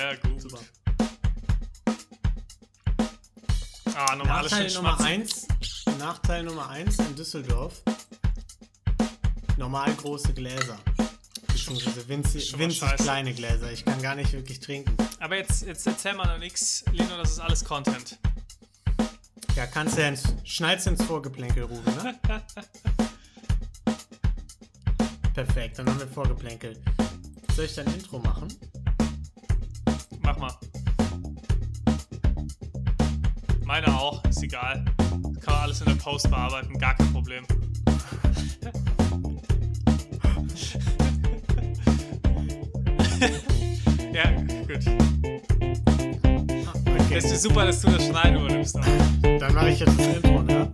Sehr 0.00 0.16
gut. 0.16 0.40
Super. 0.40 0.60
Ah, 3.94 4.16
normale 4.16 4.48
Nachteil 4.48 4.72
Nummer 4.72 4.98
1. 4.98 5.46
Nachteil 5.98 6.42
Nummer 6.42 6.70
1 6.70 6.98
in 7.00 7.16
Düsseldorf. 7.16 7.82
Normal 9.58 9.92
große 9.96 10.32
Gläser. 10.32 10.78
Beziehungsweise 11.48 12.08
winzig, 12.08 12.58
winzig 12.58 12.96
kleine 12.96 13.34
Gläser. 13.34 13.70
Ich 13.72 13.84
kann 13.84 14.00
gar 14.00 14.14
nicht 14.14 14.32
wirklich 14.32 14.58
trinken. 14.58 14.96
Aber 15.18 15.36
jetzt, 15.36 15.66
jetzt 15.66 15.86
erzähl 15.86 16.14
mal 16.14 16.26
noch 16.26 16.38
nix, 16.38 16.82
Lino, 16.92 17.18
das 17.18 17.32
ist 17.32 17.40
alles 17.40 17.62
Content. 17.62 18.18
Ja, 19.54 19.66
kannst 19.66 19.98
du 19.98 20.00
ja 20.00 20.08
ins, 20.08 20.22
schneid's 20.44 20.86
ins 20.86 21.04
Vorgeplänkel 21.04 21.64
rufen, 21.64 21.94
ne? 22.02 22.18
Perfekt, 25.34 25.78
dann 25.78 25.90
haben 25.90 26.00
wir 26.00 26.08
Vorgeplänkel. 26.08 26.82
Soll 27.54 27.66
ich 27.66 27.74
dein 27.74 27.86
Intro 27.88 28.18
machen? 28.18 28.48
Meine 33.70 33.86
auch, 33.96 34.22
ist 34.24 34.42
egal. 34.42 34.84
Kann 34.98 35.38
man 35.46 35.54
alles 35.62 35.80
in 35.80 35.86
der 35.86 35.94
Post 35.94 36.28
bearbeiten, 36.28 36.76
gar 36.76 36.96
kein 36.96 37.12
Problem. 37.12 37.44
ja, 44.12 44.24
gut. 44.66 44.84
Okay, 46.98 47.16
Es 47.16 47.30
ist 47.30 47.42
super, 47.42 47.66
dass 47.66 47.80
du 47.80 47.92
das 47.92 48.06
Schneiden 48.06 48.40
übernimmst. 48.40 48.74
dann 49.22 49.54
mache 49.54 49.70
ich 49.70 49.78
jetzt 49.78 49.96
das 49.96 50.16
Intro, 50.16 50.42
ne? 50.42 50.68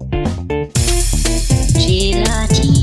Gelati, 1.75 2.76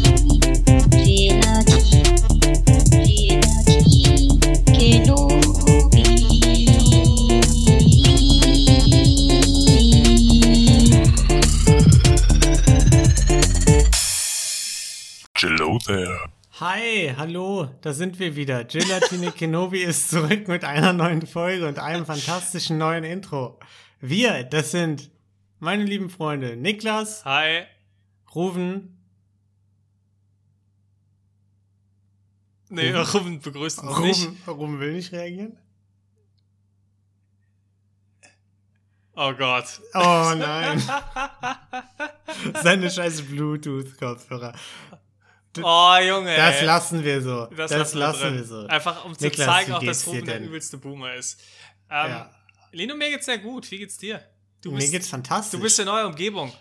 Hi, 16.75 17.13
hallo, 17.15 17.69
da 17.81 17.93
sind 17.93 18.17
wir 18.17 18.35
wieder. 18.35 18.63
Gelatine 18.63 19.31
Kenobi 19.37 19.83
ist 19.83 20.09
zurück 20.09 20.47
mit 20.47 20.63
einer 20.63 20.91
neuen 20.91 21.27
Folge 21.27 21.67
und 21.67 21.77
einem 21.77 22.03
fantastischen 22.03 22.79
neuen 22.79 23.03
Intro. 23.03 23.59
Wir, 23.99 24.43
das 24.43 24.71
sind 24.71 25.11
meine 25.59 25.83
lieben 25.83 26.09
Freunde 26.09 26.55
Niklas, 26.55 27.25
Hi. 27.25 27.65
Ruven, 28.33 28.97
Nee, 32.69 32.89
Ruben 32.91 33.39
begrüßt 33.39 33.83
uns 33.83 33.99
nicht. 33.99 34.27
Ruven, 34.27 34.37
Ruven 34.47 34.79
will 34.79 34.93
nicht 34.93 35.11
reagieren. 35.11 35.59
Oh 39.15 39.31
Gott. 39.33 39.79
Oh 39.93 40.33
nein. 40.35 40.81
Seine 42.63 42.89
scheiß 42.89 43.21
Bluetooth-Kopfhörer. 43.21 44.55
Oh, 45.61 45.95
Junge. 46.01 46.35
Das 46.35 46.55
ey. 46.61 46.65
lassen 46.65 47.03
wir 47.03 47.21
so. 47.21 47.45
Das, 47.47 47.71
lassen 47.71 47.97
lassen 47.99 48.21
drin. 48.21 48.35
wir 48.35 48.43
so. 48.45 48.67
Einfach 48.67 49.05
um 49.05 49.17
zu 49.17 49.25
Niklas, 49.25 49.45
zeigen, 49.47 49.73
auch, 49.73 49.83
dass 49.83 50.07
Ruben 50.07 50.25
der 50.25 50.39
übelste 50.41 50.77
Boomer 50.77 51.13
ist. 51.15 51.39
Ähm, 51.89 52.09
Ja. 52.09 52.31
Lino, 52.71 52.95
mir 52.95 53.09
geht's 53.11 53.25
sehr 53.25 53.37
gut. 53.37 53.69
Wie 53.69 53.77
geht's 53.77 53.97
dir? 53.97 54.23
Du 54.61 54.71
Mir 54.71 54.77
bist, 54.79 54.91
geht's 54.91 55.09
fantastisch. 55.09 55.59
du 55.59 55.63
bist 55.63 55.77
in 55.79 55.85
neuer 55.85 56.07
Umgebung. 56.07 56.51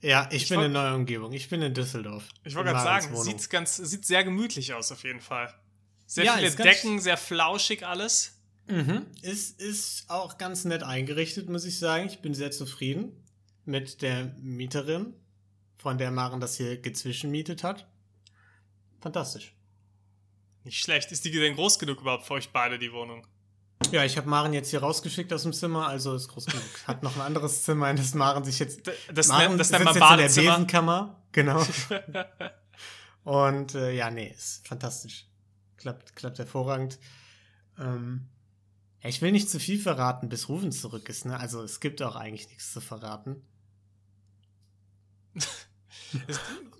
ja, 0.00 0.28
ich, 0.32 0.48
bin 0.48 0.58
wollt- 0.58 0.66
in 0.68 0.72
neuer 0.72 0.94
Umgebung. 0.94 1.32
Ich 1.32 1.48
bin 1.48 1.60
in 1.60 1.74
Düsseldorf. 1.74 2.24
Ich 2.44 2.54
wollte 2.54 2.70
gerade 2.70 2.84
sagen, 2.84 3.16
sieht's 3.22 3.48
ganz, 3.50 3.76
sieht 3.76 4.06
sehr 4.06 4.24
gemütlich 4.24 4.72
aus 4.72 4.92
auf 4.92 5.02
jeden 5.04 5.20
Fall. 5.20 5.52
Sehr 6.06 6.24
Ja, 6.24 6.36
viele 6.38 6.52
Decken, 6.52 7.00
sehr 7.00 7.16
flauschig 7.18 7.84
alles. 7.86 8.34
Mhm. 8.66 9.06
Ist, 9.22 9.60
ist 9.60 10.08
auch 10.08 10.38
ganz 10.38 10.64
nett 10.64 10.82
eingerichtet, 10.82 11.48
muss 11.50 11.64
ich 11.64 11.78
sagen. 11.78 12.06
Ich 12.08 12.20
bin 12.20 12.32
sehr 12.32 12.50
zufrieden 12.50 13.12
mit 13.66 14.00
der 14.02 14.32
Mieterin, 14.40 15.12
von 15.76 15.98
der 15.98 16.10
Maren 16.10 16.40
das 16.40 16.56
hier 16.56 16.78
gezwischenmietet 16.80 17.62
hat. 17.62 17.86
Fantastisch. 19.00 19.54
Nicht 20.64 20.82
schlecht. 20.82 21.12
Ist 21.12 21.24
die 21.24 21.30
denn 21.30 21.54
groß 21.54 21.78
genug 21.78 22.00
überhaupt 22.00 22.26
für 22.26 22.34
euch 22.34 22.50
beide, 22.50 22.78
die 22.78 22.92
Wohnung? 22.92 23.26
Ja, 23.90 24.04
ich 24.04 24.16
habe 24.16 24.28
Maren 24.28 24.52
jetzt 24.52 24.70
hier 24.70 24.80
rausgeschickt 24.80 25.32
aus 25.32 25.44
dem 25.44 25.52
Zimmer, 25.52 25.86
also 25.86 26.14
ist 26.14 26.28
groß 26.28 26.46
genug. 26.46 26.64
Hat 26.86 27.02
noch 27.02 27.14
ein 27.16 27.22
anderes 27.22 27.62
Zimmer, 27.62 27.88
in 27.90 27.96
das 27.96 28.12
Maren 28.12 28.44
sich 28.44 28.58
jetzt. 28.58 28.90
Das, 29.12 29.28
Maren 29.28 29.48
nennt, 29.48 29.60
das 29.60 29.70
nennt 29.70 29.84
man 29.84 29.94
jetzt 29.94 29.96
in 29.96 30.00
der 30.00 30.08
Badezimmer. 30.08 30.52
Besenkammer. 30.52 31.22
Genau. 31.32 31.64
Und 33.24 33.74
äh, 33.74 33.92
ja, 33.92 34.10
nee, 34.10 34.34
ist 34.36 34.66
fantastisch. 34.66 35.26
Klappt, 35.76 36.16
klappt 36.16 36.38
hervorragend. 36.38 36.98
Ähm, 37.78 38.28
ich 39.02 39.22
will 39.22 39.32
nicht 39.32 39.48
zu 39.48 39.60
viel 39.60 39.78
verraten, 39.78 40.28
bis 40.28 40.48
Rufen 40.48 40.72
zurück 40.72 41.08
ist, 41.08 41.24
ne? 41.24 41.38
Also 41.38 41.62
es 41.62 41.80
gibt 41.80 42.02
auch 42.02 42.16
eigentlich 42.16 42.48
nichts 42.48 42.72
zu 42.72 42.80
verraten. 42.80 43.42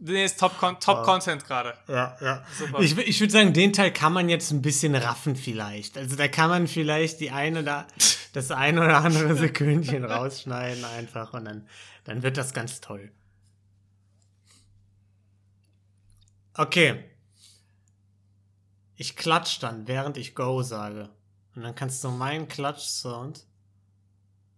Nee, 0.00 0.24
ist 0.24 0.38
Top, 0.38 0.56
Con 0.58 0.78
Top 0.80 0.98
Ah. 0.98 1.02
Content 1.02 1.44
gerade. 1.44 1.74
Ja, 1.88 2.16
ja. 2.20 2.44
Super. 2.56 2.80
Ich, 2.80 2.96
ich 2.96 3.20
würde 3.20 3.32
sagen, 3.32 3.52
den 3.52 3.72
Teil 3.72 3.92
kann 3.92 4.12
man 4.12 4.28
jetzt 4.28 4.50
ein 4.52 4.62
bisschen 4.62 4.94
raffen 4.94 5.34
vielleicht. 5.36 5.98
Also 5.98 6.16
da 6.16 6.28
kann 6.28 6.48
man 6.50 6.66
vielleicht 6.68 7.20
die 7.20 7.30
eine 7.30 7.64
da, 7.64 7.86
das 8.32 8.50
eine 8.50 8.80
oder 8.82 8.98
andere 8.98 9.34
Sekündchen 9.36 10.04
rausschneiden 10.04 10.84
einfach 10.84 11.32
und 11.32 11.44
dann, 11.46 11.66
dann 12.04 12.22
wird 12.22 12.36
das 12.36 12.52
ganz 12.54 12.80
toll. 12.80 13.10
Okay. 16.54 17.04
Ich 18.96 19.16
klatsch 19.16 19.60
dann, 19.60 19.86
während 19.86 20.16
ich 20.16 20.34
Go 20.34 20.62
sage. 20.62 21.08
Und 21.54 21.62
dann 21.62 21.74
kannst 21.74 22.02
du 22.02 22.10
meinen 22.10 22.48
Klatsch-Sound 22.48 23.46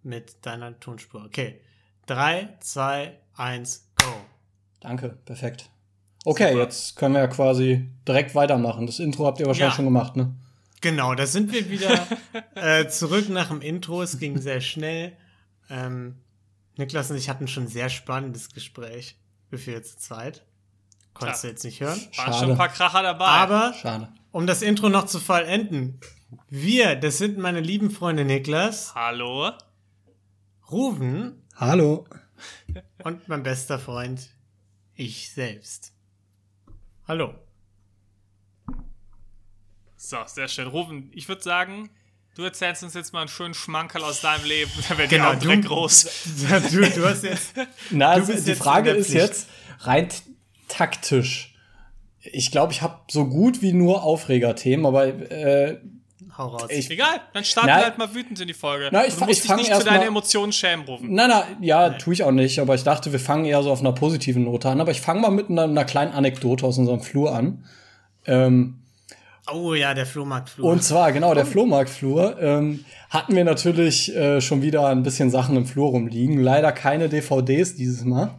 mit 0.03 0.45
deiner 0.47 0.79
Tonspur. 0.81 1.25
Okay. 1.25 1.61
3, 2.07 2.57
2, 2.61 3.19
1, 3.37 3.89
Go. 3.97 4.07
Danke, 4.81 5.19
perfekt. 5.25 5.71
Okay, 6.25 6.57
jetzt 6.57 6.97
können 6.97 7.15
wir 7.15 7.21
ja 7.23 7.27
quasi 7.29 7.89
direkt 8.07 8.35
weitermachen. 8.35 8.87
Das 8.87 8.99
Intro 8.99 9.27
habt 9.27 9.41
ihr 9.41 9.47
wahrscheinlich 9.47 9.73
Ja. 9.73 9.77
schon 9.77 9.85
gemacht, 9.87 10.17
ne? 10.17 10.35
Genau, 10.83 11.15
da 11.15 11.27
sind 11.27 11.53
wir 11.53 11.69
wieder 11.71 12.07
äh, 12.55 12.89
zurück 12.89 13.29
nach 13.29 13.49
dem 13.49 13.61
Intro. 13.61 14.03
Es 14.03 14.19
ging 14.19 14.39
sehr 14.39 14.61
schnell. 14.61 15.17
Ähm, 15.69 16.17
Niklas 16.77 17.11
und 17.11 17.17
ich 17.17 17.29
hatten 17.29 17.49
schon 17.49 17.65
ein 17.65 17.69
sehr 17.69 17.89
spannendes 17.91 18.51
Gespräch. 18.53 19.17
Wir 19.51 19.59
vier 19.59 19.83
zu 19.83 19.99
zweit. 19.99 20.45
Konntest 21.15 21.45
du 21.45 21.49
jetzt 21.49 21.65
nicht 21.65 21.81
hören. 21.81 21.99
Waren 21.99 22.13
Schade. 22.13 22.33
schon 22.39 22.51
ein 22.53 22.57
paar 22.57 22.69
Kracher 22.69 23.03
dabei. 23.03 23.27
Aber 23.27 23.75
Schade. 23.75 24.09
um 24.33 24.47
das 24.47 24.63
Intro 24.63 24.89
noch 24.89 25.07
zu 25.07 25.19
vollenden. 25.21 26.01
Wir, 26.49 26.95
das 26.97 27.19
sind 27.19 27.37
meine 27.39 27.61
lieben 27.61 27.91
Freunde 27.91 28.25
Niklas, 28.25 28.95
Hallo? 28.95 29.51
Ruven 30.71 31.43
Hallo. 31.57 32.07
und 33.03 33.29
mein 33.29 33.43
bester 33.43 33.79
Freund, 33.79 34.31
ich 35.01 35.31
selbst. 35.31 35.93
Hallo. 37.09 37.35
So, 39.97 40.19
sehr 40.27 40.49
schön. 40.49 40.67
Rufen, 40.67 41.11
ich 41.15 41.29
würde 41.29 41.43
sagen, 41.43 41.91
du 42.35 42.43
erzählst 42.43 42.83
uns 42.83 42.95
jetzt 42.95 43.13
mal 43.13 43.21
einen 43.21 43.29
schönen 43.29 43.55
Schmankerl 43.55 44.03
aus 44.05 44.21
deinem 44.21 44.45
Leben. 44.45 44.71
Da 44.89 44.99
wird 44.99 45.09
genau, 45.11 45.31
auch 45.31 45.35
du- 45.35 45.41
direkt 45.41 45.67
groß. 45.67 46.05
Du, 46.71 46.81
du 46.91 47.05
hast 47.09 47.25
jetzt. 47.25 47.53
Na, 47.91 48.15
Du 48.15 48.21
also 48.21 48.33
bist 48.33 48.47
die 48.47 48.51
jetzt 48.51 48.59
Frage 48.63 48.91
ist 48.91 49.13
jetzt 49.13 49.49
rein 49.81 50.09
taktisch. 50.69 51.55
Ich 52.23 52.51
glaube, 52.51 52.73
ich 52.75 52.83
habe 52.83 53.01
so 53.11 53.27
gut 53.27 53.63
wie 53.63 53.73
nur 53.73 54.03
Aufregerthemen, 54.03 54.85
aber 54.85 55.07
äh, 55.07 55.81
Hau 56.41 56.47
raus. 56.49 56.67
ich 56.71 56.91
Egal, 56.91 57.21
dann 57.35 57.45
starten 57.45 57.69
Na- 57.69 57.77
wir 57.79 57.85
halt 57.85 57.99
mal 57.99 58.15
wütend 58.15 58.41
in 58.41 58.49
die 58.49 58.55
Folge. 58.55 58.89
Na, 58.91 59.07
ich 59.07 59.15
du 59.15 59.25
musst 59.25 59.31
ich 59.45 59.47
dich 59.47 59.57
nicht 59.57 59.73
für 59.75 59.85
deine 59.85 60.07
Emotionen 60.07 60.53
schämen, 60.53 60.87
Rufen. 60.87 61.09
Na, 61.13 61.29
na, 61.29 61.45
ja, 61.61 61.91
tue 61.91 62.15
ich 62.15 62.23
auch 62.25 62.31
nicht, 62.33 62.59
aber 62.61 62.75
ich 62.75 62.83
dachte, 62.83 63.13
wir 63.13 63.21
fangen 63.21 63.45
eher 63.45 63.63
so 63.63 63.71
auf 63.71 63.81
einer 63.81 63.93
positiven 63.93 64.45
Note 64.45 64.69
an. 64.71 64.81
Aber 64.81 64.91
ich 64.91 65.01
fange 65.01 65.21
mal 65.21 65.31
mit 65.31 65.51
einer, 65.51 65.65
einer 65.65 65.85
kleinen 65.85 66.13
Anekdote 66.13 66.65
aus 66.67 66.79
unserem 66.79 67.01
Flur 67.01 67.35
an. 67.35 67.65
Ähm, 68.27 68.77
Oh 69.53 69.75
ja, 69.75 69.95
der 69.95 70.07
Flohmarktflur. 70.07 70.71
und 70.71 70.85
zwar, 70.85 71.11
genau, 71.11 71.35
der 71.35 71.45
Flohmarktflur. 71.45 72.41
Ähm, 72.41 72.85
hatten 73.09 73.35
wir 73.35 73.43
natürlich 73.45 74.15
äh, 74.15 74.41
schon 74.41 74.63
wieder 74.63 74.87
ein 74.87 75.03
bisschen 75.03 75.31
Sachen 75.31 75.57
im 75.57 75.67
Flur 75.67 75.89
rumliegen. 75.91 76.41
Leider 76.41 76.71
keine 76.71 77.09
DVDs 77.09 77.75
dieses 77.75 78.05
Mal. 78.05 78.31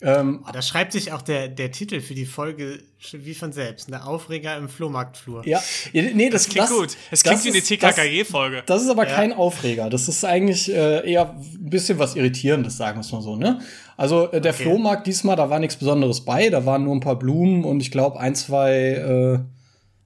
Ähm, 0.00 0.44
Oh, 0.46 0.50
da 0.52 0.62
schreibt 0.62 0.92
sich 0.92 1.10
auch 1.12 1.22
der, 1.22 1.48
der 1.48 1.72
Titel 1.72 2.00
für 2.00 2.14
die 2.14 2.24
Folge 2.26 2.78
wie 3.12 3.34
von 3.34 3.52
selbst. 3.52 3.90
Der 3.90 4.06
Aufreger 4.06 4.56
im 4.56 4.68
Flohmarktflur. 4.68 5.44
ja, 5.46 5.60
nee, 5.92 6.30
das, 6.30 6.44
Das 6.44 6.52
klingt 6.54 6.68
gut. 6.68 6.96
Es 7.10 7.24
klingt 7.24 7.44
wie 7.44 7.48
eine 7.48 7.58
ist- 7.58 7.70
das- 7.70 7.78
TKKG-Folge. 7.96 8.62
Das 8.66 8.82
ist 8.82 8.90
aber 8.90 9.08
Ja. 9.08 9.14
kein 9.16 9.32
Aufreger. 9.32 9.90
Das 9.90 10.06
ist 10.06 10.24
eigentlich 10.24 10.72
äh, 10.72 11.10
eher 11.10 11.30
ein 11.34 11.68
bisschen 11.70 11.98
was 11.98 12.14
Irritierendes, 12.14 12.76
sagen 12.76 12.98
wir 12.98 13.00
es 13.00 13.10
mal 13.10 13.22
so, 13.22 13.34
ne? 13.36 13.60
Also 13.96 14.30
äh, 14.30 14.40
der 14.40 14.52
Okay. 14.54 14.62
Flohmarkt 14.64 15.06
diesmal, 15.08 15.34
da 15.34 15.50
war 15.50 15.58
nichts 15.58 15.74
Besonderes 15.76 16.24
bei. 16.24 16.48
Da 16.48 16.64
waren 16.64 16.84
nur 16.84 16.94
ein 16.94 17.00
paar 17.00 17.18
Blumen 17.18 17.64
und 17.64 17.80
ich 17.80 17.90
glaube 17.90 18.20
ein, 18.20 18.36
zwei 18.36 18.72
äh, 18.92 19.38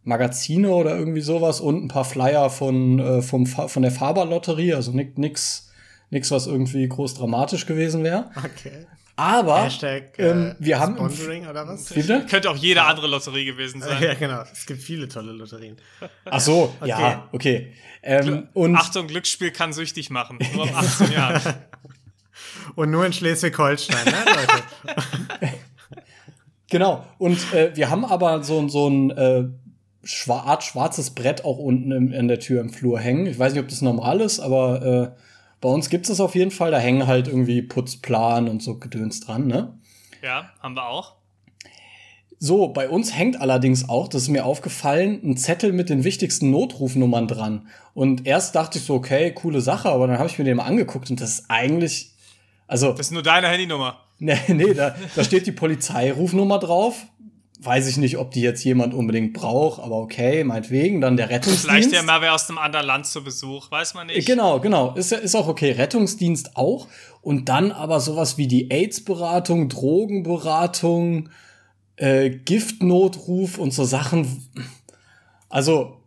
Magazine 0.05 0.71
oder 0.71 0.97
irgendwie 0.97 1.21
sowas 1.21 1.61
und 1.61 1.85
ein 1.85 1.89
paar 1.89 2.05
Flyer 2.07 2.49
von, 2.51 2.99
äh, 2.99 3.23
vom, 3.23 3.47
Fa- 3.47 3.69
von 3.69 3.83
der 3.83 3.93
Faber-Lotterie. 3.93 4.73
Also 4.75 4.93
nix, 4.93 5.19
nix, 5.19 5.71
nix, 6.11 6.31
was 6.31 6.47
irgendwie 6.47 6.89
groß 6.89 7.15
dramatisch 7.15 7.67
gewesen 7.67 8.03
wäre. 8.05 8.31
Okay. 8.37 8.87
Aber 9.17 9.65
Hashtag 9.65 10.19
äh, 10.19 10.31
ähm, 10.31 10.57
wir 10.59 10.79
haben 10.81 10.97
Sponsoring 10.97 11.47
oder 11.47 11.69
was? 11.69 11.85
Bitte? 11.87 12.25
Könnte 12.29 12.51
auch 12.51 12.57
jede 12.57 12.83
andere 12.85 13.07
Lotterie 13.07 13.45
gewesen 13.45 13.83
sein. 13.83 14.03
Ja, 14.03 14.15
genau. 14.15 14.43
Es 14.51 14.65
gibt 14.65 14.81
viele 14.81 15.07
tolle 15.09 15.33
Lotterien. 15.33 15.77
Ach 16.25 16.41
so, 16.41 16.75
ja, 16.85 17.29
okay. 17.33 17.73
Ähm, 18.03 18.49
und 18.55 18.75
Achtung, 18.77 19.07
Glücksspiel 19.07 19.51
kann 19.51 19.73
süchtig 19.73 20.11
machen. 20.11 20.39
Nur 20.55 20.65
ab 20.65 20.79
18 20.79 21.13
Jahren. 21.13 21.41
Und 22.75 22.91
nur 22.91 23.05
in 23.05 23.13
Schleswig-Holstein, 23.13 24.05
ne, 24.05 24.15
Leute? 24.27 25.53
genau. 26.71 27.07
Und 27.19 27.53
äh, 27.53 27.77
wir 27.77 27.91
haben 27.91 28.05
aber 28.05 28.43
so, 28.43 28.67
so 28.69 28.89
ein 28.89 29.11
äh, 29.11 29.45
Art 30.29 30.65
schwarzes 30.65 31.11
Brett 31.11 31.45
auch 31.45 31.59
unten 31.59 31.93
im, 31.93 32.13
in 32.13 32.29
der 32.29 32.41
Tür 32.41 32.61
im 32.61 32.71
Flur 32.71 32.99
hängen. 32.99 33.27
Ich 33.27 33.39
weiß 33.39 33.53
nicht, 33.53 33.63
ob 33.63 33.69
das 33.69 33.83
normal 33.83 34.21
ist, 34.21 34.41
aber 34.41 35.15
äh, 35.17 35.23
bei 35.63 35.69
uns 35.69 35.89
gibt 35.89 36.11
es 36.11 36.21
auf 36.21 36.35
jeden 36.35 36.51
Fall. 36.51 36.73
Da 36.73 36.79
hängen 36.79 37.07
halt 37.07 37.29
irgendwie 37.29 37.63
Putzplan 37.63 38.49
und 38.49 38.63
so 38.63 38.79
Gedöns 38.79 39.21
dran, 39.21 39.47
ne? 39.47 39.79
Ja, 40.21 40.51
haben 40.61 40.75
wir 40.75 40.87
auch. 40.87 41.15
So, 42.39 42.69
bei 42.69 42.89
uns 42.89 43.17
hängt 43.17 43.41
allerdings 43.41 43.89
auch, 43.89 44.09
das 44.09 44.23
ist 44.23 44.29
mir 44.29 44.45
aufgefallen, 44.45 45.21
ein 45.23 45.37
Zettel 45.37 45.73
mit 45.73 45.89
den 45.89 46.03
wichtigsten 46.03 46.51
Notrufnummern 46.51 47.29
dran. 47.29 47.69
Und 47.95 48.27
erst 48.27 48.57
dachte 48.57 48.79
ich 48.79 48.85
so, 48.85 48.95
okay, 48.95 49.31
coole 49.31 49.61
Sache, 49.61 49.91
aber 49.91 50.09
dann 50.09 50.19
habe 50.19 50.29
ich 50.29 50.37
mir 50.37 50.45
den 50.45 50.57
mal 50.57 50.65
angeguckt 50.65 51.09
und 51.11 51.21
das 51.21 51.39
ist 51.39 51.45
eigentlich, 51.49 52.11
also, 52.67 52.91
Das 52.91 53.07
ist 53.07 53.13
nur 53.13 53.23
deine 53.23 53.47
Handynummer. 53.47 54.01
nee, 54.19 54.37
nee 54.49 54.75
da, 54.75 54.97
da 55.15 55.23
steht 55.23 55.47
die 55.47 55.53
Polizeirufnummer 55.53 56.59
drauf. 56.59 57.07
Weiß 57.65 57.87
ich 57.87 57.97
nicht, 57.97 58.19
ob 58.19 58.33
die 58.33 58.41
jetzt 58.41 58.65
jemand 58.65 58.93
unbedingt 58.93 59.35
braucht, 59.35 59.81
aber 59.81 59.99
okay, 59.99 60.43
meinetwegen. 60.43 61.01
Dann 61.01 61.17
der 61.17 61.31
Rettungsdienst. 61.31 61.65
Vielleicht 61.65 61.93
ja 61.93 62.03
mal 62.03 62.21
wer 62.21 62.35
aus 62.35 62.49
einem 62.49 62.59
anderen 62.59 62.87
Land 62.87 63.07
zu 63.07 63.23
Besuch, 63.23 63.71
weiß 63.71 63.95
man 63.95 64.09
nicht. 64.09 64.27
Genau, 64.27 64.59
genau. 64.59 64.95
Ist, 64.95 65.13
ja- 65.13 65.19
ist 65.19 65.37
auch 65.37 65.47
okay. 65.47 65.71
Rettungsdienst 65.73 66.57
auch. 66.57 66.89
Und 67.21 67.49
dann 67.49 67.71
aber 67.71 68.01
sowas 68.01 68.37
wie 68.37 68.49
die 68.49 68.71
AIDS-Beratung, 68.71 69.69
Drogenberatung, 69.69 71.29
äh, 71.97 72.31
Giftnotruf 72.31 73.59
und 73.59 73.73
so 73.73 73.85
Sachen. 73.85 74.49
Also, 75.49 75.99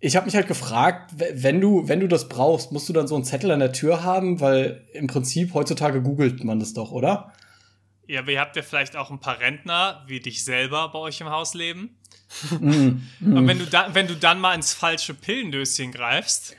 ich 0.00 0.16
habe 0.16 0.26
mich 0.26 0.34
halt 0.34 0.46
gefragt, 0.46 1.14
wenn 1.34 1.60
du, 1.60 1.88
wenn 1.88 2.00
du 2.00 2.06
das 2.08 2.28
brauchst, 2.28 2.72
musst 2.72 2.88
du 2.88 2.92
dann 2.92 3.08
so 3.08 3.16
einen 3.16 3.24
Zettel 3.24 3.50
an 3.50 3.60
der 3.60 3.72
Tür 3.72 4.02
haben, 4.04 4.40
weil 4.40 4.84
im 4.92 5.08
Prinzip 5.08 5.52
heutzutage 5.52 6.00
googelt 6.02 6.44
man 6.44 6.58
das 6.60 6.72
doch, 6.72 6.92
oder? 6.92 7.32
Ja, 8.08 8.20
aber 8.20 8.30
ihr 8.32 8.40
habt 8.40 8.54
ja 8.56 8.62
vielleicht 8.62 8.96
auch 8.96 9.10
ein 9.10 9.18
paar 9.20 9.40
Rentner, 9.40 10.04
wie 10.06 10.20
dich 10.20 10.44
selber, 10.44 10.88
bei 10.90 10.98
euch 10.98 11.20
im 11.20 11.28
Haus 11.30 11.54
leben. 11.54 11.96
Mhm. 12.60 13.02
Und 13.20 13.46
wenn 13.46 13.58
du, 13.58 13.66
da, 13.66 13.94
wenn 13.94 14.06
du 14.08 14.16
dann 14.16 14.40
mal 14.40 14.54
ins 14.54 14.72
falsche 14.74 15.14
Pillendöschen 15.14 15.92
greifst, 15.92 16.54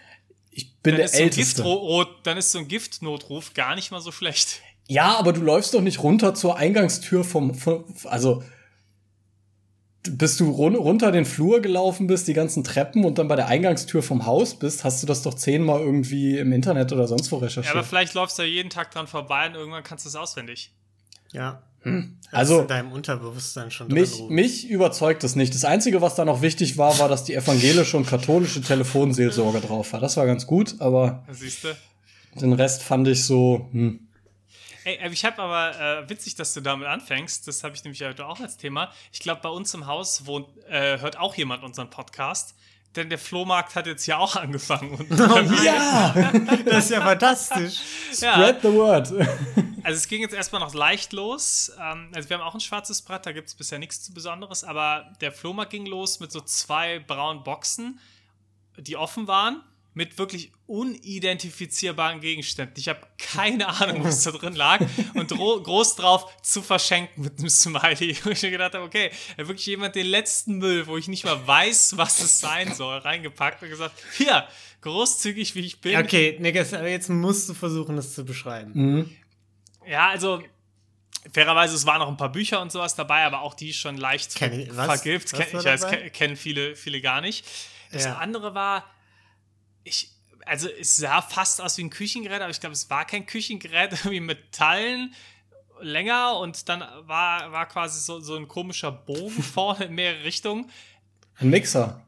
Ich 0.52 0.74
bin 0.82 0.94
dann 0.94 0.98
der 0.98 1.06
ist, 1.06 1.12
so 1.14 1.18
ein 1.18 1.24
Älteste. 1.24 1.62
Giftro- 1.64 2.08
dann 2.24 2.38
ist 2.38 2.52
so 2.52 2.60
ein 2.60 2.68
Giftnotruf 2.68 3.54
gar 3.54 3.76
nicht 3.76 3.92
mal 3.92 4.02
so 4.02 4.12
schlecht. 4.12 4.62
Ja, 4.88 5.18
aber 5.18 5.34
du 5.34 5.42
läufst 5.42 5.74
doch 5.74 5.82
nicht 5.82 6.02
runter 6.04 6.34
zur 6.36 6.56
Eingangstür 6.58 7.24
vom, 7.24 7.54
vom 7.54 7.84
also 8.06 8.44
bis 10.10 10.38
du 10.38 10.50
run 10.52 10.76
runter 10.76 11.12
den 11.12 11.26
Flur 11.26 11.62
gelaufen 11.62 12.08
bist, 12.08 12.30
die 12.30 12.34
ganzen 12.34 12.64
Treppen 12.64 13.04
und 13.04 13.18
dann 13.18 13.28
bei 13.28 13.36
der 13.36 13.48
Eingangstür 13.48 14.02
vom 14.02 14.26
Haus 14.26 14.58
bist, 14.58 14.86
hast 14.86 15.04
du 15.04 15.08
das 15.08 15.22
doch 15.22 15.34
zehnmal 15.34 15.82
irgendwie 15.82 16.38
im 16.38 16.54
Internet 16.54 16.94
oder 16.94 17.08
sonst 17.10 17.30
wo 17.32 17.36
Ja, 17.36 17.40
aber 17.40 17.46
recherchiert. 17.48 17.86
vielleicht 17.86 18.14
läufst 18.14 18.38
du 18.40 18.44
ja 18.44 18.48
jeden 18.48 18.70
Tag 18.70 18.92
dran 18.92 19.08
vorbei 19.08 19.48
und 19.48 19.56
irgendwann 19.56 19.84
kannst 19.84 20.06
du 20.06 20.10
es 20.10 20.16
auswendig. 20.16 20.72
Ja. 21.32 21.62
also 22.32 22.56
Das 22.56 22.62
in 22.64 22.68
deinem 22.68 22.92
Unterbewusstsein 22.92 23.72
schon 23.72 23.90
drin 23.90 24.02
mich, 24.02 24.20
ruht. 24.20 24.32
mich 24.32 24.70
überzeugt 24.70 25.24
das 25.24 25.36
nicht. 25.36 25.54
Das 25.54 25.64
Einzige, 25.66 26.02
was 26.02 26.16
da 26.16 26.26
noch 26.26 26.42
wichtig 26.42 26.78
war, 26.78 26.98
war, 27.00 27.08
dass 27.10 27.24
die 27.24 27.34
evangelische 27.36 27.96
und 27.98 28.08
katholische 28.08 28.62
Telefonseelsorge 28.62 29.62
drauf 29.62 29.94
war. 29.94 30.00
Das 30.00 30.18
war 30.18 30.26
ganz 30.26 30.46
gut, 30.48 30.76
aber 30.80 31.24
Siehst 31.32 31.64
du? 31.64 31.76
den 32.42 32.54
Rest 32.54 32.84
fand 32.84 33.08
ich 33.08 33.24
so, 33.26 33.68
hm. 33.72 34.02
Ey, 34.84 34.96
äh, 34.96 35.10
ich 35.12 35.26
habe 35.26 35.42
aber, 35.42 36.04
äh, 36.06 36.10
witzig, 36.10 36.36
dass 36.36 36.54
du 36.54 36.62
damit 36.62 36.88
anfängst, 36.88 37.48
das 37.48 37.64
habe 37.64 37.76
ich 37.76 37.84
nämlich 37.84 38.02
heute 38.04 38.26
auch 38.26 38.40
als 38.40 38.56
Thema. 38.58 38.92
Ich 39.12 39.20
glaube, 39.20 39.42
bei 39.42 39.50
uns 39.50 39.74
im 39.74 39.86
Haus 39.86 40.26
wohnt, 40.26 40.48
äh, 40.70 41.00
hört 41.00 41.18
auch 41.18 41.36
jemand 41.36 41.64
unseren 41.64 41.90
Podcast, 41.90 42.56
denn 42.96 43.10
der 43.10 43.20
Flohmarkt 43.20 43.76
hat 43.76 43.86
jetzt 43.86 44.06
ja 44.08 44.18
auch 44.18 44.36
angefangen. 44.36 44.92
Und 44.92 45.10
Ja! 45.64 46.14
Das 46.66 46.86
ist 46.86 46.92
ja 46.92 47.02
fantastisch. 47.02 47.80
ja, 48.20 48.34
Spread 48.34 48.62
the 48.62 48.74
word. 48.74 49.12
also 49.84 49.98
es 49.98 50.08
ging 50.08 50.22
jetzt 50.22 50.34
erstmal 50.34 50.62
noch 50.62 50.74
leicht 50.74 51.14
los. 51.14 51.72
Ähm, 51.80 52.12
also 52.16 52.30
wir 52.30 52.38
haben 52.38 52.44
auch 52.44 52.54
ein 52.54 52.60
schwarzes 52.60 53.02
Brett, 53.02 53.26
da 53.26 53.32
gibt 53.32 53.48
es 53.50 53.56
bisher 53.56 53.78
nichts 53.78 54.02
zu 54.04 54.14
Besonderes, 54.14 54.64
aber 54.64 55.14
der 55.22 55.32
Flohmarkt 55.32 55.72
ging 55.72 55.86
los 55.86 56.20
mit 56.20 56.32
so 56.32 56.42
zwei 56.42 57.00
braunen 57.00 57.44
Boxen, 57.44 58.00
die 58.78 58.98
offen 58.98 59.28
waren, 59.28 59.62
mit 59.98 60.18
wirklich 60.20 60.52
unidentifizierbaren 60.68 62.22
Gegenständen. 62.22 62.76
Ich 62.78 62.88
habe 62.88 63.00
keine 63.18 63.68
Ahnung, 63.68 64.04
was 64.04 64.24
da 64.24 64.32
drin 64.32 64.54
lag. 64.56 64.80
Und 65.16 65.30
groß 65.30 65.96
drauf 65.96 66.32
zu 66.44 66.62
verschenken 66.62 67.24
mit 67.24 67.40
einem 67.40 67.50
Smiley. 67.50 68.16
Wo 68.24 68.30
ich 68.30 68.42
mir 68.44 68.52
gedacht 68.52 68.76
habe, 68.76 68.84
okay, 68.86 69.10
da 69.36 69.42
hat 69.42 69.48
wirklich 69.50 69.66
jemand 69.66 69.96
den 69.96 70.06
letzten 70.06 70.60
Müll, 70.60 70.86
wo 70.88 70.98
ich 70.98 71.08
nicht 71.08 71.26
mal 71.26 71.46
weiß, 71.48 71.98
was 71.98 72.20
es 72.22 72.40
sein 72.40 72.74
soll, 72.76 73.00
reingepackt 73.00 73.64
und 73.64 73.70
gesagt, 73.70 73.96
hier, 74.18 74.48
großzügig 74.82 75.56
wie 75.56 75.62
ich 75.62 75.82
bin. 75.82 75.98
Okay, 75.98 76.38
Niggas, 76.40 76.74
aber 76.74 76.88
jetzt 76.90 77.10
musst 77.10 77.50
du 77.50 77.54
versuchen, 77.56 77.96
das 77.96 78.14
zu 78.14 78.24
beschreiben. 78.24 78.72
Mhm. 78.76 79.16
Ja, 79.88 80.10
also 80.10 80.44
fairerweise, 81.34 81.76
es 81.76 81.86
waren 81.88 82.00
noch 82.00 82.08
ein 82.08 82.18
paar 82.18 82.32
Bücher 82.32 82.62
und 82.62 82.72
sowas 82.72 82.94
dabei, 82.96 83.24
aber 83.24 83.42
auch 83.42 83.56
die 83.56 83.74
schon 83.74 83.98
leicht 83.98 84.36
Kenn 84.36 84.54
ich- 84.60 84.76
was? 84.76 84.86
vergilbt. 84.86 85.34
Was 85.34 85.40
Kenn, 85.40 85.60
ich 85.60 85.66
weiß, 85.66 85.82
dabei? 85.82 85.96
ke- 85.98 86.10
kennen 86.12 86.36
viele, 86.36 86.76
viele 86.76 87.02
gar 87.02 87.22
nicht. 87.22 87.46
Das 87.92 88.04
Ja. 88.06 88.18
andere 88.18 88.54
war, 88.54 88.84
ich, 89.88 90.12
also 90.46 90.70
es 90.70 90.98
sah 90.98 91.22
fast 91.22 91.62
aus 91.62 91.78
wie 91.78 91.84
ein 91.84 91.90
Küchengerät, 91.90 92.42
aber 92.42 92.52
ich 92.52 92.60
glaube, 92.60 92.74
es 92.74 92.90
war 92.90 93.06
kein 93.06 93.26
Küchengerät, 93.26 93.92
irgendwie 94.04 94.20
Metallen 94.20 95.14
länger 95.82 96.38
und 96.38 96.68
dann 96.70 96.82
war, 97.02 97.52
war 97.52 97.68
quasi 97.68 98.00
so, 98.00 98.20
so 98.20 98.36
ein 98.36 98.48
komischer 98.48 98.92
Bogen 98.92 99.44
vorne 99.44 99.86
in 99.86 99.96
mehrere 99.96 100.24
Richtungen. 100.24 100.70
Ein 101.40 101.50
Mixer. 101.50 102.02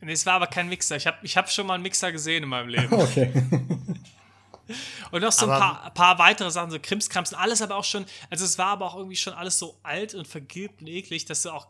Nee, 0.00 0.12
es 0.12 0.26
war 0.26 0.34
aber 0.34 0.48
kein 0.48 0.68
Mixer. 0.68 0.96
Ich 0.96 1.06
habe 1.06 1.18
ich 1.22 1.36
hab 1.36 1.50
schon 1.50 1.66
mal 1.66 1.74
einen 1.74 1.84
Mixer 1.84 2.10
gesehen 2.10 2.42
in 2.42 2.48
meinem 2.48 2.68
Leben. 2.68 2.92
Okay. 3.02 3.32
Und 5.10 5.20
noch 5.20 5.32
so 5.32 5.44
ein 5.50 5.58
paar, 5.58 5.90
paar 5.92 6.18
weitere 6.18 6.50
Sachen, 6.50 6.70
so 6.70 6.78
Krimskrams 6.80 7.32
und 7.32 7.38
alles 7.38 7.60
aber 7.60 7.76
auch 7.76 7.84
schon, 7.84 8.06
also 8.30 8.44
es 8.44 8.56
war 8.56 8.68
aber 8.68 8.86
auch 8.86 8.96
irgendwie 8.96 9.16
schon 9.16 9.34
alles 9.34 9.58
so 9.58 9.78
alt 9.82 10.14
und 10.14 10.26
vergilbt 10.26 10.80
und 10.80 10.86
eklig, 10.86 11.26
dass 11.26 11.42
du 11.42 11.50
auch, 11.50 11.66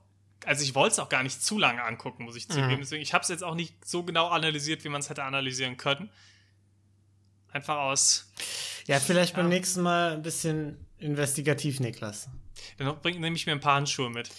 also 0.47 0.63
ich 0.65 0.75
wollte 0.75 0.93
es 0.93 0.99
auch 0.99 1.09
gar 1.09 1.23
nicht 1.23 1.43
zu 1.43 1.59
lange 1.59 1.83
angucken, 1.83 2.25
muss 2.25 2.37
ich 2.37 2.49
zugeben. 2.49 2.79
Deswegen, 2.81 3.03
ich 3.03 3.15
habe 3.15 3.23
es 3.23 3.29
jetzt 3.29 3.45
auch 3.45 3.55
nicht 3.55 3.85
so 3.87 4.03
genau 4.03 4.29
analysiert, 4.29 4.85
wie 4.85 4.89
man 4.89 5.01
es 5.01 5.09
hätte 5.11 5.25
analysieren 5.25 5.77
können. 5.77 6.11
Einfach 7.53 7.77
aus, 7.77 8.31
Ja, 8.87 8.99
vielleicht 8.99 9.37
beim 9.37 9.49
nächsten 9.49 9.83
Mal 9.83 10.13
ein 10.13 10.23
bisschen 10.23 10.79
investigativ, 10.99 11.81
Niklas. 11.81 12.29
dann 12.79 12.97
bring, 13.03 13.21
nehme 13.21 13.37
ich 13.37 13.47
mir 13.47 13.53
ein 13.53 13.61
paar 13.61 13.77
Handschuhe 13.77 14.09
mit. 14.11 14.31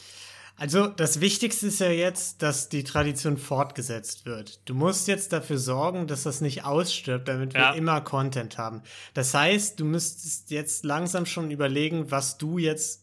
Also, 0.55 0.85
das 0.87 1.19
Wichtigste 1.19 1.67
ist 1.67 1.79
ja 1.79 1.89
jetzt, 1.89 2.43
dass 2.43 2.69
die 2.69 2.83
Tradition 2.83 3.37
fortgesetzt 3.37 4.25
wird. 4.27 4.61
Du 4.65 4.75
musst 4.75 5.07
jetzt 5.07 5.33
dafür 5.33 5.57
sorgen, 5.57 6.05
dass 6.05 6.23
das 6.23 6.41
nicht 6.41 6.63
ausstirbt, 6.63 7.27
damit 7.27 7.55
wir 7.55 7.61
Ja. 7.61 7.73
immer 7.73 8.01
Content 8.01 8.59
haben. 8.59 8.83
Das 9.15 9.33
heißt, 9.33 9.79
du 9.79 9.85
müsstest 9.85 10.51
jetzt 10.51 10.85
langsam 10.85 11.25
schon 11.25 11.49
überlegen, 11.49 12.11
was 12.11 12.37
du 12.37 12.59
jetzt 12.59 13.02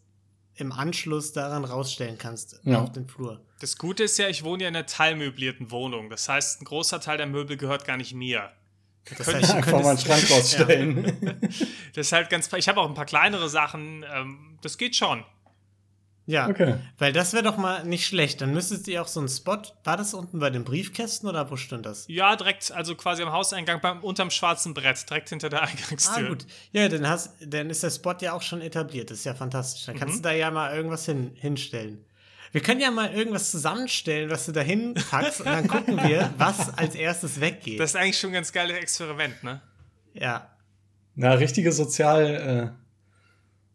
im 0.60 0.72
Anschluss 0.72 1.32
daran 1.32 1.64
rausstellen 1.64 2.18
kannst 2.18 2.60
Ja. 2.64 2.82
auf 2.82 2.92
den 2.92 3.06
Flur. 3.08 3.40
Das 3.60 3.76
Gute 3.76 4.04
ist 4.04 4.18
ja, 4.18 4.28
ich 4.28 4.42
wohne 4.44 4.62
ja 4.64 4.68
in 4.68 4.76
einer 4.76 4.86
teilmöblierten 4.86 5.70
Wohnung. 5.70 6.08
Das 6.10 6.28
heißt, 6.28 6.62
ein 6.62 6.64
großer 6.64 7.00
Teil 7.00 7.18
der 7.18 7.26
Möbel 7.26 7.56
gehört 7.56 7.84
gar 7.84 7.96
nicht 7.96 8.14
mir. 8.14 8.50
Das 9.16 9.26
Könnte- 9.26 9.40
heißt, 9.40 9.50
du 9.52 9.56
Einfach 9.56 9.82
mal 9.82 9.88
einen 9.90 9.98
Schrank 9.98 10.30
rausstellen. 10.30 11.38
Das 11.94 12.06
ist 12.06 12.12
halt 12.12 12.30
ganz, 12.30 12.50
ich 12.52 12.68
habe 12.68 12.80
auch 12.80 12.88
ein 12.88 12.94
paar 12.94 13.04
kleinere 13.06 13.48
Sachen, 13.48 14.04
ähm, 14.14 14.58
das 14.62 14.78
geht 14.78 14.94
schon. 14.94 15.24
Ja, 16.30 16.48
Okay. 16.48 16.76
weil 16.98 17.12
das 17.12 17.32
wäre 17.32 17.42
doch 17.42 17.56
mal 17.56 17.84
nicht 17.84 18.06
schlecht. 18.06 18.40
Dann 18.40 18.52
müsstet 18.54 18.86
ihr 18.86 19.02
auch 19.02 19.08
so 19.08 19.18
einen 19.18 19.28
Spot. 19.28 19.58
War 19.82 19.96
das 19.96 20.14
unten 20.14 20.38
bei 20.38 20.48
den 20.50 20.62
Briefkästen 20.64 21.28
oder 21.28 21.50
wo 21.50 21.56
stand 21.56 21.86
das? 21.86 22.04
Ja, 22.08 22.36
direkt, 22.36 22.70
also 22.70 22.94
quasi 22.94 23.22
am 23.22 23.32
Hauseingang, 23.32 23.80
beim, 23.80 24.04
unterm 24.04 24.30
schwarzen 24.30 24.72
Brett, 24.72 25.08
direkt 25.10 25.30
hinter 25.30 25.48
der 25.48 25.62
Ah, 25.62 25.66
Eingangstür. 25.66 26.28
gut. 26.28 26.46
Ja, 26.72 26.88
dann, 26.88 27.08
hast, 27.08 27.32
dann 27.44 27.68
ist 27.68 27.82
der 27.82 27.90
Spot 27.90 28.14
ja 28.20 28.32
auch 28.34 28.42
schon 28.42 28.60
etabliert. 28.60 29.10
Das 29.10 29.18
ist 29.18 29.24
ja 29.24 29.34
fantastisch. 29.34 29.86
Dann 29.86 29.96
Mhm. 29.96 29.98
kannst 29.98 30.18
du 30.18 30.22
da 30.22 30.32
ja 30.32 30.50
mal 30.52 30.74
irgendwas 30.76 31.04
hin, 31.06 31.32
hinstellen. 31.34 32.04
Wir 32.52 32.60
können 32.60 32.80
ja 32.80 32.90
mal 32.90 33.12
irgendwas 33.12 33.50
zusammenstellen, 33.50 34.30
was 34.30 34.46
du 34.46 34.52
da 34.52 34.60
hinpackst 34.60 35.40
und 35.40 35.46
dann 35.46 35.66
gucken 35.68 35.96
wir, 36.02 36.32
was 36.38 36.76
als 36.78 36.94
erstes 36.94 37.40
weggeht. 37.40 37.78
Das 37.80 37.90
ist 37.90 37.96
eigentlich 37.96 38.18
schon 38.18 38.30
ein 38.30 38.34
ganz 38.34 38.52
geiles 38.52 38.76
Experiment, 38.76 39.42
ne? 39.42 39.60
ja. 40.14 40.48
Na, 41.16 41.32
richtige 41.34 41.72
Sozial, 41.72 42.72
äh, 42.74 42.80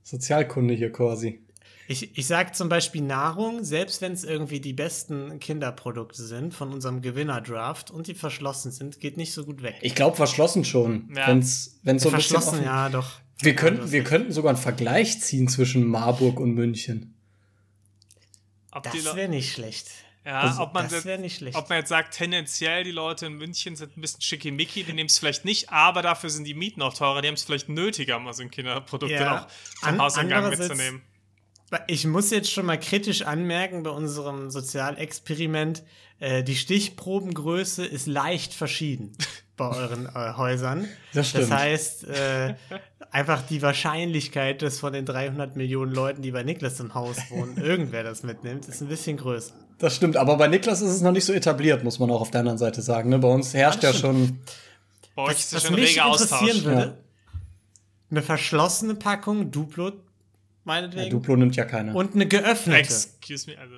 Sozialkunde 0.03 0.73
hier 0.73 0.91
quasi. 0.91 1.44
Ich, 1.87 2.17
ich 2.17 2.25
sag 2.25 2.55
zum 2.55 2.67
Beispiel 2.67 3.01
Nahrung, 3.01 3.63
selbst 3.63 4.01
wenn 4.01 4.11
es 4.13 4.23
irgendwie 4.23 4.59
die 4.59 4.73
besten 4.73 5.39
Kinderprodukte 5.39 6.23
sind 6.23 6.53
von 6.53 6.73
unserem 6.73 7.01
Gewinnerdraft 7.01 7.91
und 7.91 8.07
die 8.07 8.15
verschlossen 8.15 8.71
sind, 8.71 8.99
geht 8.99 9.17
nicht 9.17 9.33
so 9.33 9.45
gut 9.45 9.61
weg. 9.61 9.75
Ich 9.81 9.93
glaube 9.93 10.15
verschlossen 10.17 10.65
schon. 10.65 11.13
Ja. 11.15 11.27
Wenn's, 11.27 11.79
wenn's 11.83 12.01
so 12.03 12.09
ein 12.09 12.15
bisschen 12.15 12.35
verschlossen, 12.37 12.59
offen- 12.59 12.65
ja, 12.65 12.89
doch. 12.89 13.11
Wir 13.39 13.55
könnten, 13.55 13.91
wir 13.91 14.03
könnten 14.03 14.31
sogar 14.31 14.49
einen 14.49 14.57
Vergleich 14.61 15.21
ziehen 15.21 15.47
zwischen 15.47 15.85
Marburg 15.85 16.39
und 16.39 16.53
München. 16.55 17.13
Ob 18.71 18.83
Das 18.83 19.15
wäre 19.15 19.29
nicht 19.29 19.51
schlecht. 19.53 19.87
Ja, 20.25 20.39
Also, 20.39 20.63
ob, 20.63 20.73
man 20.73 20.89
das 20.89 21.05
nicht 21.05 21.37
schlecht. 21.37 21.55
ob 21.55 21.69
man 21.69 21.77
jetzt 21.77 21.89
sagt, 21.89 22.15
tendenziell 22.15 22.83
die 22.83 22.91
Leute 22.91 23.27
in 23.27 23.33
München 23.33 23.75
sind 23.75 23.95
ein 23.95 24.01
bisschen 24.01 24.21
schickimicki, 24.21 24.83
die 24.83 24.93
nehmen 24.93 25.07
es 25.07 25.19
vielleicht 25.19 25.45
nicht, 25.45 25.69
aber 25.69 26.01
dafür 26.01 26.31
sind 26.31 26.45
die 26.45 26.55
Mieten 26.55 26.81
auch 26.81 26.95
teurer, 26.95 27.21
die 27.21 27.27
haben 27.27 27.35
es 27.35 27.43
vielleicht 27.43 27.69
nötiger, 27.69 28.17
mal 28.17 28.33
so 28.33 28.41
ein 28.41 28.49
Kinderprodukt 28.49 29.11
Ja. 29.11 29.19
dann 29.19 29.99
auch 29.99 30.09
vom 30.11 30.23
An- 30.23 30.33
andererseits- 30.33 30.69
mitzunehmen. 30.69 31.03
Ich 31.87 32.05
muss 32.05 32.31
jetzt 32.31 32.51
schon 32.51 32.65
mal 32.65 32.79
kritisch 32.79 33.23
anmerken 33.23 33.83
bei 33.83 33.89
unserem 33.89 34.51
Sozialexperiment, 34.51 35.83
äh, 36.19 36.43
die 36.43 36.55
Stichprobengröße 36.55 37.85
ist 37.85 38.07
leicht 38.07 38.53
verschieden 38.53 39.13
bei 39.57 39.67
euren 39.67 40.05
äh, 40.05 40.33
Häusern. 40.37 40.87
Das 41.13 41.29
stimmt. 41.29 41.45
Das 41.45 41.51
heißt, 41.51 42.03
äh, 42.07 42.55
einfach 43.11 43.41
die 43.41 43.61
Wahrscheinlichkeit, 43.61 44.61
dass 44.61 44.79
von 44.79 44.93
den 44.93 45.05
300 45.05 45.55
Millionen 45.55 45.93
Leuten, 45.93 46.21
die 46.21 46.31
bei 46.31 46.43
Niklas 46.43 46.79
im 46.79 46.93
Haus 46.93 47.17
wohnen, 47.29 47.57
irgendwer 47.61 48.03
das 48.03 48.23
mitnimmt, 48.23 48.67
ist 48.67 48.81
ein 48.81 48.87
bisschen 48.87 49.17
größer. 49.17 49.53
Das 49.77 49.95
stimmt, 49.95 50.15
aber 50.15 50.37
bei 50.37 50.47
Niklas 50.47 50.81
ist 50.81 50.91
es 50.91 51.01
noch 51.01 51.11
nicht 51.11 51.25
so 51.25 51.33
etabliert, 51.33 51.83
muss 51.83 51.99
man 51.99 52.09
auch 52.11 52.21
auf 52.21 52.31
der 52.31 52.39
anderen 52.39 52.57
Seite 52.57 52.81
sagen. 52.81 53.09
Ne? 53.09 53.19
Bei 53.19 53.27
uns 53.27 53.53
herrscht 53.53 53.83
ja 53.83 53.91
das 53.91 53.99
schon. 53.99 54.39
Bei 55.15 55.23
euch 55.23 55.39
ist 55.39 55.51
ja 55.51 55.57
was 55.57 55.65
schon 55.65 55.75
mich 55.75 55.91
reger 55.91 56.05
interessieren 56.05 56.41
Austausch. 56.43 56.63
würde, 56.63 56.97
eine 58.11 58.21
verschlossene 58.21 58.95
Packung 58.95 59.51
Duplo, 59.51 59.91
Ja, 60.65 60.71
meinetwegen, 60.73 61.09
Duplo 61.11 61.35
nimmt 61.35 61.55
ja 61.55 61.65
keiner. 61.65 61.95
und 61.95 62.15
eine 62.15 62.27
geöffnete. 62.27 62.79
Excuse 62.79 63.49
me. 63.49 63.57
Also, 63.57 63.75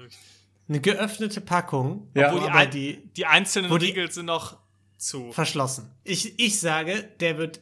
Eine 0.69 0.79
geöffnete 0.81 1.39
Packung, 1.41 2.09
Ja. 2.13 2.33
wo 2.33 2.41
Wo 2.41 2.47
die, 2.65 2.69
die 2.97 3.09
die 3.15 3.25
einzelnen 3.25 3.69
wo 3.71 3.77
die- 3.77 3.87
Riegel 3.87 4.11
sind 4.11 4.25
noch 4.25 4.57
zu. 4.97 5.31
verschlossen. 5.31 5.89
Ich, 6.03 6.37
ich 6.39 6.59
sage, 6.59 7.03
der 7.19 7.37
wird, 7.37 7.61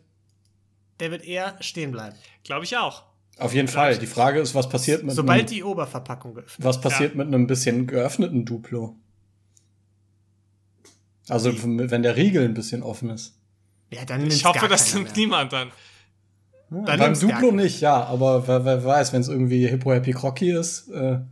der 0.99 1.11
wird 1.11 1.23
eher 1.23 1.55
stehen 1.61 1.91
bleiben. 1.91 2.15
Glaube 2.43 2.63
ich 2.65 2.77
auch. 2.77 3.03
Auf 3.37 3.53
jeden 3.53 3.67
Fall. 3.67 3.97
Die 3.97 4.07
Frage 4.07 4.39
ist, 4.39 4.55
was 4.55 4.69
passiert 4.69 5.03
mit 5.03 5.13
Sobald 5.13 5.39
einem, 5.39 5.47
die 5.47 5.63
Oberverpackung 5.63 6.33
geöffnet 6.35 6.65
was 6.65 6.79
passiert 6.79 7.15
mit 7.15 7.27
einem 7.27 7.47
bisschen 7.47 7.85
geöffneten 7.85 8.45
Duplo? 8.45 8.95
Also 11.27 11.51
wenn 11.63 12.03
der 12.03 12.15
Riegel 12.15 12.45
ein 12.45 12.53
bisschen 12.53 12.83
offen 12.83 13.09
ist. 13.09 13.35
Ja, 13.91 14.05
dann 14.05 14.25
Ich 14.27 14.45
hoffe, 14.45 14.59
gar 14.59 14.69
das 14.69 14.93
nimmt 14.93 15.07
mehr. 15.07 15.17
niemand 15.17 15.53
dann. 15.53 15.71
Dann 16.69 16.99
Beim 16.99 17.19
Duplo 17.19 17.51
nicht, 17.51 17.81
ja, 17.81 18.03
aber 18.03 18.47
wer, 18.47 18.65
wer 18.65 18.83
weiß, 18.83 19.13
wenn 19.13 19.21
es 19.21 19.27
irgendwie 19.27 19.67
Hippo 19.67 19.93
Happy 19.93 20.11
Crocky 20.11 20.51
ist. 20.51 20.89
Äh, 20.89 21.19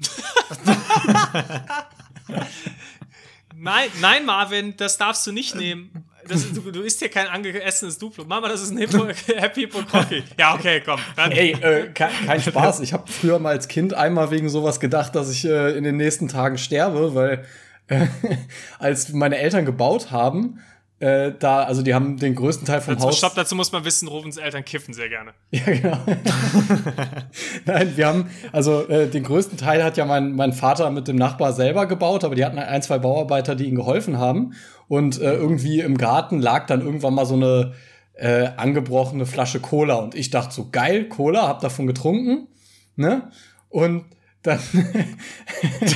Nein, 3.63 3.89
nein, 4.01 4.25
Marvin, 4.25 4.73
das 4.75 4.97
darfst 4.97 5.25
du 5.25 5.31
nicht 5.31 5.55
nehmen. 5.55 5.89
Das, 6.27 6.51
du, 6.51 6.69
du 6.69 6.81
isst 6.81 6.99
hier 6.99 7.07
kein 7.09 7.27
angeessenes 7.27 7.97
Duplo. 7.97 8.25
Mama, 8.25 8.49
das 8.49 8.61
ist 8.61 8.71
ein 8.71 8.77
Hippo, 8.77 9.07
Happy 9.37 9.61
Hippo 9.61 9.79
Crocky. 9.83 10.21
Ja, 10.37 10.53
okay, 10.53 10.81
komm. 10.83 10.99
Dann, 11.15 11.31
ey, 11.31 11.51
äh, 11.51 11.87
kein, 11.93 12.11
kein 12.25 12.41
Spaß. 12.41 12.81
Ich 12.81 12.91
habe 12.91 13.09
früher 13.09 13.39
mal 13.39 13.51
als 13.51 13.69
Kind 13.69 13.93
einmal 13.93 14.31
wegen 14.31 14.49
sowas 14.49 14.81
gedacht, 14.81 15.15
dass 15.15 15.31
ich 15.31 15.45
äh, 15.45 15.77
in 15.77 15.85
den 15.85 15.95
nächsten 15.95 16.27
Tagen 16.27 16.57
sterbe, 16.57 17.15
weil 17.15 17.45
äh, 17.87 18.07
als 18.79 19.13
meine 19.13 19.37
Eltern 19.37 19.63
gebaut 19.63 20.11
haben, 20.11 20.59
äh, 21.03 21.33
da, 21.37 21.63
also 21.63 21.81
die 21.81 21.93
haben 21.93 22.15
den 22.15 22.33
größten 22.33 22.65
Teil 22.65 22.79
vom 22.79 22.93
dazu, 22.93 23.07
Haus. 23.07 23.17
stopp, 23.17 23.35
dazu 23.35 23.55
muss 23.55 23.73
man 23.73 23.83
wissen, 23.83 24.07
Robens 24.07 24.37
Eltern 24.37 24.63
kiffen 24.63 24.93
sehr 24.93 25.09
gerne. 25.09 25.33
Ja, 25.51 25.65
genau. 25.65 25.97
Nein, 27.65 27.97
wir 27.97 28.07
haben, 28.07 28.29
also 28.53 28.87
äh, 28.87 29.09
den 29.09 29.23
größten 29.23 29.57
Teil 29.57 29.83
hat 29.83 29.97
ja 29.97 30.05
mein, 30.05 30.31
mein 30.31 30.53
Vater 30.53 30.89
mit 30.91 31.09
dem 31.09 31.17
Nachbar 31.17 31.51
selber 31.51 31.87
gebaut, 31.87 32.23
aber 32.23 32.35
die 32.35 32.45
hatten 32.45 32.57
ein, 32.57 32.81
zwei 32.81 32.99
Bauarbeiter, 32.99 33.55
die 33.55 33.65
ihnen 33.65 33.75
geholfen 33.75 34.17
haben. 34.17 34.53
Und 34.87 35.19
äh, 35.19 35.33
irgendwie 35.33 35.81
im 35.81 35.97
Garten 35.97 36.39
lag 36.39 36.67
dann 36.67 36.79
irgendwann 36.79 37.15
mal 37.15 37.25
so 37.25 37.35
eine 37.35 37.73
äh, 38.13 38.47
angebrochene 38.55 39.25
Flasche 39.25 39.59
Cola. 39.59 39.95
Und 39.95 40.15
ich 40.15 40.29
dachte 40.29 40.55
so, 40.55 40.69
geil, 40.71 41.09
Cola, 41.09 41.49
hab 41.49 41.59
davon 41.59 41.85
getrunken. 41.85 42.47
Ne? 42.95 43.29
Und 43.67 44.05
dann, 44.43 44.59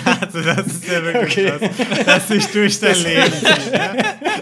Also 0.05 0.41
das 0.41 0.67
ist 0.67 0.87
ja 0.87 1.03
wirklich 1.03 1.37
Okay. 1.37 1.53
was, 1.59 2.05
das 2.05 2.27
sich 2.29 2.45
durch 2.47 2.79
dein 2.79 2.95
Leben. 3.03 3.33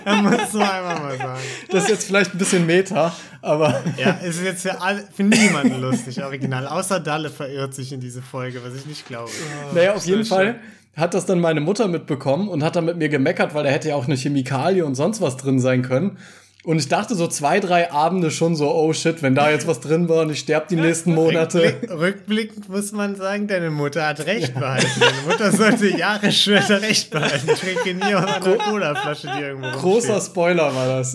Ja? 0.06 0.22
Musst 0.22 0.54
du 0.54 0.60
einmal 0.60 1.00
mal 1.00 1.18
sagen. 1.18 1.40
das 1.72 1.84
ist 1.86 1.90
jetzt 1.90 2.06
vielleicht 2.08 2.34
ein 2.34 2.38
bisschen 2.38 2.66
Meta, 2.66 3.16
aber 3.42 3.84
Ja, 3.98 4.20
es 4.22 4.38
ist 4.38 4.44
jetzt 4.44 4.62
für, 4.62 4.80
alle, 4.82 5.04
für 5.14 5.24
niemanden 5.24 5.82
lustig, 5.82 6.24
original. 6.24 6.68
Außer 6.68 7.00
Dalle 7.00 7.30
verirrt 7.30 7.74
sich 7.74 7.92
in 7.92 8.00
diese 8.00 8.22
Folge, 8.22 8.62
was 8.64 8.76
ich 8.76 8.86
nicht 8.86 9.08
glaube. 9.08 9.32
Naja, 9.74 9.94
auf 9.96 10.06
jeden 10.06 10.26
Fall 10.26 10.60
hat 10.96 11.14
das 11.14 11.26
dann 11.26 11.40
meine 11.40 11.60
Mutter 11.60 11.88
mitbekommen 11.88 12.48
und 12.48 12.64
hat 12.64 12.76
dann 12.76 12.86
mit 12.86 12.98
mir 12.98 13.10
gemeckert, 13.10 13.54
weil 13.54 13.64
da 13.64 13.70
hätte 13.70 13.90
ja 13.90 13.96
auch 13.96 14.06
eine 14.06 14.16
Chemikalie 14.16 14.86
und 14.86 14.96
sonst 14.96 15.20
was 15.22 15.36
drin 15.38 15.60
sein 15.60 15.82
können. 15.82 16.18
Und 16.66 16.80
ich 16.80 16.88
dachte 16.88 17.14
so 17.14 17.28
zwei, 17.28 17.60
drei 17.60 17.92
Abende 17.92 18.32
schon 18.32 18.56
so, 18.56 18.74
oh 18.74 18.92
shit, 18.92 19.22
wenn 19.22 19.36
da 19.36 19.52
jetzt 19.52 19.68
was 19.68 19.82
drin 19.82 20.10
war 20.10 20.22
und 20.24 20.32
ich 20.32 20.40
sterbe 20.40 20.66
die 20.68 20.76
nächsten 20.76 21.14
Monate. 21.14 21.62
Rückblick, 21.62 21.92
rückblickend 21.92 22.70
muss 22.70 22.92
man 22.92 23.16
sagen, 23.16 23.48
deine 23.48 23.70
Mutter 23.70 24.08
hat 24.08 24.26
recht 24.26 24.56
behalten. 24.56 25.00
Deine 25.00 25.22
Mutter 25.28 25.52
sollte 25.52 25.96
Jahre 25.96 26.32
später 26.32 26.82
recht 26.82 27.12
behalten. 27.12 27.52
Ich 27.52 27.60
trinke 27.60 27.94
nie 27.94 28.16
aus 28.16 28.26
einer 28.26 28.58
Cola-Flasche, 28.58 29.32
die 29.38 29.42
irgendwo 29.42 29.78
Großer 29.78 30.14
rumsteht. 30.14 30.32
Spoiler 30.32 30.74
war 30.74 30.88
das. 30.88 31.12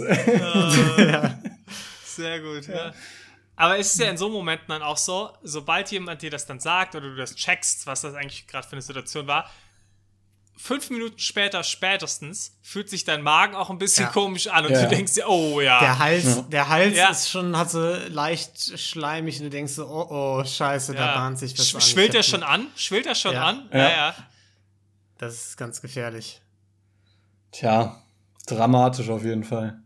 Sehr 2.04 2.40
gut, 2.40 2.68
ja. 2.68 2.92
Aber 3.56 3.76
es 3.76 3.92
ist 3.92 4.00
ja 4.00 4.08
in 4.08 4.16
so 4.16 4.28
Momenten 4.28 4.68
dann 4.68 4.82
auch 4.82 4.96
so, 4.96 5.30
sobald 5.42 5.90
jemand 5.90 6.22
dir 6.22 6.30
das 6.30 6.46
dann 6.46 6.60
sagt 6.60 6.94
oder 6.94 7.08
du 7.08 7.16
das 7.16 7.34
checkst, 7.34 7.88
was 7.88 8.02
das 8.02 8.14
eigentlich 8.14 8.46
gerade 8.46 8.66
für 8.68 8.72
eine 8.72 8.82
Situation 8.82 9.26
war, 9.26 9.50
fünf 10.62 10.90
Minuten 10.90 11.18
später 11.18 11.62
spätestens 11.64 12.56
fühlt 12.62 12.90
sich 12.90 13.04
dein 13.04 13.22
Magen 13.22 13.54
auch 13.54 13.70
ein 13.70 13.78
bisschen 13.78 14.04
Ja. 14.06 14.10
komisch 14.12 14.46
an 14.48 14.66
und 14.66 14.72
Ja. 14.72 14.82
du 14.82 14.88
denkst 14.88 15.14
dir, 15.14 15.26
oh 15.28 15.60
ja. 15.60 15.80
Der 15.80 15.98
Hals, 15.98 16.48
der 16.48 16.68
Hals 16.68 16.96
Ja. 16.96 17.08
ist 17.10 17.30
schon, 17.30 17.56
hat 17.56 17.70
so 17.70 17.80
leicht 18.08 18.78
schleimig 18.78 19.38
und 19.38 19.44
du 19.44 19.50
denkst 19.50 19.72
so, 19.72 19.86
oh, 19.86 20.06
oh, 20.40 20.44
scheiße, 20.44 20.92
da 20.94 21.06
ja. 21.06 21.14
bahnt 21.14 21.38
sich 21.38 21.58
was 21.58 21.66
Sch- 21.70 21.74
an. 21.76 21.80
Schwillt 21.80 22.14
hab- 22.14 22.24
schon 22.24 22.42
an? 22.42 22.66
Schwillt 22.76 23.06
er 23.06 23.14
schon 23.14 23.32
Ja. 23.32 23.46
an? 23.46 23.68
Ja. 23.72 23.78
Ja, 23.78 23.88
ja. 23.90 24.14
Das 25.18 25.34
ist 25.34 25.56
ganz 25.56 25.80
gefährlich. 25.80 26.40
Tja, 27.52 28.02
dramatisch 28.46 29.08
auf 29.08 29.24
jeden 29.24 29.44
Fall. 29.44 29.80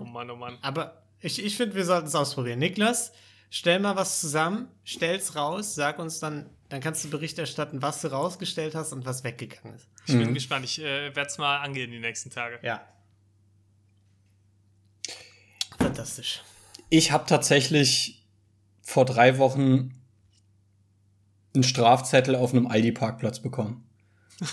Oh 0.00 0.04
Mann, 0.04 0.30
oh 0.30 0.36
Mann. 0.36 0.58
Aber 0.62 1.02
ich, 1.20 1.42
ich 1.44 1.56
finde, 1.56 1.74
wir 1.74 1.84
sollten 1.84 2.06
es 2.08 2.14
ausprobieren. 2.14 2.58
Niklas, 2.58 3.12
stell 3.50 3.78
mal 3.80 3.96
was 3.96 4.20
zusammen, 4.20 4.68
stell's 4.84 5.34
raus, 5.36 5.74
sag 5.74 5.98
uns 5.98 6.18
dann, 6.18 6.50
dann 6.68 6.80
kannst 6.80 7.04
du 7.04 7.10
Bericht 7.10 7.38
erstatten, 7.38 7.80
was 7.82 8.00
du 8.00 8.08
rausgestellt 8.08 8.74
hast 8.74 8.92
und 8.92 9.04
was 9.06 9.22
weggegangen 9.24 9.74
ist. 9.76 9.88
Ich 10.06 10.14
Mhm. 10.14 10.18
bin 10.24 10.34
gespannt. 10.34 10.64
Ich 10.64 10.80
äh, 10.80 11.14
werde 11.14 11.28
es 11.30 11.38
mal 11.38 11.58
angehen 11.58 11.90
die 11.90 12.00
nächsten 12.00 12.30
Tage. 12.30 12.58
Ja. 12.62 12.80
Fantastisch. 15.78 16.42
Ich 16.88 17.12
habe 17.12 17.26
tatsächlich 17.26 18.24
vor 18.82 19.04
drei 19.04 19.38
Wochen 19.38 19.92
einen 21.54 21.64
Strafzettel 21.64 22.34
auf 22.36 22.52
einem 22.52 22.66
Aldi-Parkplatz 22.66 23.40
bekommen. 23.40 23.82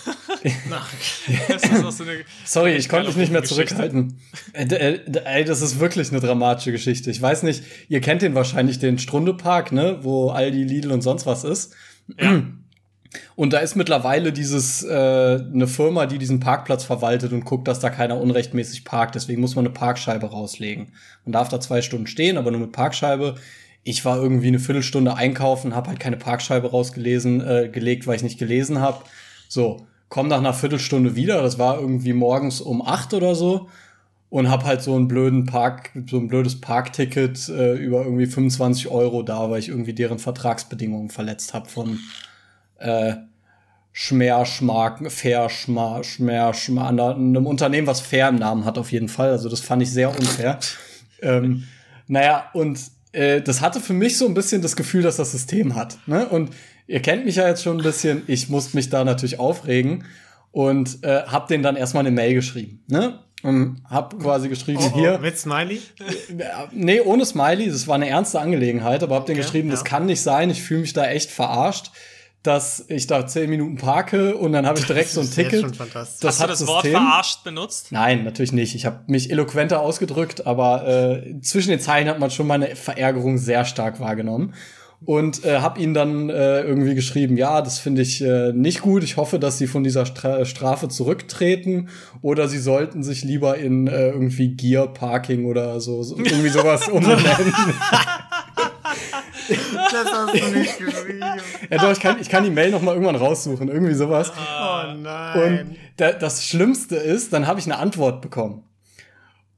Das 1.48 1.64
ist 1.64 1.84
auch 1.86 1.92
so 1.92 2.04
eine, 2.04 2.26
Sorry, 2.46 2.74
ich 2.76 2.90
konnte 2.90 3.08
mich 3.08 3.16
nicht 3.16 3.32
mehr 3.32 3.40
Geschichte. 3.42 3.66
zurückhalten. 3.68 4.20
Äh, 4.52 4.66
äh, 4.66 5.22
Ey, 5.24 5.46
das 5.46 5.62
ist 5.62 5.80
wirklich 5.80 6.10
eine 6.12 6.20
dramatische 6.20 6.74
Geschichte. 6.74 7.10
Ich 7.12 7.22
weiß 7.22 7.44
nicht, 7.44 7.64
ihr 7.88 8.02
kennt 8.02 8.22
den 8.22 8.36
wahrscheinlich, 8.36 8.78
den 8.80 9.00
Strunde-Park, 9.00 9.72
ne, 9.72 10.00
wo 10.02 10.32
Aldi, 10.32 10.64
Lidl 10.66 10.92
und 10.92 11.02
sonst 11.02 11.26
was 11.26 11.46
ist. 11.46 11.74
Ja. 12.18 12.42
Und 13.36 13.54
da 13.54 13.60
ist 13.60 13.76
mittlerweile 13.76 14.32
dieses 14.32 14.84
äh, 14.84 14.90
eine 14.90 15.68
Firma, 15.68 16.06
die 16.06 16.18
diesen 16.18 16.40
Parkplatz 16.40 16.84
verwaltet 16.84 17.32
und 17.32 17.46
guckt, 17.46 17.68
dass 17.68 17.80
da 17.80 17.90
keiner 17.90 18.20
unrechtmäßig 18.20 18.86
parkt. 18.86 19.16
Deswegen 19.16 19.42
muss 19.42 19.56
man 19.56 19.66
eine 19.66 19.74
Parkscheibe 19.74 20.28
rauslegen. 20.28 20.92
Man 21.26 21.34
darf 21.34 21.50
da 21.50 21.60
zwei 21.60 21.82
Stunden 21.82 22.08
stehen, 22.08 22.38
aber 22.38 22.52
nur 22.52 22.62
mit 22.62 22.72
Parkscheibe. 22.72 23.36
Ich 23.84 24.06
war 24.06 24.18
irgendwie 24.18 24.48
eine 24.48 24.60
Viertelstunde 24.60 25.16
einkaufen, 25.16 25.76
habe 25.76 25.90
halt 25.90 26.00
keine 26.00 26.18
Parkscheibe 26.18 26.72
rausgelesen, 26.72 27.42
äh, 27.42 27.70
gelegt, 27.70 28.08
weil 28.08 28.16
ich 28.16 28.24
nicht 28.24 28.40
gelesen 28.40 28.80
habe. 28.80 29.04
So, 29.48 29.86
komm 30.10 30.28
nach 30.28 30.40
einer 30.40 30.54
Viertelstunde 30.54 31.16
wieder. 31.16 31.42
Das 31.42 31.60
war 31.60 31.80
irgendwie 31.80 32.14
morgens 32.14 32.62
um 32.62 32.82
acht 32.82 33.14
oder 33.14 33.36
so 33.36 33.70
und 34.34 34.50
hab 34.50 34.66
halt 34.66 34.82
so 34.82 34.96
einen 34.96 35.08
blöden 35.08 35.46
Park, 35.46 35.92
so 36.10 36.18
ein 36.18 36.28
blödes 36.28 36.60
Parkticket 36.60 37.50
äh, 37.50 37.76
über 37.76 38.04
irgendwie 38.04 38.26
25 38.26 38.88
Euro 38.88 39.22
da, 39.22 39.52
weil 39.52 39.60
ich 39.60 39.70
irgendwie 39.70 39.94
deren 39.94 40.18
Vertragsbedingungen 40.18 41.12
verletzt 41.12 41.54
habe 41.54 41.70
von 41.70 42.00
äh, 42.80 43.14
Schmerschmark, 43.92 45.12
Fair, 45.12 45.52
Schmar, 45.52 46.04
Schmer, 46.04 46.56
Schmar, 46.56 46.90
einem 46.90 47.46
Unternehmen, 47.46 47.86
was 47.86 48.02
Fair 48.02 48.28
im 48.30 48.38
Namen 48.38 48.66
hat 48.66 48.80
auf 48.80 48.92
jeden 48.92 49.08
Fall. 49.08 49.30
Also 49.30 49.50
das 49.50 49.60
fand 49.60 49.84
ich 49.84 49.92
sehr 49.92 50.10
unfair. 50.10 50.58
ähm, 51.22 51.66
naja, 52.08 52.46
und 52.54 52.80
äh, 53.12 53.40
das 53.40 53.62
hatte 53.62 53.80
für 53.80 53.94
mich 53.94 54.18
so 54.18 54.26
ein 54.26 54.34
bisschen 54.34 54.64
das 54.64 54.76
Gefühl, 54.76 55.04
dass 55.04 55.18
das 55.18 55.32
System 55.32 55.76
hat. 55.76 56.00
Ne? 56.08 56.28
Und 56.28 56.50
ihr 56.88 57.04
kennt 57.04 57.24
mich 57.24 57.36
ja 57.36 57.48
jetzt 57.48 57.62
schon 57.62 57.78
ein 57.78 57.84
bisschen. 57.84 58.24
Ich 58.26 58.50
musste 58.50 58.78
mich 58.78 58.90
da 58.90 59.04
natürlich 59.04 59.38
aufregen 59.38 60.06
und 60.52 61.04
äh, 61.04 61.22
hab 61.28 61.50
den 61.50 61.62
dann 61.62 61.76
erstmal 61.76 62.02
eine 62.02 62.16
Mail 62.16 62.34
geschrieben. 62.34 62.84
Ne? 62.88 63.20
Und 63.44 63.82
hab 63.90 64.18
quasi 64.20 64.48
geschrieben, 64.50 64.80
Oh, 64.84 64.90
oh, 64.94 64.96
hier, 64.96 65.20
mit 65.20 65.38
Smiley? 65.38 65.82
Nee, 66.72 67.02
ohne 67.02 67.26
Smiley, 67.26 67.70
das 67.70 67.88
war 67.88 67.96
eine 67.96 68.08
ernste 68.10 68.40
Angelegenheit, 68.40 69.04
aber 69.04 69.16
hab 69.16 69.26
den 69.26 69.36
Okay, 69.36 69.44
geschrieben, 69.44 69.70
das 69.70 69.82
ja. 69.82 69.86
kann 69.86 70.06
nicht 70.06 70.22
sein, 70.22 70.50
ich 70.50 70.62
fühle 70.64 70.82
mich 70.82 70.94
da 70.94 71.06
echt 71.08 71.30
verarscht, 71.30 71.92
dass 72.42 72.84
ich 72.90 73.08
da 73.08 73.26
zehn 73.28 73.50
Minuten 73.50 73.78
parke 73.78 74.36
und 74.36 74.52
dann 74.52 74.66
habe 74.66 74.78
ich 74.80 74.86
direkt 74.86 75.10
so 75.10 75.22
ein 75.22 75.24
Das 75.26 75.32
ist 75.32 75.38
jetzt 75.38 75.50
Ticket. 75.50 75.62
schon 75.62 75.74
fantastisch. 75.74 76.20
Das 76.22 76.30
Hast 76.36 76.40
du 76.40 76.44
hat 76.44 76.50
das 76.52 76.68
Wort 76.68 76.84
System. 76.84 77.02
verarscht 77.02 77.44
benutzt? 77.44 77.88
Nein, 77.92 78.24
natürlich 78.26 78.52
nicht. 78.52 78.76
Ich 78.76 78.86
habe 78.86 79.00
mich 79.08 79.30
eloquenter 79.32 79.80
ausgedrückt, 79.80 80.46
aber 80.46 80.88
äh, 80.88 81.40
zwischen 81.42 81.70
den 81.70 81.80
Zeilen 81.80 82.08
hat 82.10 82.20
man 82.20 82.32
schon 82.32 82.48
meine 82.48 82.76
Verärgerung 82.76 83.38
sehr 83.38 83.64
stark 83.66 84.00
wahrgenommen. 84.02 84.54
Und 85.06 85.44
äh, 85.46 85.60
habe 85.60 85.80
ihnen 85.80 85.94
dann 85.94 86.30
äh, 86.30 86.62
irgendwie 86.62 86.96
geschrieben, 86.96 87.38
ja, 87.38 87.62
das 87.62 87.80
finde 87.80 88.02
ich 88.02 88.22
äh, 88.22 88.52
nicht 88.54 88.82
gut. 88.82 89.04
Ich 89.04 89.18
hoffe, 89.18 89.40
dass 89.40 89.58
sie 89.58 89.68
von 89.68 89.84
dieser 89.84 90.06
Stra 90.06 90.46
Strafe 90.46 90.88
zurücktreten 90.88 91.90
oder 92.22 92.48
sie 92.48 92.60
sollten 92.60 93.04
sich 93.04 93.24
lieber 93.24 93.58
in 93.58 93.88
äh, 93.88 94.10
irgendwie 94.10 94.56
Gear 94.56 94.94
Parking 94.94 95.46
oder 95.46 95.80
so, 95.80 96.04
so 96.04 96.18
irgendwie 96.18 96.50
sowas 96.50 96.88
umbenennen. 96.90 97.54
Das 99.92 100.06
hast 100.12 100.34
du 100.34 100.58
nicht 100.58 100.78
geschrieben. 100.78 101.20
ja, 101.70 101.78
doch, 101.78 101.92
ich 101.92 102.00
kann, 102.00 102.18
ich 102.20 102.30
kann 102.30 102.44
die 102.44 102.50
Mail 102.50 102.72
noch 102.72 102.82
mal 102.82 102.94
irgendwann 102.94 103.16
raussuchen, 103.16 103.68
irgendwie 103.68 103.94
sowas. 103.94 104.32
Oh 104.32 104.90
Und 104.90 105.04
nein. 105.04 105.76
da, 105.98 106.14
das 106.14 106.46
Schlimmste 106.46 106.96
ist, 106.96 107.34
dann 107.34 107.46
habe 107.48 107.60
ich 107.60 107.66
eine 107.66 107.78
Antwort 107.78 108.22
bekommen. 108.22 108.64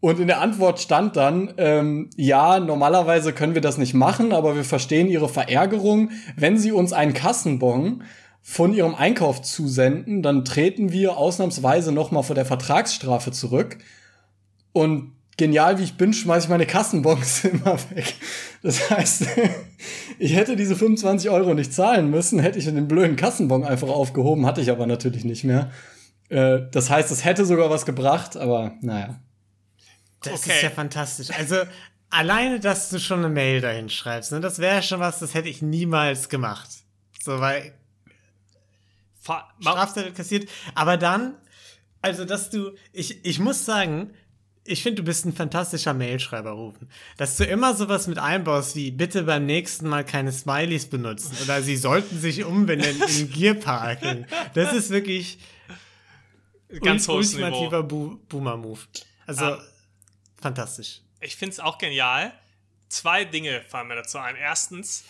Und 0.06 0.20
in 0.20 0.28
der 0.28 0.40
Antwort 0.40 0.80
stand 0.80 1.16
dann, 1.16 1.56
ähm, 1.58 2.12
ja, 2.16 2.60
normalerweise 2.60 3.34
können 3.34 3.56
wir 3.56 3.62
das 3.64 3.80
nicht 3.80 3.96
machen, 3.96 4.34
aber 4.34 4.56
wir 4.56 4.64
verstehen 4.64 5.08
Ihre 5.08 5.28
Verärgerung. 5.28 6.12
Wenn 6.36 6.60
Sie 6.60 6.72
uns 6.72 6.94
einen 6.94 7.16
Kassenbon 7.16 8.04
von 8.44 8.72
Ihrem 8.72 8.94
Einkauf 8.94 9.42
zusenden, 9.42 10.22
dann 10.22 10.46
treten 10.46 10.92
wir 10.92 11.18
ausnahmsweise 11.18 11.92
noch 11.92 12.12
mal 12.12 12.22
vor 12.22 12.36
der 12.36 12.46
Vertragsstrafe 12.46 13.32
zurück. 13.32 13.80
Und 14.74 15.14
genial 15.38 15.80
wie 15.80 15.84
ich 15.86 15.98
bin, 15.98 16.14
schmeiße 16.14 16.46
ich 16.46 16.50
meine 16.52 16.68
Kassenbons 16.68 17.44
immer 17.46 17.76
weg. 17.96 18.14
Das 18.62 18.92
heißt, 18.92 19.26
ich 20.20 20.36
hätte 20.36 20.56
diese 20.56 20.76
25 20.76 21.32
Euro 21.32 21.56
nicht 21.56 21.74
zahlen 21.74 22.12
müssen, 22.12 22.38
hätte 22.38 22.60
ich 22.60 22.66
den 22.66 22.88
blöden 22.88 23.16
Kassenbon 23.16 23.64
einfach 23.64 23.90
aufgehoben, 23.90 24.46
hatte 24.46 24.62
ich 24.62 24.70
aber 24.70 24.86
natürlich 24.86 25.26
nicht 25.26 25.46
mehr. 25.46 25.72
Äh, 26.30 26.60
das 26.72 26.92
heißt, 26.92 27.10
es 27.10 27.26
hätte 27.26 27.44
sogar 27.44 27.72
was 27.72 27.88
gebracht, 27.88 28.38
aber 28.38 28.74
naja. 28.82 29.20
Das 30.26 30.42
Okay. 30.42 30.56
ist 30.56 30.62
ja 30.64 30.70
fantastisch. 30.70 31.32
Also, 31.32 31.58
alleine, 32.10 32.60
dass 32.60 32.90
du 32.90 33.00
schon 33.00 33.20
eine 33.20 33.30
Mail 33.30 33.62
dahin 33.62 33.90
schreibst, 33.90 34.32
ne, 34.32 34.40
das 34.42 34.60
wäre 34.60 34.82
schon 34.84 35.00
was, 35.00 35.20
das 35.20 35.34
hätte 35.34 35.50
ich 35.50 35.62
niemals 35.62 36.30
gemacht. 36.30 36.70
So, 37.22 37.40
weil 37.40 37.74
Fa- 39.20 39.50
Strafzettel 39.60 40.14
kassiert. 40.14 40.50
Aber 40.76 40.98
dann, 40.98 41.36
also, 42.02 42.26
dass 42.26 42.50
du, 42.50 42.72
ich, 42.94 43.26
ich 43.26 43.40
muss 43.40 43.66
sagen, 43.66 44.12
ich 44.68 44.82
finde, 44.84 45.02
du 45.02 45.06
bist 45.06 45.26
ein 45.26 45.34
fantastischer 45.34 45.94
Mailschreiber, 45.94 46.52
Rufen. 46.52 46.90
Dass 47.18 47.38
du 47.38 47.44
immer 47.46 47.76
sowas 47.76 48.08
mit 48.08 48.18
einbaust, 48.18 48.76
wie 48.76 48.92
bitte 48.92 49.24
beim 49.24 49.46
nächsten 49.46 49.88
Mal 49.88 50.04
keine 50.04 50.32
Smileys 50.32 50.88
benutzen 50.88 51.36
oder 51.44 51.62
sie 51.62 51.78
sollten 51.78 52.20
sich 52.20 52.44
umbenennen 52.46 53.02
in 53.04 53.32
Gearparking. 53.32 54.26
Das 54.54 54.74
ist 54.74 54.90
wirklich 54.90 55.38
Ganz 56.82 57.08
ultimativer 57.08 57.84
Bo 57.84 58.20
Boomer-Move. 58.28 58.80
Also, 59.28 59.46
Ah. 59.46 59.64
Fantastisch. 60.46 61.02
Ich 61.22 61.36
finde 61.36 61.54
es 61.54 61.60
auch 61.60 61.78
genial. 61.78 62.32
Zwei 62.90 63.26
Dinge 63.26 63.62
fallen 63.68 63.88
mir 63.88 63.96
dazu 63.96 64.18
ein. 64.20 64.36
Erstens, 64.36 65.04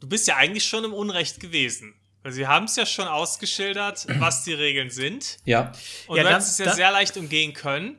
du 0.00 0.08
bist 0.08 0.26
ja 0.28 0.36
eigentlich 0.36 0.64
schon 0.64 0.84
im 0.84 0.94
Unrecht 0.94 1.40
gewesen. 1.40 1.94
Weil 2.22 2.32
sie 2.32 2.46
haben 2.46 2.66
es 2.66 2.76
ja 2.76 2.86
schon 2.86 3.08
ausgeschildert, 3.08 4.06
was 4.20 4.44
die 4.44 4.52
Regeln 4.52 4.90
sind. 4.90 5.38
Ja. 5.44 5.72
Und 6.06 6.16
Ja, 6.18 6.22
du 6.22 6.30
hättest 6.30 6.52
es 6.52 6.58
ja 6.66 6.72
sehr 6.74 6.90
leicht 6.92 7.16
umgehen 7.16 7.52
können. 7.52 7.98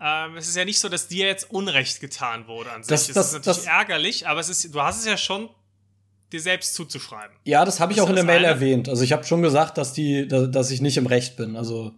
Ähm, 0.00 0.36
es 0.36 0.48
ist 0.48 0.56
ja 0.56 0.64
nicht 0.64 0.80
so, 0.80 0.88
dass 0.88 1.06
dir 1.08 1.26
jetzt 1.26 1.50
Unrecht 1.50 2.00
getan 2.00 2.46
wurde 2.48 2.72
an 2.72 2.82
sich. 2.82 2.88
Das- 2.88 3.08
es 3.08 3.14
das- 3.14 3.26
ist 3.28 3.32
natürlich 3.34 3.56
das- 3.58 3.66
ärgerlich, 3.66 4.26
aber 4.26 4.40
es 4.40 4.48
ist, 4.48 4.74
du 4.74 4.80
hast 4.82 5.00
es 5.00 5.04
ja 5.06 5.16
schon 5.16 5.48
dir 6.32 6.40
selbst 6.40 6.74
zuzuschreiben. 6.74 7.36
Ja, 7.44 7.64
das 7.66 7.78
habe 7.78 7.92
ich 7.92 7.96
Das 7.98 8.06
auch 8.06 8.08
in 8.10 8.16
der 8.16 8.24
Mail 8.24 8.38
eine. 8.38 8.46
erwähnt. 8.46 8.88
Also 8.88 9.02
ich 9.04 9.12
habe 9.12 9.24
schon 9.24 9.42
gesagt, 9.42 9.76
dass 9.76 9.92
die, 9.92 10.26
da- 10.26 10.46
dass 10.46 10.70
ich 10.70 10.80
nicht 10.80 10.96
im 10.96 11.06
Recht 11.06 11.36
bin. 11.36 11.56
Also 11.56 11.92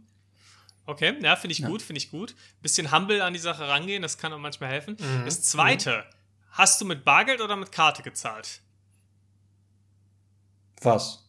Okay, 0.87 1.15
ja, 1.23 1.37
finde 1.37 1.53
ich 1.53 1.63
gut, 1.63 1.81
finde 1.81 1.99
ich 1.99 2.11
gut. 2.11 2.35
Bisschen 2.61 2.93
humble 2.93 3.23
an 3.23 3.33
die 3.33 3.39
Sache 3.39 3.67
rangehen, 3.67 4.03
das 4.03 4.19
kann 4.19 4.33
auch 4.33 4.39
manchmal 4.39 4.71
helfen. 4.71 4.97
Mhm. 5.01 5.25
Das 5.25 5.43
zweite, 5.43 6.05
hast 6.51 6.81
du 6.81 6.85
mit 6.85 7.05
Bargeld 7.05 7.41
oder 7.41 7.57
mit 7.57 7.73
Karte 7.73 8.03
gezahlt? 8.03 8.61
was? 10.85 11.25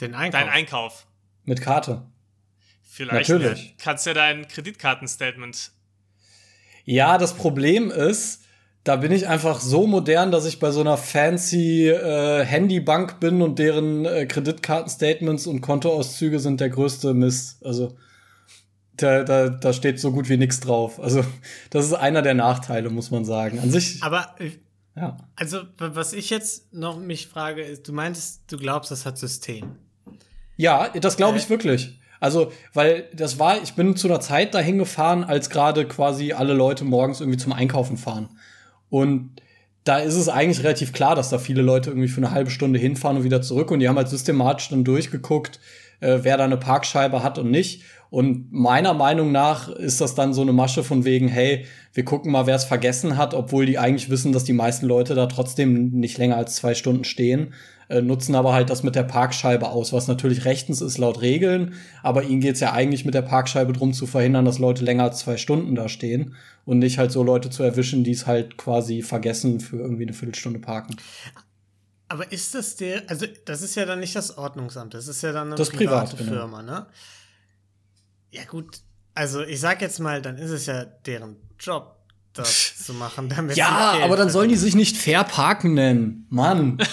Den 0.00 0.14
Einkauf. 0.14 0.40
Dein 0.40 0.48
Einkauf. 0.48 1.06
Mit 1.44 1.60
Karte. 1.60 2.02
Vielleicht 2.82 3.28
Natürlich. 3.28 3.66
Ja, 3.66 3.72
kannst 3.78 4.06
ja 4.06 4.14
dein 4.14 4.48
Kreditkartenstatement. 4.48 5.70
Ja, 6.84 7.18
das 7.18 7.34
Problem 7.34 7.90
ist, 7.90 8.42
da 8.84 8.96
bin 8.96 9.12
ich 9.12 9.28
einfach 9.28 9.60
so 9.60 9.86
modern, 9.86 10.32
dass 10.32 10.44
ich 10.44 10.58
bei 10.58 10.70
so 10.72 10.80
einer 10.80 10.96
fancy 10.96 11.88
äh, 11.88 12.44
Handybank 12.44 13.20
bin 13.20 13.40
und 13.40 13.58
deren 13.58 14.04
äh, 14.04 14.26
Kreditkartenstatements 14.26 15.46
und 15.46 15.60
Kontoauszüge 15.60 16.40
sind 16.40 16.60
der 16.60 16.70
größte 16.70 17.14
Mist. 17.14 17.64
Also 17.64 17.96
da, 19.02 19.24
da, 19.24 19.48
da 19.48 19.72
steht 19.72 20.00
so 20.00 20.12
gut 20.12 20.28
wie 20.28 20.36
nichts 20.36 20.60
drauf. 20.60 21.00
Also 21.00 21.24
das 21.70 21.86
ist 21.86 21.94
einer 21.94 22.22
der 22.22 22.34
Nachteile, 22.34 22.90
muss 22.90 23.10
man 23.10 23.24
sagen. 23.24 23.58
An 23.58 23.70
sich, 23.70 24.02
Aber, 24.02 24.34
äh, 24.38 24.50
ja. 24.96 25.16
also, 25.36 25.62
was 25.78 26.12
ich 26.12 26.30
jetzt 26.30 26.72
noch 26.72 26.98
mich 26.98 27.26
frage, 27.28 27.62
ist, 27.62 27.88
du 27.88 27.92
meintest, 27.92 28.42
du 28.50 28.56
glaubst, 28.58 28.90
das 28.90 29.06
hat 29.06 29.18
System. 29.18 29.76
Ja, 30.56 30.88
das 30.88 31.16
glaube 31.16 31.38
ich 31.38 31.46
Äh? 31.46 31.50
wirklich. 31.50 31.98
Also, 32.20 32.52
weil 32.72 33.08
das 33.14 33.40
war, 33.40 33.60
ich 33.60 33.74
bin 33.74 33.96
zu 33.96 34.06
einer 34.06 34.20
Zeit 34.20 34.54
dahin 34.54 34.78
gefahren, 34.78 35.24
als 35.24 35.50
gerade 35.50 35.88
quasi 35.88 36.32
alle 36.32 36.52
Leute 36.52 36.84
morgens 36.84 37.20
irgendwie 37.20 37.38
zum 37.38 37.52
Einkaufen 37.52 37.96
fahren. 37.96 38.28
Und 38.90 39.40
da 39.82 39.98
ist 39.98 40.14
es 40.14 40.28
eigentlich 40.28 40.62
relativ 40.62 40.92
klar, 40.92 41.16
dass 41.16 41.30
da 41.30 41.38
viele 41.38 41.62
Leute 41.62 41.90
irgendwie 41.90 42.06
für 42.06 42.18
eine 42.18 42.30
halbe 42.30 42.50
Stunde 42.50 42.78
hinfahren 42.78 43.16
und 43.16 43.24
wieder 43.24 43.42
zurück. 43.42 43.72
Und 43.72 43.80
die 43.80 43.88
haben 43.88 43.96
halt 43.96 44.08
systematisch 44.08 44.68
dann 44.68 44.84
durchgeguckt, 44.84 45.58
äh, 45.98 46.20
wer 46.22 46.36
da 46.36 46.44
eine 46.44 46.56
Parkscheibe 46.56 47.24
hat 47.24 47.38
und 47.38 47.50
nicht. 47.50 47.82
Und 48.12 48.52
meiner 48.52 48.92
Meinung 48.92 49.32
nach 49.32 49.70
ist 49.70 50.02
das 50.02 50.14
dann 50.14 50.34
so 50.34 50.42
eine 50.42 50.52
Masche 50.52 50.84
von 50.84 51.06
wegen, 51.06 51.28
hey, 51.28 51.64
wir 51.94 52.04
gucken 52.04 52.30
mal, 52.30 52.46
wer 52.46 52.56
es 52.56 52.64
vergessen 52.64 53.16
hat, 53.16 53.32
obwohl 53.32 53.64
die 53.64 53.78
eigentlich 53.78 54.10
wissen, 54.10 54.32
dass 54.32 54.44
die 54.44 54.52
meisten 54.52 54.84
Leute 54.84 55.14
da 55.14 55.24
trotzdem 55.24 55.92
nicht 55.92 56.18
länger 56.18 56.36
als 56.36 56.56
zwei 56.56 56.74
Stunden 56.74 57.04
stehen, 57.04 57.54
äh, 57.88 58.02
nutzen 58.02 58.34
aber 58.34 58.52
halt 58.52 58.68
das 58.68 58.82
mit 58.82 58.96
der 58.96 59.04
Parkscheibe 59.04 59.70
aus, 59.70 59.94
was 59.94 60.08
natürlich 60.08 60.44
rechtens 60.44 60.82
ist 60.82 60.98
laut 60.98 61.22
Regeln, 61.22 61.72
aber 62.02 62.24
ihnen 62.24 62.42
geht's 62.42 62.60
ja 62.60 62.74
eigentlich 62.74 63.06
mit 63.06 63.14
der 63.14 63.22
Parkscheibe 63.22 63.72
drum 63.72 63.94
zu 63.94 64.06
verhindern, 64.06 64.44
dass 64.44 64.58
Leute 64.58 64.84
länger 64.84 65.04
als 65.04 65.20
zwei 65.20 65.38
Stunden 65.38 65.74
da 65.74 65.88
stehen 65.88 66.34
und 66.66 66.80
nicht 66.80 66.98
halt 66.98 67.12
so 67.12 67.22
Leute 67.22 67.48
zu 67.48 67.62
erwischen, 67.62 68.04
die 68.04 68.12
es 68.12 68.26
halt 68.26 68.58
quasi 68.58 69.00
vergessen 69.00 69.58
für 69.58 69.78
irgendwie 69.78 70.02
eine 70.02 70.12
Viertelstunde 70.12 70.58
parken. 70.58 70.96
Aber 72.08 72.30
ist 72.30 72.54
das 72.54 72.76
der, 72.76 73.04
also 73.08 73.24
das 73.46 73.62
ist 73.62 73.74
ja 73.74 73.86
dann 73.86 74.00
nicht 74.00 74.14
das 74.14 74.36
Ordnungsamt, 74.36 74.92
das 74.92 75.08
ist 75.08 75.22
ja 75.22 75.32
dann 75.32 75.46
eine 75.46 75.56
Das 75.56 75.70
private 75.70 76.14
privat, 76.14 76.18
genau. 76.18 76.30
Firma, 76.30 76.62
ne? 76.62 76.86
Ja 78.32 78.44
gut, 78.44 78.80
also 79.14 79.42
ich 79.42 79.60
sag 79.60 79.82
jetzt 79.82 80.00
mal, 80.00 80.22
dann 80.22 80.38
ist 80.38 80.50
es 80.50 80.64
ja 80.64 80.84
deren 80.84 81.36
Job, 81.60 82.01
das 82.34 82.84
zu 82.84 82.94
machen, 82.94 83.28
damit 83.36 83.56
Ja, 83.56 83.98
aber 84.02 84.16
dann 84.16 84.30
sollen 84.30 84.48
die 84.48 84.56
sich 84.56 84.74
nicht 84.74 84.96
fair 84.96 85.24
parken 85.24 85.74
nennen. 85.74 86.26
Mann. 86.30 86.78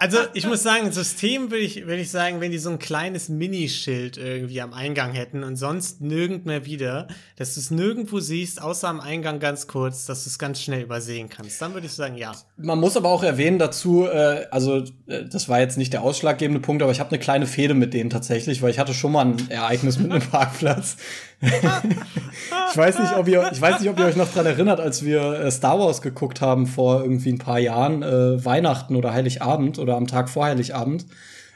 Also 0.00 0.18
ich 0.34 0.46
muss 0.46 0.62
sagen, 0.62 0.90
System 0.92 1.50
würde 1.50 1.64
ich, 1.64 1.86
würde 1.86 2.00
ich 2.00 2.10
sagen, 2.10 2.40
wenn 2.40 2.50
die 2.50 2.58
so 2.58 2.70
ein 2.70 2.78
kleines 2.78 3.28
Minischild 3.28 4.16
irgendwie 4.16 4.60
am 4.60 4.72
Eingang 4.72 5.12
hätten 5.12 5.44
und 5.44 5.56
sonst 5.56 6.00
nirgend 6.00 6.46
mehr 6.46 6.66
wieder, 6.66 7.08
dass 7.36 7.54
du 7.54 7.60
es 7.60 7.70
nirgendwo 7.70 8.20
siehst, 8.20 8.60
außer 8.60 8.88
am 8.88 9.00
Eingang 9.00 9.38
ganz 9.38 9.66
kurz, 9.66 10.06
dass 10.06 10.24
du 10.24 10.30
es 10.30 10.38
ganz 10.38 10.60
schnell 10.60 10.82
übersehen 10.82 11.28
kannst, 11.28 11.60
dann 11.62 11.74
würde 11.74 11.86
ich 11.86 11.92
sagen, 11.92 12.16
ja. 12.16 12.32
Man 12.56 12.80
muss 12.80 12.96
aber 12.96 13.08
auch 13.08 13.22
erwähnen 13.22 13.58
dazu, 13.58 14.06
äh, 14.06 14.46
also 14.50 14.84
äh, 15.06 15.24
das 15.30 15.48
war 15.48 15.60
jetzt 15.60 15.78
nicht 15.78 15.92
der 15.92 16.02
ausschlaggebende 16.02 16.60
Punkt, 16.60 16.82
aber 16.82 16.92
ich 16.92 17.00
habe 17.00 17.10
eine 17.10 17.18
kleine 17.18 17.46
Fehde 17.46 17.74
mit 17.74 17.94
denen 17.94 18.10
tatsächlich, 18.10 18.62
weil 18.62 18.70
ich 18.70 18.78
hatte 18.78 18.94
schon 18.94 19.12
mal 19.12 19.24
ein 19.24 19.50
Ereignis 19.50 19.98
mit 19.98 20.10
einem 20.10 20.22
Parkplatz. 20.30 20.96
ich 22.70 22.76
weiß 22.76 22.98
nicht, 22.98 23.12
ob 23.16 23.28
ihr, 23.28 23.48
ich 23.52 23.60
weiß 23.60 23.80
nicht, 23.80 23.90
ob 23.90 23.98
ihr 23.98 24.06
euch 24.06 24.16
noch 24.16 24.32
dran 24.32 24.46
erinnert, 24.46 24.80
als 24.80 25.04
wir 25.04 25.20
äh, 25.40 25.50
Star 25.50 25.78
Wars 25.78 26.02
geguckt 26.02 26.40
haben 26.40 26.66
vor 26.66 27.02
irgendwie 27.02 27.30
ein 27.32 27.38
paar 27.38 27.58
Jahren, 27.58 28.02
äh, 28.02 28.44
Weihnachten 28.44 28.96
oder 28.96 29.12
Heiligabend 29.12 29.78
oder 29.78 29.96
am 29.96 30.06
Tag 30.06 30.28
vor 30.28 30.44
Heiligabend. 30.46 31.06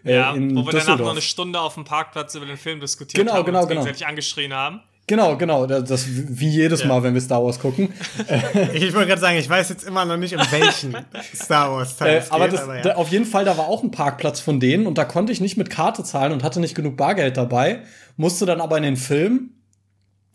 äh, 0.04 0.14
Ja, 0.16 0.32
in 0.34 0.50
wo 0.56 0.60
wir 0.60 0.64
danach 0.64 0.72
Düsseldorf. 0.72 1.00
noch 1.00 1.12
eine 1.12 1.22
Stunde 1.22 1.60
auf 1.60 1.74
dem 1.74 1.84
Parkplatz 1.84 2.34
über 2.34 2.46
den 2.46 2.56
Film 2.56 2.80
diskutiert 2.80 3.18
Genau, 3.26 3.38
haben 3.38 3.44
genau, 3.46 3.58
und 3.58 3.64
uns 3.64 3.68
genau. 3.70 3.80
gegenseitig 3.82 4.06
angeschrien 4.06 4.52
haben. 4.54 4.80
Genau, 5.10 5.38
genau, 5.38 5.64
das, 5.64 6.04
wie 6.06 6.50
jedes 6.50 6.84
Mal, 6.84 7.02
wenn 7.02 7.14
wir 7.14 7.20
Star 7.22 7.42
Wars 7.42 7.58
gucken. 7.58 7.88
Ich 8.74 8.92
wollte 8.92 9.06
gerade 9.08 9.20
sagen, 9.22 9.38
ich 9.38 9.48
weiß 9.48 9.70
jetzt 9.70 9.84
immer 9.84 10.04
noch 10.04 10.18
nicht, 10.18 10.34
um 10.36 10.42
welchen 10.50 10.94
Star 11.34 11.72
Wars 11.72 11.96
Teil 11.96 12.16
Äh, 12.16 12.18
es 12.18 12.30
aber 12.30 12.46
geht, 12.50 12.58
das, 12.58 12.66
ja. 12.66 12.80
da, 12.82 12.94
auf 12.96 13.08
jeden 13.08 13.24
Fall, 13.24 13.46
da 13.46 13.56
war 13.56 13.68
auch 13.68 13.82
ein 13.82 13.90
Parkplatz 13.90 14.38
von 14.40 14.60
denen 14.60 14.86
und 14.86 14.98
da 14.98 15.06
konnte 15.06 15.32
ich 15.32 15.40
nicht 15.40 15.56
mit 15.56 15.70
Karte 15.70 16.04
zahlen 16.04 16.32
und 16.32 16.44
hatte 16.44 16.60
nicht 16.60 16.74
genug 16.74 16.98
Bargeld 16.98 17.38
dabei, 17.38 17.80
musste 18.18 18.44
dann 18.44 18.60
aber 18.60 18.76
in 18.76 18.82
den 18.82 18.96
Film, 18.98 19.48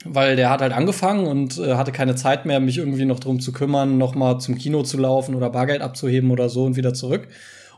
weil 0.06 0.36
der 0.36 0.50
hat 0.50 0.62
halt 0.62 0.74
angefangen 0.74 1.26
und 1.28 1.58
äh, 1.58 1.76
hatte 1.76 1.92
keine 1.92 2.16
Zeit 2.16 2.46
mehr, 2.46 2.60
mich 2.60 2.78
irgendwie 2.78 3.06
noch 3.06 3.20
drum 3.20 3.40
zu 3.40 3.52
kümmern, 3.52 3.98
noch 3.98 4.16
mal 4.16 4.40
zum 4.40 4.58
Kino 4.58 4.84
zu 4.84 4.98
laufen 4.98 5.36
oder 5.36 5.50
Bargeld 5.50 5.82
abzuheben 5.82 6.32
oder 6.32 6.50
so 6.50 6.66
und 6.66 6.76
wieder 6.76 6.94
zurück. 6.94 7.28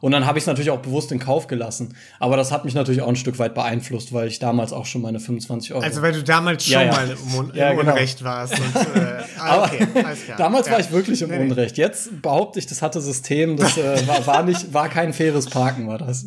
Und 0.01 0.11
dann 0.11 0.25
habe 0.25 0.37
ich 0.37 0.43
es 0.43 0.47
natürlich 0.47 0.69
auch 0.69 0.81
bewusst 0.81 1.11
in 1.11 1.19
Kauf 1.19 1.47
gelassen. 1.47 1.95
Aber 2.19 2.37
das 2.37 2.51
hat 2.51 2.65
mich 2.65 2.73
natürlich 2.73 3.01
auch 3.01 3.07
ein 3.07 3.15
Stück 3.15 3.39
weit 3.39 3.55
beeinflusst, 3.55 4.13
weil 4.13 4.27
ich 4.27 4.39
damals 4.39 4.73
auch 4.73 4.85
schon 4.85 5.01
meine 5.01 5.19
25 5.19 5.73
Euro. 5.73 5.83
Also 5.83 6.01
weil 6.01 6.11
du 6.11 6.23
damals 6.23 6.63
schon 6.65 6.73
Ja, 6.73 6.83
ja. 6.83 6.91
mal 6.91 7.09
im, 7.09 7.35
Un 7.35 7.51
Ja, 7.55 7.73
genau. 7.73 7.93
Unrecht 7.93 8.23
warst. 8.23 8.53
Und, 8.53 8.75
äh, 8.75 9.23
ah, 9.39 9.49
Aber 9.49 9.65
okay, 9.65 9.87
damals 10.37 10.69
war 10.69 10.79
ich 10.79 10.91
wirklich 10.91 11.21
im 11.21 11.29
nee. 11.29 11.39
Unrecht. 11.39 11.77
Jetzt 11.77 12.21
behaupte 12.21 12.59
ich, 12.59 12.67
das 12.67 12.81
hatte 12.81 13.01
System, 13.01 13.57
das 13.57 13.77
äh, 13.77 14.07
war, 14.07 14.27
war 14.27 14.43
nicht, 14.43 14.73
war 14.73 14.89
kein 14.89 15.13
faires 15.13 15.47
Parken, 15.47 15.87
war 15.87 15.97
das. 15.97 16.25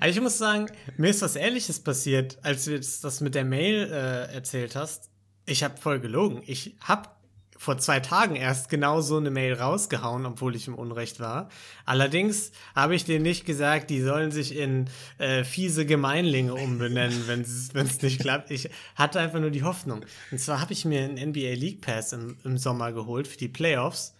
Also 0.00 0.18
ich 0.18 0.22
muss 0.22 0.38
sagen, 0.38 0.66
mir 0.96 1.10
ist 1.10 1.22
was 1.22 1.36
Ähnliches 1.36 1.80
passiert, 1.80 2.38
als 2.42 2.64
du 2.64 2.72
jetzt 2.72 3.04
das 3.04 3.20
mit 3.20 3.34
der 3.34 3.44
Mail 3.44 3.90
äh, 3.90 4.34
erzählt 4.34 4.76
hast. 4.76 5.10
Ich 5.46 5.62
habe 5.62 5.76
voll 5.76 6.00
gelogen. 6.00 6.42
Ich 6.46 6.74
habe 6.80 7.08
vor 7.56 7.78
zwei 7.78 8.00
Tagen 8.00 8.36
erst 8.36 8.68
genau 8.68 9.00
so 9.00 9.16
eine 9.16 9.30
Mail 9.30 9.54
rausgehauen, 9.54 10.26
obwohl 10.26 10.54
ich 10.54 10.68
im 10.68 10.74
Unrecht 10.74 11.18
war. 11.20 11.48
Allerdings 11.84 12.52
habe 12.74 12.94
ich 12.94 13.04
denen 13.04 13.22
nicht 13.22 13.46
gesagt, 13.46 13.90
die 13.90 14.02
sollen 14.02 14.32
sich 14.32 14.56
in 14.56 14.90
äh, 15.18 15.44
fiese 15.44 15.86
Gemeinlinge 15.86 16.54
umbenennen, 16.54 17.24
wenn 17.26 17.40
es 17.40 18.02
nicht 18.02 18.20
klappt. 18.20 18.50
Ich 18.50 18.70
hatte 18.96 19.20
einfach 19.20 19.40
nur 19.40 19.50
die 19.50 19.62
Hoffnung. 19.62 20.04
Und 20.30 20.38
zwar 20.38 20.60
habe 20.60 20.72
ich 20.72 20.84
mir 20.84 21.04
einen 21.04 21.30
NBA 21.30 21.54
League 21.54 21.80
Pass 21.80 22.12
im, 22.12 22.36
im 22.44 22.58
Sommer 22.58 22.92
geholt 22.92 23.28
für 23.28 23.38
die 23.38 23.48
Playoffs. 23.48 24.14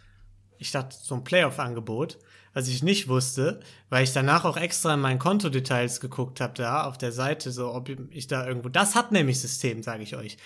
Ich 0.59 0.71
dachte, 0.71 0.97
so 1.01 1.15
ein 1.17 1.25
Playoff-Angebot 1.25 2.19
was 2.55 2.69
ich 2.69 2.83
nicht 2.83 3.09
wusste, 3.09 3.61
weil 3.91 4.05
ich 4.05 4.13
danach 4.13 4.45
auch 4.45 4.57
extra 4.57 4.95
in 4.95 5.01
meinen 5.01 5.19
Kontodetails 5.19 6.01
geguckt 6.01 6.41
habe, 6.41 6.55
da 6.55 6.85
auf 6.85 6.97
der 6.97 7.13
Seite, 7.13 7.51
so 7.51 7.75
ob 7.75 7.91
ich 8.11 8.29
da 8.29 8.47
irgendwo. 8.47 8.69
Das 8.69 8.95
hat 8.95 9.13
nämlich 9.13 9.41
System, 9.41 9.83
sage 9.83 10.05
ich 10.05 10.17
euch. 10.17 10.39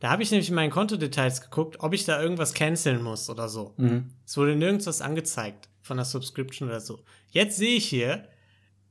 Da 0.00 0.10
habe 0.10 0.22
ich 0.22 0.30
nämlich 0.30 0.50
in 0.50 0.54
meinen 0.54 0.70
Kontodetails 0.70 1.40
geguckt, 1.40 1.76
ob 1.80 1.94
ich 1.94 2.04
da 2.04 2.20
irgendwas 2.20 2.52
canceln 2.52 3.02
muss 3.02 3.30
oder 3.30 3.48
so. 3.48 3.74
Mhm. 3.78 4.10
Es 4.26 4.36
wurde 4.36 4.54
nirgends 4.54 4.86
was 4.86 5.00
angezeigt 5.00 5.68
von 5.80 5.96
der 5.96 6.04
Subscription 6.04 6.68
oder 6.68 6.80
so. 6.80 7.02
Jetzt 7.30 7.56
sehe 7.56 7.76
ich 7.76 7.86
hier, 7.86 8.28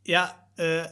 ja, 0.06 0.34
äh, 0.58 0.86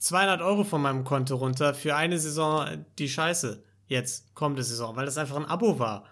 200 0.00 0.40
Euro 0.40 0.64
von 0.64 0.80
meinem 0.80 1.04
Konto 1.04 1.36
runter 1.36 1.74
für 1.74 1.96
eine 1.96 2.18
Saison 2.18 2.86
die 2.98 3.08
Scheiße. 3.08 3.62
Jetzt 3.86 4.34
kommende 4.34 4.62
Saison, 4.62 4.96
weil 4.96 5.06
das 5.06 5.18
einfach 5.18 5.36
ein 5.36 5.44
Abo 5.44 5.78
war. 5.78 6.04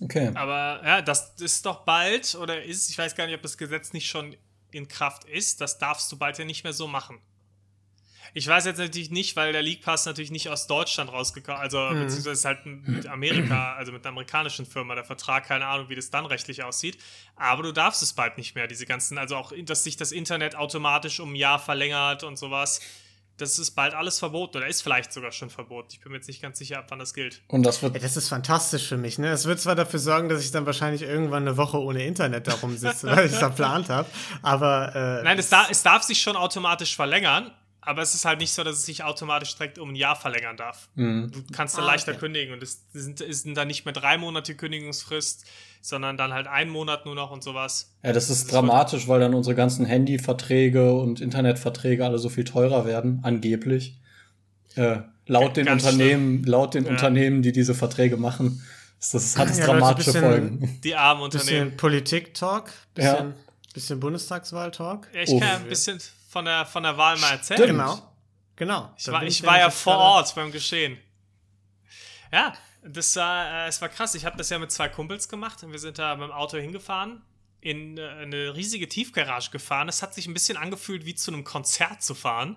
Okay. 0.00 0.30
Aber 0.34 0.80
ja, 0.84 1.02
das 1.02 1.34
ist 1.40 1.66
doch 1.66 1.84
bald 1.84 2.34
oder 2.34 2.62
ist, 2.62 2.88
ich 2.90 2.98
weiß 2.98 3.14
gar 3.14 3.26
nicht, 3.26 3.34
ob 3.34 3.42
das 3.42 3.58
Gesetz 3.58 3.92
nicht 3.92 4.08
schon 4.08 4.36
in 4.70 4.88
Kraft 4.88 5.24
ist. 5.24 5.60
Das 5.60 5.78
darfst 5.78 6.10
du 6.10 6.16
bald 6.16 6.38
ja 6.38 6.44
nicht 6.44 6.64
mehr 6.64 6.72
so 6.72 6.86
machen. 6.86 7.20
Ich 8.32 8.46
weiß 8.46 8.64
jetzt 8.64 8.78
natürlich 8.78 9.10
nicht, 9.10 9.34
weil 9.34 9.52
der 9.52 9.62
League 9.62 9.82
Pass 9.82 10.06
natürlich 10.06 10.30
nicht 10.30 10.48
aus 10.48 10.66
Deutschland 10.68 11.12
rausgekommen, 11.12 11.60
also 11.60 11.78
mhm. 11.78 12.04
beziehungsweise 12.04 12.30
ist 12.30 12.44
halt 12.44 12.64
mit 12.64 13.06
Amerika, 13.06 13.74
also 13.74 13.90
mit 13.90 14.04
einer 14.04 14.12
amerikanischen 14.12 14.66
Firma 14.66 14.94
der 14.94 15.04
Vertrag, 15.04 15.46
keine 15.46 15.66
Ahnung, 15.66 15.88
wie 15.88 15.96
das 15.96 16.10
dann 16.10 16.26
rechtlich 16.26 16.62
aussieht. 16.62 16.98
Aber 17.34 17.64
du 17.64 17.72
darfst 17.72 18.02
es 18.02 18.12
bald 18.12 18.38
nicht 18.38 18.54
mehr, 18.54 18.68
diese 18.68 18.86
ganzen, 18.86 19.18
also 19.18 19.36
auch, 19.36 19.52
dass 19.64 19.82
sich 19.82 19.96
das 19.96 20.12
Internet 20.12 20.54
automatisch 20.54 21.18
um 21.18 21.32
ein 21.32 21.36
Jahr 21.36 21.58
verlängert 21.58 22.22
und 22.22 22.38
sowas 22.38 22.80
das 23.40 23.58
ist 23.58 23.72
bald 23.72 23.94
alles 23.94 24.18
verboten 24.18 24.58
oder 24.58 24.66
ist 24.66 24.82
vielleicht 24.82 25.12
sogar 25.12 25.32
schon 25.32 25.50
verboten. 25.50 25.88
Ich 25.92 26.00
bin 26.00 26.12
mir 26.12 26.18
jetzt 26.18 26.28
nicht 26.28 26.42
ganz 26.42 26.58
sicher, 26.58 26.78
ab 26.78 26.86
wann 26.88 26.98
das 26.98 27.14
gilt. 27.14 27.42
Und 27.48 27.64
das 27.64 27.82
wird. 27.82 27.94
Ja, 27.94 28.00
das 28.00 28.16
ist 28.16 28.28
fantastisch 28.28 28.86
für 28.86 28.96
mich. 28.96 29.18
Ne? 29.18 29.28
Es 29.28 29.46
wird 29.46 29.60
zwar 29.60 29.74
dafür 29.74 29.98
sorgen, 29.98 30.28
dass 30.28 30.44
ich 30.44 30.50
dann 30.50 30.66
wahrscheinlich 30.66 31.02
irgendwann 31.02 31.46
eine 31.46 31.56
Woche 31.56 31.78
ohne 31.78 32.04
Internet 32.04 32.46
darum 32.46 32.76
sitze, 32.76 33.06
weil 33.16 33.26
ich 33.26 33.32
es 33.32 33.38
verplant 33.38 33.88
habe. 33.88 34.08
Aber 34.42 34.94
äh, 34.94 35.24
nein, 35.24 35.38
es, 35.38 35.48
da, 35.48 35.66
es 35.70 35.82
darf 35.82 36.02
sich 36.02 36.20
schon 36.20 36.36
automatisch 36.36 36.94
verlängern. 36.94 37.50
Aber 37.90 38.02
es 38.02 38.14
ist 38.14 38.24
halt 38.24 38.38
nicht 38.38 38.52
so, 38.52 38.62
dass 38.62 38.76
es 38.76 38.86
sich 38.86 39.02
automatisch 39.02 39.56
direkt 39.56 39.76
um 39.80 39.90
ein 39.90 39.96
Jahr 39.96 40.14
verlängern 40.14 40.56
darf. 40.56 40.88
Mhm. 40.94 41.32
Du 41.32 41.42
kannst 41.52 41.76
dann 41.76 41.82
ah, 41.82 41.88
leichter 41.88 42.12
okay. 42.12 42.20
kündigen 42.20 42.54
und 42.54 42.62
es 42.62 42.84
sind, 42.92 43.20
es 43.20 43.42
sind 43.42 43.56
dann 43.56 43.66
nicht 43.66 43.84
mehr 43.84 43.92
drei 43.92 44.16
Monate 44.16 44.54
Kündigungsfrist, 44.54 45.44
sondern 45.80 46.16
dann 46.16 46.32
halt 46.32 46.46
einen 46.46 46.70
Monat 46.70 47.04
nur 47.04 47.16
noch 47.16 47.32
und 47.32 47.42
sowas. 47.42 47.92
Ja, 48.04 48.12
das 48.12 48.30
ist 48.30 48.44
das 48.44 48.50
dramatisch, 48.52 49.08
weil 49.08 49.18
dann 49.18 49.34
unsere 49.34 49.56
ganzen 49.56 49.86
Handyverträge 49.86 50.92
und 50.92 51.20
Internetverträge 51.20 52.04
alle 52.04 52.18
so 52.18 52.28
viel 52.28 52.44
teurer 52.44 52.86
werden, 52.86 53.18
angeblich. 53.24 53.98
Äh, 54.76 54.98
laut 55.26 55.56
den 55.56 55.68
Unternehmen, 55.68 56.44
laut 56.44 56.74
den 56.74 56.84
ja. 56.84 56.92
Unternehmen, 56.92 57.42
die 57.42 57.50
diese 57.50 57.74
Verträge 57.74 58.16
machen, 58.16 58.64
ist 59.00 59.14
das, 59.14 59.36
hat 59.36 59.50
es 59.50 59.58
ja, 59.58 59.66
dramatische 59.66 60.12
bisschen, 60.12 60.22
Folgen. 60.22 60.80
Die 60.84 60.94
armen 60.94 61.22
Unternehmen. 61.22 61.70
Bisschen 61.70 61.76
Politik-Talk, 61.76 62.70
bisschen, 62.94 63.30
ja. 63.30 63.34
bisschen 63.74 63.98
Bundestagswahl-Talk. 63.98 65.08
Ja, 65.12 65.22
ich 65.22 65.30
oh. 65.30 65.40
kann 65.40 65.62
ein 65.62 65.68
bisschen 65.68 65.98
von 66.30 66.44
der, 66.44 66.64
von 66.64 66.84
der 66.84 66.96
Wahl 66.96 67.18
mal 67.18 67.32
erzählen. 67.32 67.66
Genau. 67.66 68.00
Genau. 68.54 68.94
Ich 68.96 69.08
war, 69.08 69.22
ich 69.24 69.42
war 69.42 69.58
ja 69.58 69.70
vor 69.70 69.96
Ort 69.96 70.34
beim 70.34 70.52
Geschehen. 70.52 70.96
Ja, 72.30 72.52
das 72.82 73.16
war, 73.16 73.64
äh, 73.64 73.68
es 73.68 73.80
war 73.80 73.88
krass. 73.88 74.14
Ich 74.14 74.24
habe 74.24 74.36
das 74.36 74.48
ja 74.50 74.58
mit 74.58 74.70
zwei 74.70 74.88
Kumpels 74.88 75.28
gemacht 75.28 75.62
und 75.64 75.72
wir 75.72 75.80
sind 75.80 75.98
da 75.98 76.14
mit 76.14 76.28
dem 76.28 76.32
Auto 76.32 76.56
hingefahren, 76.56 77.22
in 77.60 77.98
äh, 77.98 78.08
eine 78.08 78.54
riesige 78.54 78.88
Tiefgarage 78.88 79.50
gefahren. 79.50 79.88
Es 79.88 80.02
hat 80.02 80.14
sich 80.14 80.28
ein 80.28 80.34
bisschen 80.34 80.56
angefühlt, 80.56 81.04
wie 81.04 81.16
zu 81.16 81.32
einem 81.32 81.42
Konzert 81.42 82.02
zu 82.02 82.14
fahren, 82.14 82.56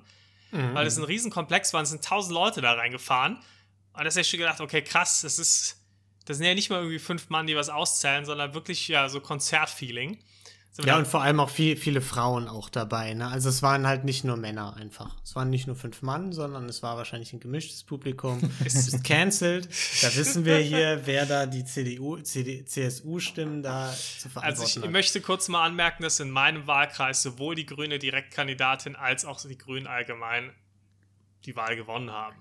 mhm. 0.51 0.75
weil 0.75 0.85
es 0.85 0.97
ein 0.97 1.03
Riesenkomplex 1.03 1.73
war. 1.73 1.81
Es 1.81 1.89
sind 1.89 2.05
tausend 2.05 2.35
Leute 2.35 2.61
da 2.61 2.73
reingefahren. 2.73 3.37
Und 3.37 4.03
da 4.03 4.09
habe 4.09 4.21
ich 4.21 4.29
schon 4.29 4.39
gedacht, 4.39 4.61
okay, 4.61 4.83
krass, 4.83 5.21
das 5.21 5.39
ist, 5.39 5.81
das 6.25 6.37
sind 6.37 6.45
ja 6.45 6.53
nicht 6.53 6.69
mal 6.69 6.77
irgendwie 6.77 6.99
fünf 6.99 7.29
Mann, 7.29 7.47
die 7.47 7.55
was 7.55 7.69
auszählen, 7.69 8.25
sondern 8.25 8.53
wirklich 8.53 8.87
ja 8.87 9.09
so 9.09 9.19
Konzertfeeling. 9.19 10.19
Ja, 10.81 10.97
und 10.97 11.07
vor 11.07 11.21
allem 11.21 11.39
auch 11.39 11.51
viel, 11.51 11.77
viele 11.77 12.01
Frauen 12.01 12.47
auch 12.47 12.67
dabei. 12.67 13.13
Ne? 13.13 13.27
Also 13.27 13.47
es 13.47 13.61
waren 13.61 13.85
halt 13.85 14.05
nicht 14.05 14.23
nur 14.23 14.37
Männer 14.37 14.75
einfach. 14.75 15.15
Es 15.23 15.35
waren 15.35 15.51
nicht 15.51 15.67
nur 15.67 15.75
fünf 15.75 16.01
Mann, 16.01 16.33
sondern 16.33 16.67
es 16.67 16.81
war 16.81 16.97
wahrscheinlich 16.97 17.31
ein 17.31 17.39
gemischtes 17.39 17.83
Publikum. 17.83 18.41
es 18.65 18.87
ist 18.87 19.03
cancelled. 19.03 19.67
Da 20.01 20.15
wissen 20.15 20.45
wir 20.45 20.57
hier, 20.57 21.01
wer 21.05 21.27
da 21.27 21.45
die 21.45 21.63
CDU, 21.63 22.17
CD, 22.17 22.65
CSU-Stimmen 22.65 23.61
da 23.61 23.93
zu 23.93 24.29
verantworten 24.29 24.61
Also 24.61 24.79
ich 24.79 24.83
hat. 24.83 24.91
möchte 24.91 25.21
kurz 25.21 25.47
mal 25.47 25.63
anmerken, 25.63 26.01
dass 26.01 26.19
in 26.19 26.31
meinem 26.31 26.65
Wahlkreis 26.65 27.21
sowohl 27.21 27.53
die 27.53 27.67
grüne 27.67 27.99
Direktkandidatin 27.99 28.95
als 28.95 29.25
auch 29.25 29.39
die 29.41 29.57
Grünen 29.57 29.85
allgemein 29.85 30.53
die 31.45 31.55
Wahl 31.55 31.75
gewonnen 31.75 32.09
haben. 32.09 32.37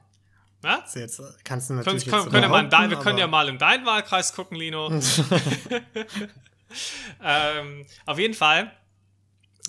Ja? 0.64 0.82
Jetzt 0.94 1.20
kannst 1.44 1.68
du 1.68 1.74
natürlich 1.74 2.06
können, 2.06 2.30
können, 2.30 2.50
können 2.50 2.70
ja 2.70 2.90
wir 2.90 2.96
können 2.98 3.18
ja 3.18 3.26
mal 3.26 3.48
in 3.48 3.58
deinen 3.58 3.84
Wahlkreis 3.84 4.32
gucken, 4.32 4.56
Lino. 4.56 4.90
ähm, 7.22 7.86
auf 8.06 8.18
jeden 8.18 8.34
Fall 8.34 8.72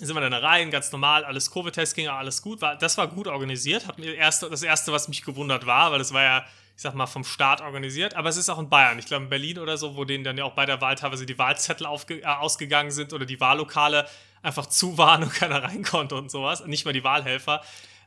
sind 0.00 0.16
wir 0.16 0.20
dann 0.20 0.34
rein, 0.34 0.70
ganz 0.70 0.90
normal, 0.90 1.24
alles 1.24 1.50
Covid-Test 1.50 1.94
ging, 1.94 2.08
alles 2.08 2.42
gut. 2.42 2.60
War, 2.60 2.76
das 2.76 2.98
war 2.98 3.06
gut 3.06 3.28
organisiert. 3.28 3.86
Hat 3.86 3.98
mir 3.98 4.14
erst, 4.14 4.42
das 4.42 4.62
erste, 4.62 4.92
was 4.92 5.08
mich 5.08 5.22
gewundert 5.22 5.66
war, 5.66 5.92
weil 5.92 5.98
das 5.98 6.12
war 6.12 6.22
ja, 6.22 6.44
ich 6.76 6.82
sag 6.82 6.94
mal, 6.94 7.06
vom 7.06 7.22
Staat 7.22 7.60
organisiert. 7.60 8.14
Aber 8.14 8.28
es 8.28 8.36
ist 8.36 8.48
auch 8.48 8.58
in 8.58 8.68
Bayern. 8.68 8.98
Ich 8.98 9.06
glaube, 9.06 9.24
in 9.24 9.30
Berlin 9.30 9.58
oder 9.58 9.76
so, 9.76 9.96
wo 9.96 10.04
denen 10.04 10.24
dann 10.24 10.36
ja 10.36 10.44
auch 10.44 10.54
bei 10.54 10.66
der 10.66 10.80
Wahl 10.80 10.96
teilweise 10.96 11.26
die 11.26 11.38
Wahlzettel 11.38 11.86
aufge, 11.86 12.22
äh, 12.22 12.24
ausgegangen 12.24 12.90
sind 12.90 13.12
oder 13.12 13.24
die 13.24 13.40
Wahllokale 13.40 14.08
einfach 14.42 14.66
zu 14.66 14.98
waren 14.98 15.22
und 15.22 15.32
keiner 15.32 15.62
rein 15.62 15.84
konnte 15.84 16.16
und 16.16 16.30
sowas. 16.30 16.66
Nicht 16.66 16.84
mal 16.84 16.92
die 16.92 17.04
Wahlhelfer. 17.04 17.62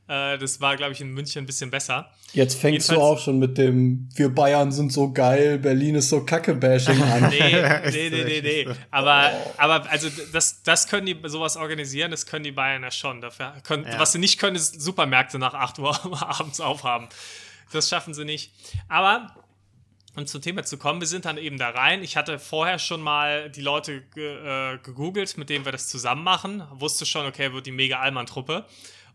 Äh, 0.08 0.38
das 0.38 0.62
war, 0.62 0.78
glaube 0.78 0.94
ich, 0.94 1.02
in 1.02 1.12
München 1.12 1.44
ein 1.44 1.46
bisschen 1.46 1.70
besser. 1.70 2.10
Jetzt 2.32 2.60
fängst 2.60 2.90
Jedenfalls, 2.90 3.00
du 3.00 3.04
auch 3.04 3.20
schon 3.20 3.40
mit 3.40 3.58
dem 3.58 4.08
Wir 4.16 4.34
Bayern 4.34 4.72
sind 4.72 4.94
so 4.94 5.12
geil, 5.12 5.60
Berlin 5.60 5.96
ist 5.96 6.10
so 6.10 6.24
Kacke-Bashing 6.24 7.02
an. 7.02 7.30
nee, 7.30 7.80
nee, 7.92 8.10
nee, 8.10 8.24
nee, 8.24 8.42
nee. 8.42 8.68
Aber, 8.90 9.32
aber 9.58 9.90
also 9.90 10.08
das, 10.32 10.64
das 10.64 10.88
können 10.88 11.06
die 11.06 11.18
sowas 11.26 11.58
organisieren, 11.58 12.12
das 12.12 12.26
können 12.26 12.46
die 12.46 12.52
Bayern 12.54 12.84
ja 12.84 12.92
schon. 12.92 13.20
Dafür 13.20 13.54
können, 13.64 13.86
ja. 13.86 14.00
Was 14.00 14.14
sie 14.14 14.20
nicht 14.20 14.40
können, 14.40 14.56
ist 14.56 14.80
Supermärkte 14.80 15.40
nach 15.40 15.54
8 15.54 15.80
Uhr 15.80 16.22
abends 16.22 16.62
aufhaben. 16.62 17.10
Das 17.74 17.90
schaffen 17.90 18.14
sie 18.14 18.24
nicht. 18.24 18.54
Aber 18.88 19.36
um 20.16 20.26
zum 20.26 20.42
Thema 20.42 20.64
zu 20.64 20.78
kommen, 20.78 21.02
wir 21.02 21.08
sind 21.08 21.26
dann 21.26 21.38
eben 21.38 21.58
da 21.58 21.70
rein. 21.70 22.02
Ich 22.02 22.16
hatte 22.16 22.40
vorher 22.40 22.80
schon 22.80 23.02
mal 23.02 23.50
die 23.50 23.62
Leute 23.62 24.04
ge, 24.16 24.74
äh, 24.74 24.78
gegoogelt, 24.80 25.38
mit 25.38 25.50
denen 25.50 25.66
wir 25.66 25.74
das 25.74 25.90
zusammen 25.90 26.24
machen. 26.24 26.64
Wusste 26.72 27.06
schon, 27.06 27.26
okay, 27.26 27.52
wird 27.52 27.68
die 27.68 27.72
mega 27.72 28.00
Allmann-Truppe 28.00 28.66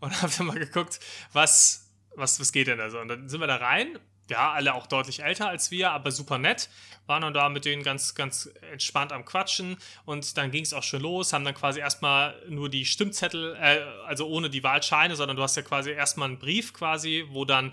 und 0.03 0.21
habe 0.21 0.33
dann 0.37 0.47
mal 0.49 0.59
geguckt, 0.59 1.01
was, 1.33 1.89
was, 2.17 2.39
was 2.39 2.53
geht 2.53 2.67
denn 2.67 2.79
da 2.79 2.91
so. 2.91 2.99
Und 2.99 3.09
dann 3.09 3.29
sind 3.29 3.41
wir 3.41 3.47
da 3.47 3.57
rein. 3.57 3.99
Ja, 4.31 4.53
alle 4.53 4.75
auch 4.75 4.87
deutlich 4.87 5.23
älter 5.23 5.49
als 5.49 5.71
wir, 5.71 5.91
aber 5.91 6.11
super 6.11 6.39
nett. 6.39 6.69
Waren 7.07 7.23
dann 7.23 7.35
da 7.35 7.49
mit 7.49 7.65
denen 7.65 7.83
ganz, 7.83 8.15
ganz 8.15 8.49
entspannt 8.71 9.13
am 9.13 9.25
Quatschen. 9.25 9.77
Und 10.05 10.37
dann 10.37 10.51
ging 10.51 10.63
es 10.63 10.73
auch 10.73 10.83
schon 10.83 11.03
los. 11.03 11.33
Haben 11.33 11.45
dann 11.45 11.55
quasi 11.55 11.81
erstmal 11.81 12.41
nur 12.49 12.69
die 12.69 12.85
Stimmzettel, 12.85 13.57
äh, 13.61 13.81
also 14.07 14.29
ohne 14.29 14.49
die 14.49 14.63
Wahlscheine, 14.63 15.17
sondern 15.17 15.37
du 15.37 15.43
hast 15.43 15.57
ja 15.57 15.63
quasi 15.63 15.91
erstmal 15.91 16.29
einen 16.29 16.39
Brief 16.39 16.73
quasi, 16.73 17.27
wo 17.31 17.45
dann 17.45 17.73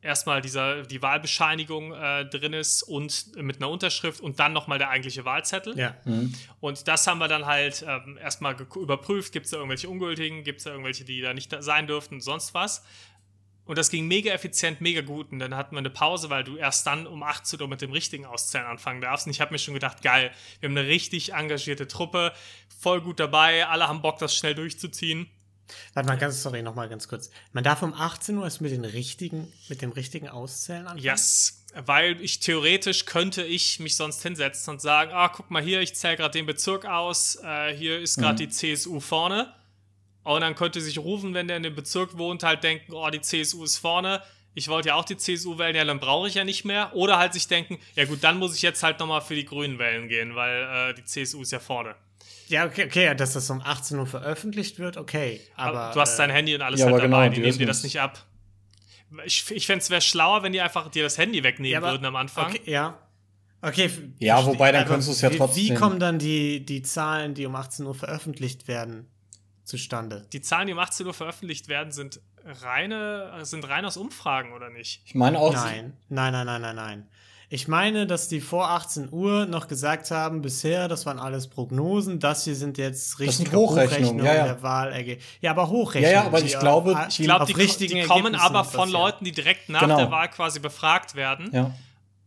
erstmal 0.00 0.40
dieser, 0.40 0.82
die 0.82 1.02
Wahlbescheinigung 1.02 1.92
äh, 1.92 2.24
drin 2.26 2.52
ist 2.52 2.82
und 2.82 3.36
mit 3.36 3.56
einer 3.56 3.68
Unterschrift 3.68 4.20
und 4.20 4.38
dann 4.38 4.52
nochmal 4.52 4.78
der 4.78 4.90
eigentliche 4.90 5.24
Wahlzettel. 5.24 5.78
Ja. 5.78 5.96
Mhm. 6.04 6.34
Und 6.60 6.86
das 6.88 7.06
haben 7.06 7.18
wir 7.18 7.28
dann 7.28 7.46
halt 7.46 7.84
ähm, 7.86 8.16
erstmal 8.16 8.56
überprüft, 8.76 9.32
gibt 9.32 9.46
es 9.46 9.50
da 9.50 9.58
irgendwelche 9.58 9.88
Ungültigen, 9.88 10.44
gibt 10.44 10.58
es 10.58 10.64
da 10.64 10.70
irgendwelche, 10.70 11.04
die 11.04 11.20
da 11.20 11.34
nicht 11.34 11.52
da 11.52 11.62
sein 11.62 11.86
dürften, 11.86 12.20
sonst 12.20 12.54
was. 12.54 12.84
Und 13.68 13.76
das 13.76 13.90
ging 13.90 14.08
mega 14.08 14.32
effizient, 14.32 14.80
mega 14.80 15.02
gut. 15.02 15.30
Und 15.30 15.40
dann 15.40 15.54
hatten 15.54 15.74
wir 15.74 15.80
eine 15.80 15.90
Pause, 15.90 16.30
weil 16.30 16.42
du 16.42 16.56
erst 16.56 16.86
dann 16.86 17.06
um 17.06 17.22
18 17.22 17.60
Uhr 17.60 17.68
mit 17.68 17.82
dem 17.82 17.92
richtigen 17.92 18.24
Auszählen 18.24 18.64
anfangen 18.64 19.02
darfst. 19.02 19.26
Und 19.26 19.32
ich 19.32 19.42
habe 19.42 19.52
mir 19.52 19.58
schon 19.58 19.74
gedacht, 19.74 20.00
geil, 20.00 20.30
wir 20.60 20.70
haben 20.70 20.76
eine 20.76 20.88
richtig 20.88 21.34
engagierte 21.34 21.86
Truppe, 21.86 22.32
voll 22.80 23.02
gut 23.02 23.20
dabei, 23.20 23.66
alle 23.66 23.86
haben 23.86 24.00
Bock, 24.00 24.18
das 24.20 24.34
schnell 24.34 24.54
durchzuziehen. 24.54 25.28
Warte 25.94 26.08
mal 26.08 26.16
ganz, 26.16 26.42
sorry, 26.42 26.62
nochmal 26.62 26.88
ganz 26.88 27.08
kurz. 27.08 27.30
Man 27.52 27.64
darf 27.64 27.82
um 27.82 27.94
18 27.94 28.36
Uhr 28.36 28.44
erst 28.44 28.60
mit, 28.60 28.72
den 28.72 28.84
richtigen, 28.84 29.52
mit 29.68 29.82
dem 29.82 29.92
richtigen 29.92 30.28
Auszählen 30.28 30.86
anfangen? 30.86 31.02
Yes, 31.02 31.64
weil 31.74 32.20
ich 32.20 32.40
theoretisch 32.40 33.04
könnte 33.04 33.42
ich 33.42 33.78
mich 33.80 33.96
sonst 33.96 34.22
hinsetzen 34.22 34.74
und 34.74 34.80
sagen, 34.80 35.12
ah, 35.12 35.28
guck 35.28 35.50
mal 35.50 35.62
hier, 35.62 35.80
ich 35.80 35.94
zähle 35.94 36.16
gerade 36.16 36.32
den 36.32 36.46
Bezirk 36.46 36.84
aus, 36.84 37.36
äh, 37.42 37.74
hier 37.76 37.98
ist 37.98 38.16
gerade 38.16 38.34
mhm. 38.34 38.48
die 38.48 38.48
CSU 38.48 39.00
vorne. 39.00 39.54
Und 40.24 40.42
dann 40.42 40.54
könnte 40.54 40.80
sich 40.80 40.98
rufen, 40.98 41.32
wenn 41.32 41.48
der 41.48 41.56
in 41.56 41.62
dem 41.62 41.74
Bezirk 41.74 42.18
wohnt, 42.18 42.42
halt 42.42 42.62
denken, 42.62 42.92
oh, 42.92 43.08
die 43.08 43.20
CSU 43.20 43.64
ist 43.64 43.78
vorne. 43.78 44.22
Ich 44.54 44.68
wollte 44.68 44.88
ja 44.88 44.94
auch 44.96 45.04
die 45.04 45.16
CSU 45.16 45.56
wählen, 45.58 45.76
ja, 45.76 45.84
dann 45.84 46.00
brauche 46.00 46.28
ich 46.28 46.34
ja 46.34 46.44
nicht 46.44 46.64
mehr. 46.64 46.94
Oder 46.94 47.18
halt 47.18 47.32
sich 47.32 47.46
denken, 47.46 47.78
ja 47.94 48.04
gut, 48.04 48.24
dann 48.24 48.38
muss 48.38 48.54
ich 48.54 48.62
jetzt 48.62 48.82
halt 48.82 48.98
nochmal 48.98 49.22
für 49.22 49.34
die 49.34 49.44
Grünen 49.44 49.78
wählen 49.78 50.08
gehen, 50.08 50.34
weil 50.34 50.90
äh, 50.90 50.94
die 50.94 51.04
CSU 51.04 51.42
ist 51.42 51.52
ja 51.52 51.60
vorne. 51.60 51.94
Ja, 52.48 52.66
okay, 52.66 52.86
okay, 52.86 53.14
dass 53.14 53.34
das 53.34 53.48
um 53.50 53.60
18 53.60 53.98
Uhr 53.98 54.06
veröffentlicht 54.06 54.78
wird, 54.78 54.96
okay. 54.96 55.40
Aber, 55.56 55.80
aber 55.80 55.94
du 55.94 56.00
hast 56.00 56.16
dein 56.18 56.30
Handy 56.30 56.54
und 56.54 56.62
alles 56.62 56.80
ja, 56.80 56.86
halt 56.86 56.96
dabei, 56.96 57.06
genau, 57.06 57.28
die, 57.28 57.34
die 57.36 57.40
nehmen 57.42 57.58
dir 57.58 57.66
das 57.66 57.82
nicht 57.82 58.00
ab. 58.00 58.24
Ich, 59.24 59.50
ich 59.50 59.66
fände 59.66 59.82
es 59.82 59.90
wäre 59.90 60.00
schlauer, 60.00 60.42
wenn 60.42 60.52
die 60.52 60.60
einfach 60.60 60.90
dir 60.90 61.02
das 61.02 61.16
Handy 61.18 61.42
wegnehmen 61.42 61.72
ja, 61.72 61.78
aber, 61.78 61.92
würden 61.92 62.04
am 62.04 62.16
Anfang. 62.16 62.46
Okay, 62.46 62.60
ja. 62.70 62.98
Okay. 63.60 63.90
Ja, 64.18 64.44
wobei, 64.46 64.70
dann 64.70 64.82
Aber 64.82 64.90
könntest 64.90 65.08
du 65.08 65.12
es 65.12 65.20
ja 65.20 65.30
trotzdem- 65.30 65.64
Wie 65.64 65.74
kommen 65.74 65.98
dann 65.98 66.18
die, 66.18 66.64
die 66.64 66.82
Zahlen, 66.82 67.34
die 67.34 67.44
um 67.46 67.56
18 67.56 67.86
Uhr 67.86 67.94
veröffentlicht 67.94 68.68
werden, 68.68 69.08
zustande? 69.64 70.26
Die 70.32 70.40
Zahlen, 70.40 70.68
die 70.68 70.72
um 70.74 70.78
18 70.78 71.06
Uhr 71.06 71.14
veröffentlicht 71.14 71.68
werden, 71.68 71.90
sind 71.92 72.20
reine, 72.44 73.44
sind 73.44 73.68
rein 73.68 73.84
aus 73.84 73.96
Umfragen, 73.96 74.52
oder 74.52 74.70
nicht? 74.70 75.02
Ich 75.04 75.14
meine 75.14 75.38
auch, 75.38 75.52
Nein, 75.52 75.96
nein, 76.08 76.32
nein, 76.32 76.46
nein, 76.46 76.60
nein, 76.62 76.76
nein. 76.76 77.08
Ich 77.50 77.66
meine, 77.66 78.06
dass 78.06 78.28
die 78.28 78.42
vor 78.42 78.68
18 78.70 79.08
Uhr 79.10 79.46
noch 79.46 79.68
gesagt 79.68 80.10
haben, 80.10 80.42
bisher, 80.42 80.86
das 80.86 81.06
waren 81.06 81.18
alles 81.18 81.46
Prognosen, 81.48 82.18
das 82.20 82.44
hier 82.44 82.54
sind 82.54 82.76
jetzt 82.76 83.12
sind 83.12 83.20
richtige 83.20 83.56
Hochrechnungen, 83.56 84.22
ja, 84.24 84.34
ja. 84.34 84.44
der 84.44 84.62
Wahlergebnisse. 84.62 85.26
Ja, 85.40 85.52
aber 85.52 85.68
Hochrechnungen. 85.70 86.14
Ja, 86.14 86.20
ja, 86.20 86.26
aber 86.26 86.40
die 86.40 86.46
ich 86.48 86.58
glaube, 86.58 86.92
auf, 86.92 87.06
die- 87.08 87.22
Ich 87.22 87.26
glaube, 87.26 87.46
die, 87.46 87.52
richtigen 87.52 87.94
die 88.02 88.06
kommen 88.06 88.34
aber 88.34 88.64
von. 88.64 88.90
Leuten, 88.90 89.24
die 89.24 89.32
direkt 89.32 89.70
nach 89.70 89.80
Genau. 89.80 89.96
der 89.96 90.10
Wahl 90.10 90.28
quasi 90.28 90.60
befragt 90.60 91.14
werden. 91.14 91.50
ja. 91.52 91.74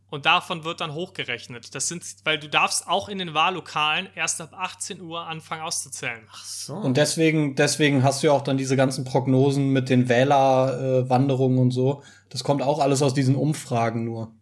Und 0.09 0.25
davon 0.25 0.65
wird 0.65 0.81
dann 0.81 0.93
hochgerechnet. 0.93 1.73
Das 1.73 1.87
sind, 1.87 2.03
weil 2.25 2.37
du 2.37 2.49
darfst 2.49 2.85
auch 2.85 3.07
in 3.07 3.17
den 3.17 3.33
Wahllokalen 3.33 4.09
erst 4.13 4.41
ab 4.41 4.49
18 4.53 4.99
Uhr 5.01 5.25
anfangen 5.25 5.61
auszuzählen. 5.61 6.19
Ach 6.33 6.43
so. 6.43 6.73
Und 6.73 6.97
deswegen, 6.97 7.55
deswegen 7.55 8.03
hast 8.03 8.21
du 8.21 8.27
ja 8.27 8.33
auch 8.33 8.41
dann 8.41 8.57
diese 8.57 8.75
ganzen 8.75 9.05
Prognosen 9.05 9.69
mit 9.69 9.87
den 9.87 10.09
Wählerwanderungen 10.09 11.59
und 11.59 11.71
so. 11.71 12.03
Das 12.29 12.43
kommt 12.43 12.61
auch 12.61 12.79
alles 12.79 13.01
aus 13.01 13.13
diesen 13.13 13.35
Umfragen 13.37 14.03
nur. 14.03 14.33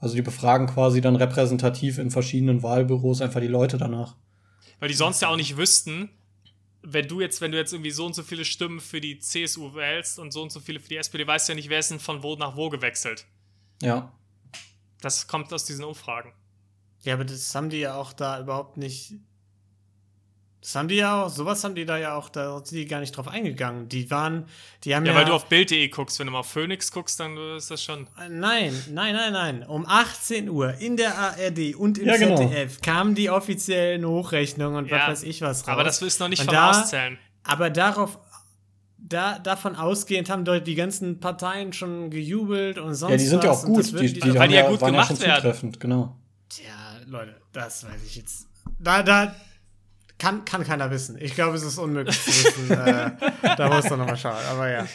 Also 0.00 0.14
die 0.14 0.22
befragen 0.22 0.66
quasi 0.66 1.00
dann 1.00 1.16
repräsentativ 1.16 1.98
in 1.98 2.10
verschiedenen 2.10 2.62
Wahlbüros 2.62 3.20
einfach 3.20 3.40
die 3.40 3.48
Leute 3.48 3.78
danach. 3.78 4.16
Weil 4.78 4.88
die 4.88 4.94
sonst 4.94 5.20
ja 5.22 5.28
auch 5.28 5.36
nicht 5.36 5.56
wüssten, 5.56 6.10
wenn 6.82 7.08
du 7.08 7.20
jetzt, 7.20 7.40
wenn 7.40 7.50
du 7.50 7.58
jetzt 7.58 7.72
irgendwie 7.72 7.90
so 7.90 8.06
und 8.06 8.14
so 8.14 8.22
viele 8.22 8.44
Stimmen 8.44 8.80
für 8.80 9.00
die 9.00 9.18
CSU 9.18 9.74
wählst 9.74 10.18
und 10.18 10.32
so 10.32 10.42
und 10.42 10.52
so 10.52 10.60
viele 10.60 10.80
für 10.80 10.88
die 10.88 10.96
SPD, 10.96 11.26
weißt 11.26 11.48
du 11.48 11.52
ja 11.52 11.56
nicht, 11.56 11.68
wer 11.68 11.80
ist 11.80 11.90
denn 11.90 11.98
von 11.98 12.22
wo 12.22 12.36
nach 12.36 12.56
wo 12.56 12.68
gewechselt. 12.68 13.26
Ja. 13.82 14.12
Das 15.00 15.26
kommt 15.26 15.52
aus 15.52 15.64
diesen 15.64 15.84
Umfragen. 15.84 16.32
ja, 17.02 17.14
aber 17.14 17.24
das 17.24 17.54
haben 17.54 17.70
die 17.70 17.78
ja 17.78 17.94
auch 17.96 18.12
da 18.12 18.40
überhaupt 18.40 18.76
nicht. 18.76 19.14
Das 20.60 20.74
haben 20.74 20.88
die 20.88 20.96
ja 20.96 21.22
auch, 21.24 21.28
sowas 21.28 21.62
haben 21.62 21.76
die 21.76 21.84
da 21.86 21.96
ja 21.98 22.14
auch, 22.16 22.28
da 22.28 22.56
sind 22.64 22.72
die 22.76 22.86
gar 22.86 22.98
nicht 22.98 23.12
drauf 23.16 23.28
eingegangen. 23.28 23.88
Die 23.88 24.10
waren, 24.10 24.46
die 24.84 24.94
haben 24.96 25.06
Ja, 25.06 25.12
ja. 25.12 25.18
weil 25.18 25.24
du 25.24 25.32
auf 25.32 25.46
Bild.de 25.46 25.86
guckst, 25.88 26.18
wenn 26.18 26.26
du 26.26 26.32
mal 26.32 26.40
auf 26.40 26.50
Phoenix 26.50 26.90
guckst, 26.90 27.20
dann 27.20 27.36
ist 27.56 27.70
das 27.70 27.82
schon. 27.82 28.08
Nein, 28.28 28.72
nein, 28.92 29.14
nein, 29.14 29.32
nein. 29.32 29.62
Um 29.62 29.86
18 29.86 30.48
Uhr 30.48 30.74
in 30.74 30.96
der 30.96 31.16
ARD 31.16 31.76
und 31.76 31.98
im 31.98 32.06
Ja, 32.08 32.16
genau. 32.16 32.36
ZDF 32.36 32.80
kamen 32.80 33.14
die 33.14 33.30
offiziellen 33.30 34.04
Hochrechnungen 34.04 34.84
und 34.84 34.90
Ja, 34.90 35.02
was 35.02 35.08
weiß 35.08 35.22
ich 35.22 35.40
was 35.42 35.62
raus. 35.62 35.68
Aber 35.68 35.84
das 35.84 36.02
ist 36.02 36.18
noch 36.18 36.28
nicht 36.28 36.40
Und 36.40 36.46
vom 36.46 36.54
da- 36.54 36.70
Auszählen. 36.70 37.18
Aber 37.44 37.70
darauf, 37.70 38.18
da, 38.98 39.38
davon 39.38 39.76
ausgehend 39.76 40.28
haben 40.28 40.44
dort 40.44 40.66
die 40.66 40.74
ganzen 40.74 41.20
Parteien 41.20 41.72
schon 41.72 42.10
gejubelt 42.10 42.78
und 42.78 42.94
sonst 42.94 43.12
Ja, 43.12 43.16
die 43.16 43.24
sind 43.26 43.44
ja 43.44 43.50
was 43.50 43.62
auch 43.64 43.68
und 43.68 43.74
gut. 43.74 43.86
Die, 43.86 43.92
würden 43.92 44.12
die, 44.14 44.22
Weil 44.22 44.38
haben 44.40 44.48
die 44.48 44.54
ja 44.56 44.62
ja 44.64 44.68
gut 44.70 44.80
waren 44.80 44.88
ja 44.94 45.00
gemacht 45.02 45.08
schon 45.16 45.20
werden. 45.20 45.36
zutreffend, 45.42 45.80
genau. 45.80 46.16
Tja, 46.48 46.72
Leute, 47.06 47.36
das 47.52 47.84
weiß 47.84 48.02
ich 48.04 48.16
jetzt. 48.16 48.48
Da, 48.80 49.02
da 49.04 49.34
kann, 50.18 50.44
kann 50.44 50.64
keiner 50.64 50.90
wissen. 50.90 51.16
Ich 51.20 51.34
glaube, 51.34 51.56
es 51.56 51.62
ist 51.62 51.78
unmöglich 51.78 52.20
zu 52.20 52.30
wissen. 52.30 52.70
äh, 52.72 53.10
da 53.56 53.68
muss 53.68 53.88
man 53.88 54.00
nochmal 54.00 54.16
schauen. 54.16 54.44
Aber 54.50 54.68
ja. 54.68 54.86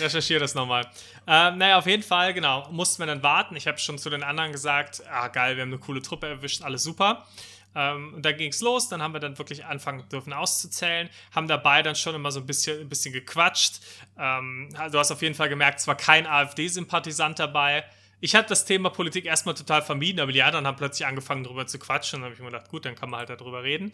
Recherchiere 0.00 0.40
das 0.40 0.54
nochmal. 0.54 0.86
Ähm, 1.26 1.58
naja, 1.58 1.78
auf 1.78 1.86
jeden 1.86 2.02
Fall, 2.02 2.34
genau, 2.34 2.68
mussten 2.70 3.02
wir 3.02 3.06
dann 3.06 3.22
warten. 3.22 3.56
Ich 3.56 3.66
habe 3.66 3.78
schon 3.78 3.98
zu 3.98 4.10
den 4.10 4.22
anderen 4.22 4.52
gesagt, 4.52 5.02
ah 5.10 5.28
geil, 5.28 5.56
wir 5.56 5.62
haben 5.62 5.70
eine 5.70 5.78
coole 5.78 6.02
Truppe 6.02 6.28
erwischt, 6.28 6.62
alles 6.62 6.82
super. 6.82 7.26
Ähm, 7.74 8.14
und 8.14 8.24
dann 8.24 8.36
ging 8.36 8.50
es 8.50 8.60
los, 8.60 8.88
dann 8.88 9.02
haben 9.02 9.14
wir 9.14 9.20
dann 9.20 9.38
wirklich 9.38 9.64
anfangen 9.64 10.06
dürfen 10.10 10.32
auszuzählen, 10.32 11.08
haben 11.34 11.48
dabei 11.48 11.82
dann 11.82 11.94
schon 11.94 12.14
immer 12.14 12.30
so 12.30 12.40
ein 12.40 12.46
bisschen, 12.46 12.80
ein 12.80 12.88
bisschen 12.88 13.12
gequatscht. 13.12 13.80
Ähm, 14.18 14.68
du 14.90 14.98
hast 14.98 15.10
auf 15.10 15.22
jeden 15.22 15.34
Fall 15.34 15.48
gemerkt, 15.48 15.80
es 15.80 15.86
war 15.86 15.96
kein 15.96 16.26
AfD-Sympathisant 16.26 17.38
dabei. 17.38 17.84
Ich 18.24 18.36
habe 18.36 18.46
das 18.46 18.64
Thema 18.64 18.88
Politik 18.88 19.24
erstmal 19.24 19.56
total 19.56 19.82
vermieden, 19.82 20.20
aber 20.20 20.30
die 20.30 20.44
anderen 20.44 20.64
haben 20.64 20.76
plötzlich 20.76 21.06
angefangen, 21.06 21.42
darüber 21.42 21.66
zu 21.66 21.80
quatschen. 21.80 22.20
Dann 22.20 22.26
habe 22.26 22.34
ich 22.34 22.40
mir 22.40 22.52
gedacht, 22.52 22.68
gut, 22.68 22.84
dann 22.84 22.94
kann 22.94 23.10
man 23.10 23.18
halt 23.18 23.30
darüber 23.30 23.64
reden. 23.64 23.90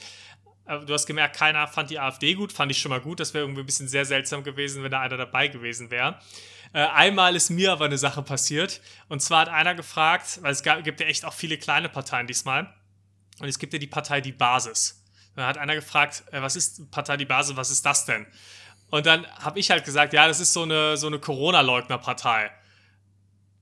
Du 0.68 0.92
hast 0.92 1.06
gemerkt, 1.06 1.34
keiner 1.34 1.66
fand 1.66 1.88
die 1.88 1.98
AfD 1.98 2.34
gut, 2.34 2.52
fand 2.52 2.70
ich 2.70 2.78
schon 2.78 2.90
mal 2.90 3.00
gut. 3.00 3.20
Das 3.20 3.32
wäre 3.32 3.44
irgendwie 3.44 3.62
ein 3.62 3.66
bisschen 3.66 3.88
sehr 3.88 4.04
seltsam 4.04 4.44
gewesen, 4.44 4.82
wenn 4.82 4.90
da 4.90 5.00
einer 5.00 5.16
dabei 5.16 5.48
gewesen 5.48 5.90
wäre. 5.90 6.18
Äh, 6.74 6.80
einmal 6.80 7.34
ist 7.34 7.48
mir 7.48 7.72
aber 7.72 7.86
eine 7.86 7.96
Sache 7.96 8.22
passiert. 8.22 8.82
Und 9.08 9.22
zwar 9.22 9.40
hat 9.40 9.48
einer 9.48 9.74
gefragt, 9.74 10.40
weil 10.42 10.52
es 10.52 10.62
gab, 10.62 10.84
gibt 10.84 11.00
ja 11.00 11.06
echt 11.06 11.24
auch 11.24 11.32
viele 11.32 11.56
kleine 11.56 11.88
Parteien 11.88 12.26
diesmal. 12.26 12.74
Und 13.40 13.48
es 13.48 13.58
gibt 13.58 13.72
ja 13.72 13.78
die 13.78 13.86
Partei 13.86 14.20
Die 14.20 14.32
Basis. 14.32 15.02
Dann 15.36 15.46
hat 15.46 15.56
einer 15.56 15.74
gefragt, 15.74 16.24
äh, 16.32 16.42
was 16.42 16.54
ist 16.54 16.90
Partei 16.90 17.16
Die 17.16 17.24
Basis, 17.24 17.56
was 17.56 17.70
ist 17.70 17.86
das 17.86 18.04
denn? 18.04 18.26
Und 18.90 19.06
dann 19.06 19.26
habe 19.38 19.58
ich 19.58 19.70
halt 19.70 19.84
gesagt, 19.84 20.12
ja, 20.12 20.26
das 20.26 20.40
ist 20.40 20.52
so 20.52 20.62
eine, 20.62 20.96
so 20.96 21.06
eine 21.06 21.18
Corona-Leugner-Partei. 21.18 22.50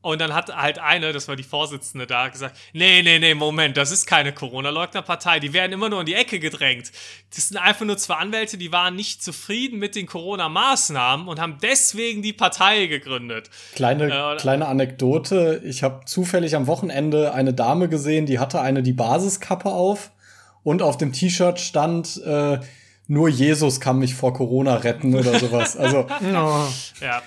Und 0.07 0.21
dann 0.21 0.35
hat 0.35 0.55
halt 0.55 0.79
eine, 0.79 1.13
das 1.13 1.27
war 1.27 1.35
die 1.35 1.43
Vorsitzende 1.43 2.07
da, 2.07 2.29
gesagt, 2.29 2.57
nee, 2.73 3.03
nee, 3.03 3.19
nee, 3.19 3.35
Moment, 3.35 3.77
das 3.77 3.91
ist 3.91 4.07
keine 4.07 4.33
Corona-Leugner-Partei, 4.33 5.41
die 5.41 5.53
werden 5.53 5.73
immer 5.73 5.89
nur 5.89 5.99
in 5.99 6.07
die 6.07 6.15
Ecke 6.15 6.39
gedrängt. 6.39 6.93
Das 7.35 7.49
sind 7.49 7.57
einfach 7.57 7.85
nur 7.85 7.99
zwei 7.99 8.15
Anwälte, 8.15 8.57
die 8.57 8.71
waren 8.71 8.95
nicht 8.95 9.21
zufrieden 9.21 9.81
mit 9.81 9.97
den 9.97 10.07
Corona-Maßnahmen 10.07 11.27
und 11.27 11.41
haben 11.41 11.59
deswegen 11.61 12.23
die 12.23 12.33
Partei 12.33 12.87
gegründet. 12.87 13.51
Kleine, 13.75 14.05
oder- 14.07 14.37
kleine 14.37 14.67
Anekdote. 14.69 15.61
Ich 15.65 15.83
habe 15.83 16.05
zufällig 16.05 16.55
am 16.55 16.69
Wochenende 16.69 17.35
eine 17.35 17.53
Dame 17.53 17.89
gesehen, 17.89 18.27
die 18.27 18.39
hatte 18.39 18.61
eine 18.61 18.85
die 18.85 18.93
Basiskappe 18.93 19.71
auf 19.71 20.13
und 20.63 20.83
auf 20.83 20.99
dem 20.99 21.13
T-Shirt 21.13 21.59
stand 21.59 22.23
äh, 22.25 22.61
nur 23.09 23.29
Jesus 23.29 23.81
kann 23.81 23.99
mich 23.99 24.15
vor 24.15 24.35
Corona 24.35 24.77
retten 24.77 25.15
oder 25.15 25.39
sowas. 25.39 25.77
Also. 25.77 26.07
Ja. 27.01 27.23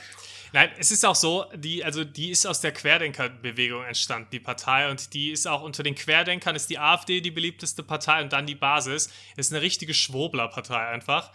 Nein, 0.51 0.71
es 0.77 0.91
ist 0.91 1.05
auch 1.05 1.15
so, 1.15 1.45
die, 1.55 1.83
also 1.83 2.03
die 2.03 2.31
ist 2.31 2.45
aus 2.45 2.61
der 2.61 2.71
Querdenkerbewegung 2.71 3.83
entstanden, 3.83 4.29
die 4.31 4.39
Partei. 4.39 4.89
Und 4.89 5.13
die 5.13 5.31
ist 5.31 5.47
auch 5.47 5.61
unter 5.61 5.83
den 5.83 5.95
Querdenkern 5.95 6.55
ist 6.55 6.69
die 6.69 6.79
AfD 6.79 7.21
die 7.21 7.31
beliebteste 7.31 7.83
Partei 7.83 8.21
und 8.21 8.33
dann 8.33 8.45
die 8.45 8.55
Basis. 8.55 9.11
Ist 9.35 9.51
eine 9.51 9.61
richtige 9.61 9.93
Schwurbler-Partei 9.93 10.87
einfach. 10.87 11.31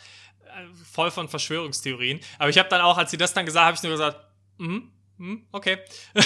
Äh, 0.46 0.66
Voll 0.90 1.10
von 1.10 1.28
Verschwörungstheorien. 1.28 2.20
Aber 2.38 2.50
ich 2.50 2.58
habe 2.58 2.68
dann 2.68 2.80
auch, 2.80 2.98
als 2.98 3.10
sie 3.10 3.16
das 3.16 3.32
dann 3.34 3.46
gesagt 3.46 3.66
habe 3.66 3.76
ich 3.76 3.82
nur 3.82 3.92
gesagt, 3.92 4.18
mhm. 4.58 4.90
hm, 5.18 5.46
Okay. 5.52 5.78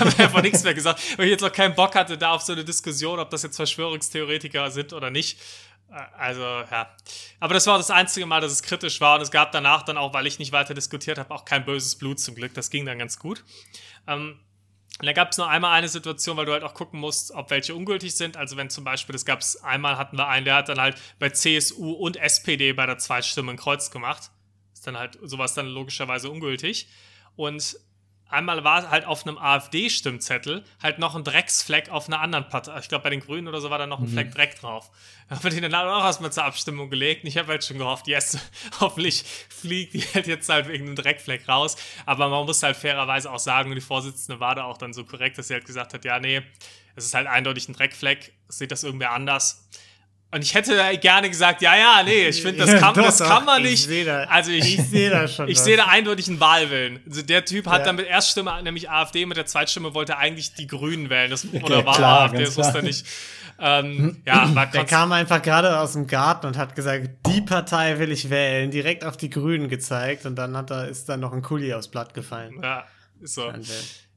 habe 0.00 0.18
einfach 0.18 0.42
nichts 0.42 0.62
mehr 0.62 0.74
gesagt, 0.74 1.00
weil 1.18 1.26
ich 1.26 1.32
jetzt 1.32 1.42
noch 1.42 1.52
keinen 1.52 1.74
Bock 1.74 1.94
hatte, 1.94 2.16
da 2.16 2.32
auf 2.32 2.42
so 2.42 2.52
eine 2.52 2.64
Diskussion, 2.64 3.18
ob 3.18 3.30
das 3.30 3.42
jetzt 3.42 3.56
Verschwörungstheoretiker 3.56 4.70
sind 4.70 4.92
oder 4.92 5.10
nicht. 5.10 5.38
Also, 5.88 6.42
ja. 6.42 6.94
Aber 7.40 7.54
das 7.54 7.66
war 7.66 7.78
das 7.78 7.90
einzige 7.90 8.26
Mal, 8.26 8.40
dass 8.40 8.52
es 8.52 8.62
kritisch 8.62 9.00
war. 9.00 9.16
Und 9.16 9.22
es 9.22 9.30
gab 9.30 9.52
danach 9.52 9.82
dann 9.82 9.96
auch, 9.96 10.12
weil 10.12 10.26
ich 10.26 10.38
nicht 10.38 10.52
weiter 10.52 10.74
diskutiert 10.74 11.18
habe, 11.18 11.32
auch 11.32 11.44
kein 11.44 11.64
böses 11.64 11.96
Blut 11.96 12.18
zum 12.18 12.34
Glück. 12.34 12.54
Das 12.54 12.70
ging 12.70 12.84
dann 12.84 12.98
ganz 12.98 13.18
gut. 13.18 13.44
Ähm, 14.06 14.40
und 14.98 15.04
da 15.04 15.12
gab 15.12 15.30
es 15.30 15.38
nur 15.38 15.48
einmal 15.48 15.72
eine 15.72 15.88
Situation, 15.88 16.36
weil 16.36 16.46
du 16.46 16.52
halt 16.52 16.62
auch 16.62 16.72
gucken 16.72 16.98
musst, 16.98 17.30
ob 17.32 17.50
welche 17.50 17.74
ungültig 17.74 18.16
sind. 18.16 18.36
Also 18.36 18.56
wenn 18.56 18.70
zum 18.70 18.82
Beispiel, 18.82 19.12
das 19.12 19.26
gab 19.26 19.40
es 19.40 19.62
einmal, 19.62 19.98
hatten 19.98 20.16
wir 20.16 20.26
einen, 20.26 20.46
der 20.46 20.56
hat 20.56 20.68
dann 20.70 20.80
halt 20.80 20.96
bei 21.18 21.28
CSU 21.28 21.92
und 21.92 22.16
SPD 22.16 22.72
bei 22.72 22.86
der 22.86 22.98
Zweitstimme 22.98 23.52
ein 23.52 23.58
Kreuz 23.58 23.90
gemacht. 23.90 24.30
Ist 24.72 24.86
dann 24.86 24.96
halt 24.96 25.18
sowas 25.22 25.54
dann 25.54 25.66
logischerweise 25.66 26.30
ungültig. 26.30 26.88
Und 27.36 27.78
einmal 28.28 28.64
war 28.64 28.90
halt 28.90 29.04
auf 29.04 29.26
einem 29.26 29.38
AfD-Stimmzettel 29.38 30.64
halt 30.82 30.98
noch 30.98 31.14
ein 31.14 31.24
Drecksfleck 31.24 31.90
auf 31.90 32.08
einer 32.08 32.20
anderen 32.20 32.48
Partei. 32.48 32.78
Ich 32.80 32.88
glaube, 32.88 33.04
bei 33.04 33.10
den 33.10 33.20
Grünen 33.20 33.48
oder 33.48 33.60
so 33.60 33.70
war 33.70 33.78
da 33.78 33.86
noch 33.86 34.00
ein 34.00 34.08
Fleck 34.08 34.34
Dreck 34.34 34.60
drauf. 34.60 34.90
Da 35.28 35.36
haben 35.36 35.44
wir 35.44 35.50
den 35.50 35.70
dann 35.70 35.88
auch 35.88 36.04
erstmal 36.04 36.32
zur 36.32 36.44
Abstimmung 36.44 36.90
gelegt. 36.90 37.24
Und 37.24 37.28
ich 37.28 37.36
habe 37.36 37.48
halt 37.48 37.64
schon 37.64 37.78
gehofft, 37.78 38.06
yes, 38.08 38.38
hoffentlich 38.80 39.24
fliegt 39.48 39.94
die 39.94 40.02
halt 40.02 40.26
jetzt 40.26 40.48
halt 40.48 40.68
wegen 40.68 40.86
einem 40.86 40.96
Dreckfleck 40.96 41.48
raus. 41.48 41.76
Aber 42.04 42.28
man 42.28 42.46
muss 42.46 42.62
halt 42.62 42.76
fairerweise 42.76 43.30
auch 43.30 43.38
sagen, 43.38 43.70
und 43.70 43.76
die 43.76 43.80
Vorsitzende 43.80 44.40
war 44.40 44.54
da 44.54 44.64
auch 44.64 44.78
dann 44.78 44.92
so 44.92 45.04
korrekt, 45.04 45.38
dass 45.38 45.48
sie 45.48 45.54
halt 45.54 45.64
gesagt 45.64 45.94
hat, 45.94 46.04
ja, 46.04 46.18
nee, 46.18 46.42
es 46.96 47.04
ist 47.04 47.14
halt 47.14 47.26
eindeutig 47.26 47.68
ein 47.68 47.74
Dreckfleck. 47.74 48.32
Sieht 48.48 48.72
das 48.72 48.84
irgendwer 48.84 49.12
anders? 49.12 49.68
Und 50.32 50.42
ich 50.42 50.54
hätte 50.54 50.76
gerne 51.00 51.30
gesagt, 51.30 51.62
ja, 51.62 51.76
ja, 51.76 52.02
nee, 52.04 52.26
ich 52.28 52.42
finde, 52.42 52.66
das, 52.66 52.80
kann, 52.80 52.94
Doch, 52.94 53.04
das 53.04 53.18
doch, 53.18 53.28
kann 53.28 53.44
man 53.44 53.64
ich 53.64 53.70
nicht. 53.70 53.84
seh 53.86 54.04
da- 54.04 54.24
also 54.24 54.50
ich, 54.50 54.76
ich 54.78 54.84
sehe 54.88 55.08
da 55.08 55.28
schon 55.28 55.48
ich 55.48 55.58
sehe 55.58 55.76
da 55.76 55.86
eindeutig 55.86 56.28
einen 56.28 56.40
Wahlwillen. 56.40 57.00
Also 57.08 57.22
der 57.22 57.44
Typ 57.44 57.66
hat 57.68 57.78
Ja. 57.80 57.84
dann 57.86 57.96
mit 57.96 58.06
Erststimme, 58.06 58.60
nämlich 58.62 58.90
AfD, 58.90 59.24
mit 59.24 59.36
der 59.36 59.46
Zweitstimme 59.46 59.94
wollte 59.94 60.18
eigentlich 60.18 60.52
die 60.54 60.66
Grünen 60.66 61.08
wählen. 61.10 61.30
Das, 61.30 61.46
oder 61.46 61.78
Ja, 61.78 61.86
war 61.86 61.94
klar, 61.94 62.20
AfD, 62.22 62.44
das 62.44 62.56
wusste 62.56 62.78
er 62.78 62.82
nicht. 62.82 63.06
Ähm, 63.58 64.20
ja, 64.26 64.50
war 64.54 64.66
Der 64.66 64.84
kam 64.84 65.12
einfach 65.12 65.40
gerade 65.40 65.78
aus 65.78 65.92
dem 65.92 66.06
Garten 66.08 66.46
und 66.48 66.58
hat 66.58 66.74
gesagt, 66.74 67.08
die 67.26 67.40
Partei 67.40 67.98
will 67.98 68.10
ich 68.10 68.28
wählen, 68.28 68.70
direkt 68.70 69.04
auf 69.04 69.16
die 69.16 69.30
Grünen 69.30 69.68
gezeigt 69.68 70.26
und 70.26 70.34
dann 70.36 70.56
hat 70.56 70.70
er, 70.70 70.88
ist 70.88 71.08
dann 71.08 71.20
noch 71.20 71.32
ein 71.32 71.40
Kuli 71.40 71.72
aufs 71.72 71.88
Blatt 71.88 72.12
gefallen. 72.14 72.60
ja, 72.62 72.84
ist 73.22 73.34
so. 73.34 73.48
Äh, 73.48 73.54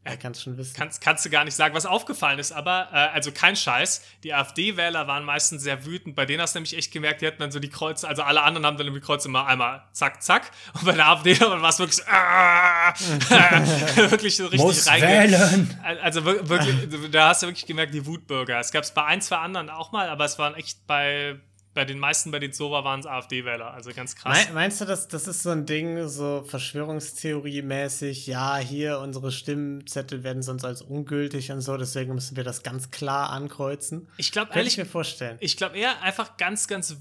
Er 0.05 0.17
kann 0.17 0.31
es 0.31 0.41
schon 0.41 0.57
wissen. 0.57 0.73
Kannst, 0.75 1.01
kannst 1.01 1.23
du 1.25 1.29
gar 1.29 1.43
nicht 1.43 1.55
sagen, 1.55 1.75
was 1.75 1.85
aufgefallen 1.85 2.39
ist, 2.39 2.51
aber, 2.51 2.87
äh, 2.91 2.95
also 3.13 3.31
kein 3.31 3.55
Scheiß, 3.55 4.01
die 4.23 4.33
AfD-Wähler 4.33 5.07
waren 5.07 5.23
meistens 5.25 5.61
sehr 5.61 5.85
wütend. 5.85 6.15
Bei 6.15 6.25
denen 6.25 6.41
hast 6.41 6.55
du 6.55 6.59
nämlich 6.59 6.75
echt 6.75 6.91
gemerkt, 6.91 7.21
die 7.21 7.27
hatten 7.27 7.39
dann 7.39 7.51
so 7.51 7.59
die 7.59 7.69
Kreuze, 7.69 8.07
also 8.07 8.23
alle 8.23 8.41
anderen 8.41 8.65
haben 8.65 8.77
dann 8.77 8.91
die 8.93 8.99
Kreuze 9.01 9.27
immer 9.27 9.45
einmal 9.45 9.83
zack, 9.91 10.23
zack. 10.23 10.49
Und 10.73 10.85
bei 10.85 10.93
der 10.93 11.07
AfD 11.09 11.39
war 11.41 11.69
es 11.69 11.79
wirklich 11.79 11.97
so, 11.97 12.03
äh, 12.03 12.09
wirklich 14.11 14.37
so 14.37 14.43
richtig 14.45 14.61
Muss 14.61 14.87
wählen. 14.87 15.77
Also 16.01 16.25
wir- 16.25 16.47
wirklich, 16.49 16.75
da 17.11 17.29
hast 17.29 17.43
du 17.43 17.47
wirklich 17.47 17.65
gemerkt, 17.65 17.93
die 17.93 18.05
Wutbürger. 18.05 18.59
Es 18.59 18.71
gab 18.71 18.83
es 18.85 18.91
bei 18.91 19.03
ein, 19.05 19.21
zwei 19.21 19.37
anderen 19.37 19.69
auch 19.69 19.91
mal, 19.91 20.07
aber 20.09 20.23
es 20.25 20.39
waren 20.39 20.55
echt 20.55 20.87
bei, 20.87 21.35
bei 21.79 21.85
den 21.85 21.97
meisten, 21.97 22.29
bei 22.29 22.39
denen 22.39 22.51
es 22.51 22.57
so 22.57 22.71
war, 22.71 22.83
waren 22.83 22.99
es 22.99 23.05
AfD-Wähler. 23.05 23.73
Also 23.73 23.93
ganz 23.93 24.13
krass. 24.13 24.49
Meinst 24.53 24.81
du, 24.81 24.85
das, 24.85 25.07
das 25.07 25.29
ist 25.29 25.43
so 25.43 25.51
ein 25.51 25.65
Ding, 25.65 26.09
so 26.09 26.43
Verschwörungstheorie-mäßig? 26.45 28.27
Ja, 28.27 28.57
hier, 28.57 28.99
unsere 28.99 29.31
Stimmzettel 29.31 30.25
werden 30.25 30.41
sonst 30.41 30.65
als 30.65 30.81
ungültig 30.81 31.53
und 31.53 31.61
so, 31.61 31.77
deswegen 31.77 32.13
müssen 32.13 32.35
wir 32.35 32.43
das 32.43 32.63
ganz 32.63 32.91
klar 32.91 33.29
ankreuzen. 33.29 34.09
Ich 34.17 34.33
glaube, 34.33 34.49
Kann 34.49 34.57
ehrlich, 34.57 34.73
ich 34.73 34.79
mir 34.79 34.87
vorstellen. 34.87 35.37
ich 35.39 35.55
glaube 35.55 35.77
eher 35.77 36.01
einfach 36.01 36.35
ganz, 36.35 36.67
ganz 36.67 36.97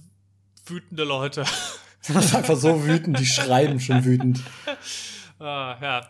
wütende 0.65 1.03
Leute. 1.03 1.45
Das 2.07 2.27
ist 2.27 2.35
einfach 2.37 2.57
so 2.57 2.87
wütend, 2.87 3.19
die 3.19 3.27
schreiben 3.27 3.81
schon 3.81 4.05
wütend. 4.05 4.41
Ah, 5.41 5.77
ja. 5.81 6.09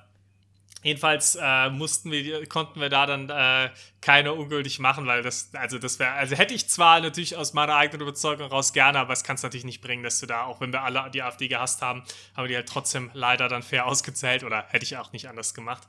Jedenfalls 0.82 1.36
äh, 1.40 1.70
mussten 1.70 2.12
wir, 2.12 2.46
konnten 2.46 2.80
wir 2.80 2.88
da 2.88 3.06
dann 3.06 3.28
äh, 3.28 3.70
keine 4.00 4.32
ungültig 4.32 4.78
machen, 4.78 5.06
weil 5.06 5.22
das, 5.22 5.50
also 5.54 5.78
das 5.78 5.98
wäre, 5.98 6.12
also 6.12 6.36
hätte 6.36 6.54
ich 6.54 6.68
zwar 6.68 7.00
natürlich 7.00 7.36
aus 7.36 7.52
meiner 7.52 7.74
eigenen 7.74 8.02
Überzeugung 8.02 8.46
raus 8.46 8.72
gerne, 8.72 9.00
aber 9.00 9.12
es 9.12 9.24
kann 9.24 9.34
es 9.34 9.42
natürlich 9.42 9.64
nicht 9.64 9.80
bringen, 9.80 10.04
dass 10.04 10.20
du 10.20 10.26
da, 10.26 10.44
auch 10.44 10.60
wenn 10.60 10.72
wir 10.72 10.82
alle 10.82 11.10
die 11.10 11.22
AfD 11.22 11.48
gehasst 11.48 11.82
haben, 11.82 12.04
haben 12.36 12.44
wir 12.44 12.48
die 12.48 12.56
halt 12.56 12.68
trotzdem 12.68 13.10
leider 13.12 13.48
dann 13.48 13.62
fair 13.64 13.86
ausgezählt 13.86 14.44
oder 14.44 14.66
hätte 14.68 14.84
ich 14.84 14.96
auch 14.96 15.12
nicht 15.12 15.28
anders 15.28 15.52
gemacht. 15.52 15.82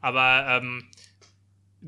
Aber 0.00 0.46
ähm, 0.48 0.88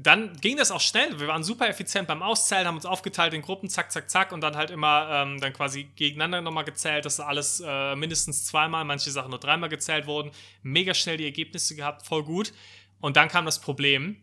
dann 0.01 0.37
ging 0.41 0.57
das 0.57 0.71
auch 0.71 0.81
schnell. 0.81 1.19
Wir 1.19 1.27
waren 1.27 1.43
super 1.43 1.69
effizient 1.69 2.07
beim 2.07 2.23
Auszählen, 2.23 2.69
haben 2.69 2.77
uns 2.77 2.87
aufgeteilt 2.87 3.35
in 3.35 3.43
Gruppen, 3.43 3.69
zack, 3.69 3.91
zack, 3.91 4.09
zack, 4.09 4.31
und 4.31 4.41
dann 4.41 4.55
halt 4.55 4.71
immer 4.71 5.09
ähm, 5.11 5.41
dann 5.41 5.53
quasi 5.53 5.89
gegeneinander 5.97 6.41
nochmal 6.41 6.63
gezählt, 6.63 7.05
dass 7.05 7.19
alles 7.19 7.61
äh, 7.67 7.97
mindestens 7.97 8.47
zweimal, 8.47 8.85
manche 8.85 9.11
Sachen 9.11 9.31
nur 9.31 9.41
dreimal 9.41 9.69
gezählt 9.69 10.07
wurden. 10.07 10.31
Mega 10.63 10.95
schnell 10.95 11.17
die 11.17 11.25
Ergebnisse 11.25 11.75
gehabt, 11.75 12.07
voll 12.07 12.23
gut. 12.23 12.53
Und 13.01 13.17
dann 13.17 13.29
kam 13.29 13.45
das 13.45 13.61
Problem. 13.61 14.23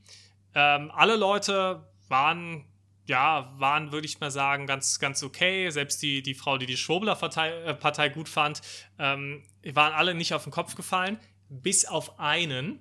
Ähm, 0.53 0.91
alle 0.95 1.17
Leute 1.17 1.85
waren, 2.07 2.63
ja, 3.05 3.51
waren, 3.57 3.91
würde 3.91 4.05
ich 4.05 4.21
mal 4.21 4.31
sagen, 4.31 4.67
ganz, 4.67 4.99
ganz 4.99 5.23
okay. 5.23 5.69
Selbst 5.71 6.01
die, 6.01 6.23
die 6.23 6.35
Frau, 6.35 6.57
die 6.57 6.67
die 6.67 6.77
Schwurbler-Partei 6.77 8.05
äh, 8.05 8.09
gut 8.11 8.29
fand, 8.29 8.61
ähm, 8.97 9.43
waren 9.73 9.91
alle 9.91 10.15
nicht 10.15 10.33
auf 10.33 10.43
den 10.43 10.53
Kopf 10.53 10.75
gefallen, 10.75 11.19
bis 11.49 11.83
auf 11.83 12.17
einen. 12.17 12.79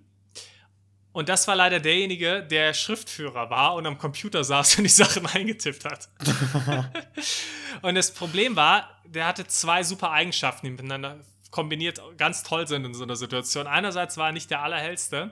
Und 1.15 1.29
das 1.29 1.47
war 1.47 1.55
leider 1.55 1.79
derjenige, 1.79 2.43
der 2.43 2.75
Schriftführer 2.75 3.49
war 3.49 3.77
und 3.77 3.87
am 3.87 3.99
Computer 3.99 4.43
saß 4.43 4.79
und 4.79 4.85
die 4.85 4.91
Sachen 4.91 5.25
eingetippt 5.33 5.85
hat. 5.85 6.09
und 7.83 7.95
das 7.95 8.13
Problem 8.13 8.57
war, 8.57 8.91
der 9.05 9.29
hatte 9.29 9.47
zwei 9.47 9.85
super 9.85 10.11
Eigenschaften, 10.11 10.67
die 10.67 10.73
miteinander 10.73 11.21
kombiniert 11.55 12.03
ganz 12.17 12.43
toll 12.43 12.67
sind 12.67 12.85
in 12.85 12.95
so 12.95 13.05
einer 13.05 13.15
Situation. 13.15 13.69
Einerseits 13.69 14.17
war 14.17 14.27
er 14.27 14.33
nicht 14.33 14.51
der 14.51 14.63
allerhellste. 14.63 15.31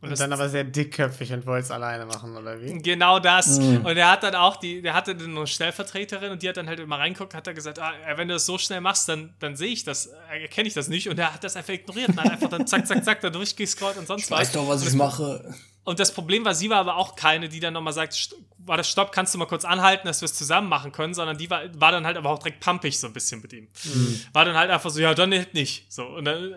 Und, 0.00 0.10
und 0.10 0.20
dann 0.20 0.32
aber 0.32 0.48
sehr 0.48 0.62
dickköpfig 0.62 1.32
und 1.32 1.46
wollte 1.46 1.64
es 1.64 1.70
alleine 1.72 2.06
machen, 2.06 2.36
oder 2.36 2.60
wie? 2.62 2.78
Genau 2.78 3.18
das. 3.18 3.58
Mhm. 3.58 3.84
Und 3.84 3.96
er 3.96 4.08
hat 4.08 4.22
dann 4.22 4.36
auch 4.36 4.54
die, 4.54 4.82
der 4.82 4.94
hatte 4.94 5.16
dann 5.16 5.36
eine 5.36 5.48
Stellvertreterin 5.48 6.30
und 6.30 6.44
die 6.44 6.48
hat 6.48 6.58
dann 6.58 6.68
halt 6.68 6.78
immer 6.78 7.00
reingeguckt, 7.00 7.34
hat 7.34 7.48
er 7.48 7.54
gesagt, 7.54 7.80
ah, 7.80 7.92
wenn 8.14 8.28
du 8.28 8.34
das 8.34 8.46
so 8.46 8.56
schnell 8.56 8.80
machst, 8.80 9.08
dann, 9.08 9.34
dann 9.40 9.56
sehe 9.56 9.72
ich 9.72 9.82
das, 9.82 10.10
erkenne 10.30 10.68
ich 10.68 10.74
das 10.74 10.86
nicht. 10.86 11.08
Und 11.08 11.18
er 11.18 11.34
hat 11.34 11.42
das 11.42 11.56
einfach 11.56 11.74
ignoriert 11.74 12.10
und 12.10 12.22
hat 12.22 12.30
einfach 12.30 12.50
dann 12.50 12.68
zack, 12.68 12.86
zack, 12.86 13.04
zack 13.04 13.20
da 13.20 13.30
durchgescrollt 13.30 13.96
und 13.96 14.06
sonst 14.06 14.26
ich 14.26 14.30
was. 14.30 14.38
Weiß 14.38 14.52
doch, 14.52 14.68
was 14.68 14.86
ich 14.86 14.94
mache. 14.94 15.52
Und 15.84 16.00
das 16.00 16.12
Problem 16.12 16.44
war, 16.44 16.54
sie 16.54 16.70
war 16.70 16.78
aber 16.78 16.96
auch 16.96 17.14
keine, 17.14 17.48
die 17.48 17.60
dann 17.60 17.74
nochmal 17.74 17.92
sagt, 17.92 18.34
war 18.58 18.78
das 18.78 18.88
Stopp, 18.88 19.12
kannst 19.12 19.34
du 19.34 19.38
mal 19.38 19.46
kurz 19.46 19.66
anhalten, 19.66 20.06
dass 20.06 20.22
wir 20.22 20.26
es 20.26 20.34
zusammen 20.34 20.68
machen 20.68 20.92
können, 20.92 21.12
sondern 21.12 21.36
die 21.36 21.50
war, 21.50 21.62
war 21.78 21.92
dann 21.92 22.06
halt 22.06 22.16
aber 22.16 22.30
auch 22.30 22.38
direkt 22.38 22.60
pumpig 22.60 22.98
so 22.98 23.06
ein 23.06 23.12
bisschen 23.12 23.42
mit 23.42 23.52
ihm. 23.52 23.68
Mhm. 23.84 24.20
War 24.32 24.46
dann 24.46 24.56
halt 24.56 24.70
einfach 24.70 24.88
so, 24.90 25.00
ja, 25.00 25.14
dann 25.14 25.28
nicht. 25.52 25.92
So, 25.92 26.06
und 26.06 26.24
dann 26.24 26.54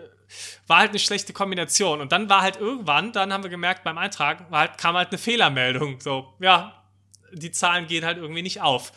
war 0.66 0.78
halt 0.78 0.90
eine 0.90 0.98
schlechte 0.98 1.34
Kombination. 1.34 2.00
Und 2.00 2.12
dann 2.12 2.28
war 2.30 2.40
halt 2.40 2.56
irgendwann, 2.56 3.12
dann 3.12 3.32
haben 3.32 3.42
wir 3.42 3.50
gemerkt 3.50 3.84
beim 3.84 3.98
Eintragen, 3.98 4.46
war 4.50 4.60
halt, 4.60 4.78
kam 4.78 4.96
halt 4.96 5.08
eine 5.10 5.18
Fehlermeldung. 5.18 6.00
So, 6.00 6.34
ja, 6.40 6.82
die 7.32 7.50
Zahlen 7.50 7.86
gehen 7.86 8.06
halt 8.06 8.16
irgendwie 8.16 8.42
nicht 8.42 8.62
auf. 8.62 8.92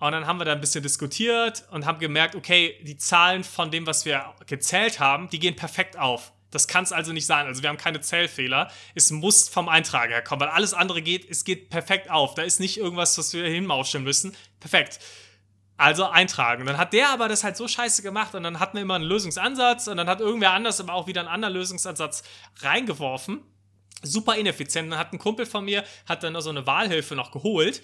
Und 0.00 0.12
dann 0.12 0.26
haben 0.26 0.38
wir 0.38 0.44
da 0.44 0.52
ein 0.52 0.60
bisschen 0.60 0.82
diskutiert 0.82 1.64
und 1.70 1.84
haben 1.84 1.98
gemerkt, 1.98 2.36
okay, 2.36 2.80
die 2.82 2.96
Zahlen 2.96 3.42
von 3.42 3.70
dem, 3.70 3.86
was 3.86 4.04
wir 4.04 4.32
gezählt 4.46 5.00
haben, 5.00 5.28
die 5.28 5.38
gehen 5.38 5.56
perfekt 5.56 5.98
auf. 5.98 6.32
Das 6.50 6.66
kann 6.66 6.84
es 6.84 6.92
also 6.92 7.12
nicht 7.12 7.26
sein. 7.26 7.46
Also 7.46 7.62
wir 7.62 7.68
haben 7.68 7.76
keine 7.76 8.00
Zählfehler. 8.00 8.70
Es 8.94 9.10
muss 9.10 9.48
vom 9.48 9.68
Eintrager 9.68 10.14
herkommen, 10.14 10.40
weil 10.46 10.54
alles 10.54 10.74
andere 10.74 11.02
geht, 11.02 11.28
es 11.30 11.44
geht 11.44 11.70
perfekt 11.70 12.10
auf. 12.10 12.34
Da 12.34 12.42
ist 12.42 12.60
nicht 12.60 12.78
irgendwas, 12.78 13.18
was 13.18 13.32
wir 13.34 13.46
hinmauschen 13.46 14.02
müssen. 14.02 14.34
Perfekt. 14.60 14.98
Also 15.76 16.06
eintragen. 16.08 16.66
Dann 16.66 16.78
hat 16.78 16.92
der 16.92 17.10
aber 17.10 17.28
das 17.28 17.44
halt 17.44 17.56
so 17.56 17.68
scheiße 17.68 18.02
gemacht 18.02 18.34
und 18.34 18.42
dann 18.42 18.58
hatten 18.58 18.76
wir 18.76 18.82
immer 18.82 18.94
einen 18.94 19.04
Lösungsansatz 19.04 19.86
und 19.86 19.96
dann 19.96 20.08
hat 20.08 20.20
irgendwer 20.20 20.52
anders 20.52 20.80
aber 20.80 20.94
auch 20.94 21.06
wieder 21.06 21.20
einen 21.20 21.28
anderen 21.28 21.54
Lösungsansatz 21.54 22.24
reingeworfen. 22.60 23.42
Super 24.02 24.36
ineffizient. 24.36 24.90
Dann 24.90 24.98
hat 24.98 25.12
ein 25.12 25.18
Kumpel 25.18 25.46
von 25.46 25.64
mir, 25.64 25.84
hat 26.08 26.22
dann 26.22 26.32
noch 26.32 26.40
so 26.40 26.50
eine 26.50 26.66
Wahlhilfe 26.66 27.14
noch 27.14 27.30
geholt 27.30 27.82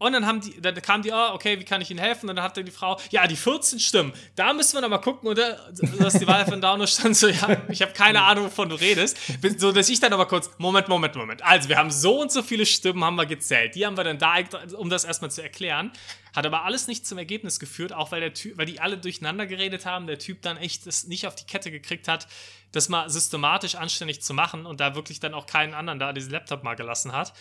und 0.00 0.14
dann, 0.14 0.24
haben 0.24 0.40
die, 0.40 0.58
dann 0.58 0.74
kam 0.80 1.02
die, 1.02 1.12
oh, 1.12 1.34
okay, 1.34 1.60
wie 1.60 1.64
kann 1.64 1.82
ich 1.82 1.90
Ihnen 1.90 2.00
helfen? 2.00 2.30
Und 2.30 2.36
dann 2.36 2.44
hat 2.44 2.56
dann 2.56 2.64
die 2.64 2.70
Frau, 2.70 2.98
ja, 3.10 3.26
die 3.26 3.36
14 3.36 3.78
Stimmen, 3.78 4.14
da 4.34 4.54
müssen 4.54 4.72
wir 4.74 4.80
noch 4.80 4.88
mal 4.88 4.96
gucken. 4.96 5.28
Und 5.28 5.36
dass 5.36 6.14
die 6.14 6.26
Wahl 6.26 6.46
von 6.46 6.58
Download 6.58 6.90
stand 6.90 7.14
so, 7.14 7.28
ja, 7.28 7.58
ich 7.68 7.82
habe 7.82 7.92
keine 7.92 8.22
Ahnung, 8.22 8.46
wovon 8.46 8.70
du 8.70 8.76
redest. 8.76 9.18
So, 9.58 9.72
dass 9.72 9.90
ich 9.90 10.00
dann 10.00 10.14
aber 10.14 10.24
kurz, 10.24 10.50
Moment, 10.56 10.88
Moment, 10.88 11.14
Moment. 11.16 11.44
Also, 11.44 11.68
wir 11.68 11.76
haben 11.76 11.90
so 11.90 12.18
und 12.18 12.32
so 12.32 12.42
viele 12.42 12.64
Stimmen, 12.64 13.04
haben 13.04 13.16
wir 13.16 13.26
gezählt. 13.26 13.74
Die 13.74 13.84
haben 13.84 13.98
wir 13.98 14.04
dann 14.04 14.18
da, 14.18 14.36
um 14.78 14.88
das 14.88 15.04
erstmal 15.04 15.30
zu 15.30 15.42
erklären. 15.42 15.92
Hat 16.34 16.46
aber 16.46 16.64
alles 16.64 16.86
nicht 16.86 17.06
zum 17.06 17.18
Ergebnis 17.18 17.60
geführt, 17.60 17.92
auch 17.92 18.10
weil 18.10 18.22
der 18.22 18.32
Typ, 18.32 18.56
weil 18.56 18.64
die 18.64 18.80
alle 18.80 18.96
durcheinander 18.96 19.46
geredet 19.46 19.84
haben, 19.84 20.06
der 20.06 20.18
Typ 20.18 20.40
dann 20.40 20.56
echt 20.56 20.86
das 20.86 21.08
nicht 21.08 21.26
auf 21.26 21.34
die 21.34 21.44
Kette 21.44 21.70
gekriegt 21.70 22.08
hat, 22.08 22.26
das 22.72 22.88
mal 22.88 23.10
systematisch 23.10 23.74
anständig 23.74 24.22
zu 24.22 24.32
machen 24.32 24.64
und 24.64 24.80
da 24.80 24.94
wirklich 24.94 25.20
dann 25.20 25.34
auch 25.34 25.46
keinen 25.46 25.74
anderen 25.74 25.98
da 25.98 26.14
diesen 26.14 26.30
Laptop 26.30 26.62
mal 26.62 26.74
gelassen 26.74 27.12
hat. 27.12 27.34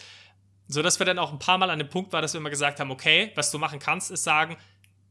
So 0.71 0.83
dass 0.83 0.99
wir 0.99 1.05
dann 1.05 1.17
auch 1.17 1.33
ein 1.33 1.39
paar 1.39 1.57
Mal 1.57 1.71
an 1.71 1.79
dem 1.79 1.89
Punkt 1.89 2.13
waren, 2.13 2.21
dass 2.21 2.33
wir 2.33 2.39
immer 2.39 2.51
gesagt 2.51 2.79
haben, 2.79 2.91
okay, 2.91 3.31
was 3.33 3.49
du 3.49 3.57
machen 3.57 3.79
kannst, 3.79 4.11
ist 4.11 4.23
sagen, 4.23 4.55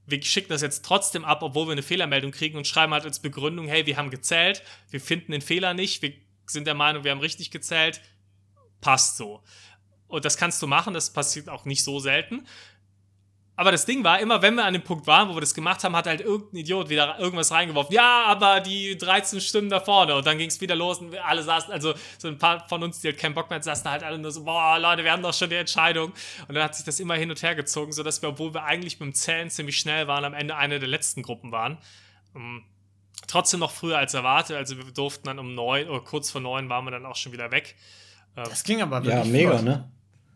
wir 0.06 0.22
schicken 0.22 0.50
das 0.50 0.62
jetzt 0.62 0.84
trotzdem 0.84 1.24
ab, 1.24 1.42
obwohl 1.42 1.66
wir 1.66 1.72
eine 1.72 1.82
Fehlermeldung 1.82 2.30
kriegen 2.30 2.56
und 2.56 2.66
schreiben 2.66 2.92
halt 2.92 3.04
als 3.04 3.18
Begründung, 3.18 3.66
hey, 3.66 3.84
wir 3.84 3.96
haben 3.96 4.10
gezählt, 4.10 4.62
wir 4.90 5.00
finden 5.00 5.32
den 5.32 5.42
Fehler 5.42 5.74
nicht, 5.74 6.00
wir 6.00 6.12
sind 6.46 6.68
der 6.68 6.74
Meinung, 6.74 7.02
wir 7.02 7.10
haben 7.10 7.18
richtig 7.18 7.50
gezählt, 7.50 8.00
passt 8.80 9.16
so. 9.16 9.42
Und 10.06 10.24
das 10.24 10.36
kannst 10.36 10.62
du 10.62 10.68
machen, 10.68 10.94
das 10.94 11.12
passiert 11.12 11.48
auch 11.48 11.64
nicht 11.64 11.82
so 11.82 11.98
selten. 11.98 12.46
Aber 13.58 13.72
das 13.72 13.86
Ding 13.86 14.04
war, 14.04 14.20
immer 14.20 14.40
wenn 14.40 14.54
wir 14.54 14.64
an 14.64 14.72
dem 14.72 14.84
Punkt 14.84 15.08
waren, 15.08 15.28
wo 15.28 15.34
wir 15.34 15.40
das 15.40 15.52
gemacht 15.52 15.82
haben, 15.82 15.96
hat 15.96 16.06
halt 16.06 16.20
irgendein 16.20 16.58
Idiot 16.58 16.90
wieder 16.90 17.18
irgendwas 17.18 17.50
reingeworfen. 17.50 17.92
Ja, 17.92 18.22
aber 18.26 18.60
die 18.60 18.96
13 18.96 19.40
Stimmen 19.40 19.68
da 19.68 19.80
vorne. 19.80 20.14
Und 20.14 20.24
dann 20.28 20.38
ging 20.38 20.46
es 20.46 20.60
wieder 20.60 20.76
los 20.76 20.98
und 20.98 21.10
wir 21.10 21.26
alle 21.26 21.42
saßen, 21.42 21.72
also 21.72 21.92
so 22.18 22.28
ein 22.28 22.38
paar 22.38 22.68
von 22.68 22.84
uns, 22.84 23.00
die 23.00 23.08
halt 23.08 23.18
keinen 23.18 23.34
Bock 23.34 23.50
mehr 23.50 23.56
hatten, 23.56 23.64
saßen 23.64 23.90
halt 23.90 24.04
alle 24.04 24.16
nur 24.16 24.30
so, 24.30 24.44
boah, 24.44 24.78
Leute, 24.78 25.02
wir 25.02 25.10
haben 25.10 25.24
doch 25.24 25.34
schon 25.34 25.50
die 25.50 25.56
Entscheidung. 25.56 26.12
Und 26.46 26.54
dann 26.54 26.62
hat 26.62 26.76
sich 26.76 26.84
das 26.84 27.00
immer 27.00 27.16
hin 27.16 27.30
und 27.30 27.42
her 27.42 27.56
gezogen, 27.56 27.90
sodass 27.90 28.22
wir, 28.22 28.28
obwohl 28.28 28.54
wir 28.54 28.62
eigentlich 28.62 29.00
mit 29.00 29.08
dem 29.08 29.14
Zählen 29.14 29.50
ziemlich 29.50 29.76
schnell 29.76 30.06
waren, 30.06 30.24
am 30.24 30.34
Ende 30.34 30.54
eine 30.54 30.78
der 30.78 30.88
letzten 30.88 31.24
Gruppen 31.24 31.50
waren. 31.50 31.78
Um, 32.34 32.42
ähm, 32.42 32.64
trotzdem 33.26 33.58
noch 33.58 33.72
früher 33.72 33.98
als 33.98 34.14
erwartet. 34.14 34.56
Also 34.56 34.76
wir 34.76 34.84
durften 34.84 35.26
dann 35.26 35.40
um 35.40 35.56
neun 35.56 35.88
oder 35.88 36.00
kurz 36.00 36.30
vor 36.30 36.40
neun 36.40 36.68
waren 36.68 36.84
wir 36.84 36.92
dann 36.92 37.06
auch 37.06 37.16
schon 37.16 37.32
wieder 37.32 37.50
weg. 37.50 37.74
Ähm, 38.36 38.44
das 38.48 38.62
ging 38.62 38.80
aber 38.82 39.04
wirklich. 39.04 39.24
Ja, 39.24 39.32
mega, 39.32 39.62
ne? 39.62 39.90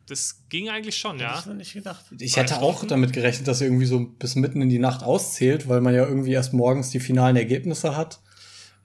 Das 0.06 0.44
ging 0.48 0.68
eigentlich 0.68 0.96
schon, 0.96 1.18
ja. 1.18 1.38
Ich 1.38 1.46
nicht 1.46 1.72
gedacht. 1.74 2.04
Ich 2.18 2.36
hätte 2.36 2.60
auch 2.60 2.84
damit 2.84 3.12
gerechnet, 3.12 3.46
dass 3.48 3.60
er 3.60 3.68
irgendwie 3.68 3.86
so 3.86 4.00
bis 4.00 4.34
mitten 4.34 4.60
in 4.60 4.68
die 4.68 4.78
Nacht 4.78 5.02
auszählt, 5.02 5.68
weil 5.68 5.80
man 5.80 5.94
ja 5.94 6.04
irgendwie 6.04 6.32
erst 6.32 6.52
morgens 6.52 6.90
die 6.90 7.00
finalen 7.00 7.36
Ergebnisse 7.36 7.96
hat. 7.96 8.20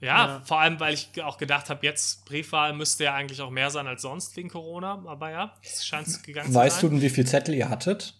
Ja, 0.00 0.26
ja. 0.26 0.42
vor 0.44 0.60
allem, 0.60 0.78
weil 0.78 0.94
ich 0.94 1.10
auch 1.22 1.38
gedacht 1.38 1.70
habe, 1.70 1.84
jetzt 1.84 2.24
Briefwahl 2.24 2.72
müsste 2.72 3.04
ja 3.04 3.14
eigentlich 3.14 3.40
auch 3.40 3.50
mehr 3.50 3.70
sein 3.70 3.86
als 3.88 4.02
sonst 4.02 4.36
wegen 4.36 4.48
Corona. 4.48 5.02
Aber 5.06 5.30
ja, 5.30 5.56
es 5.62 5.84
scheint 5.84 6.22
gegangen 6.22 6.46
weißt 6.46 6.46
zu 6.46 6.52
sein. 6.52 6.62
Weißt 6.62 6.82
du 6.82 6.88
denn, 6.88 7.02
wie 7.02 7.10
viel 7.10 7.26
Zettel 7.26 7.54
ihr 7.54 7.68
hattet 7.68 8.14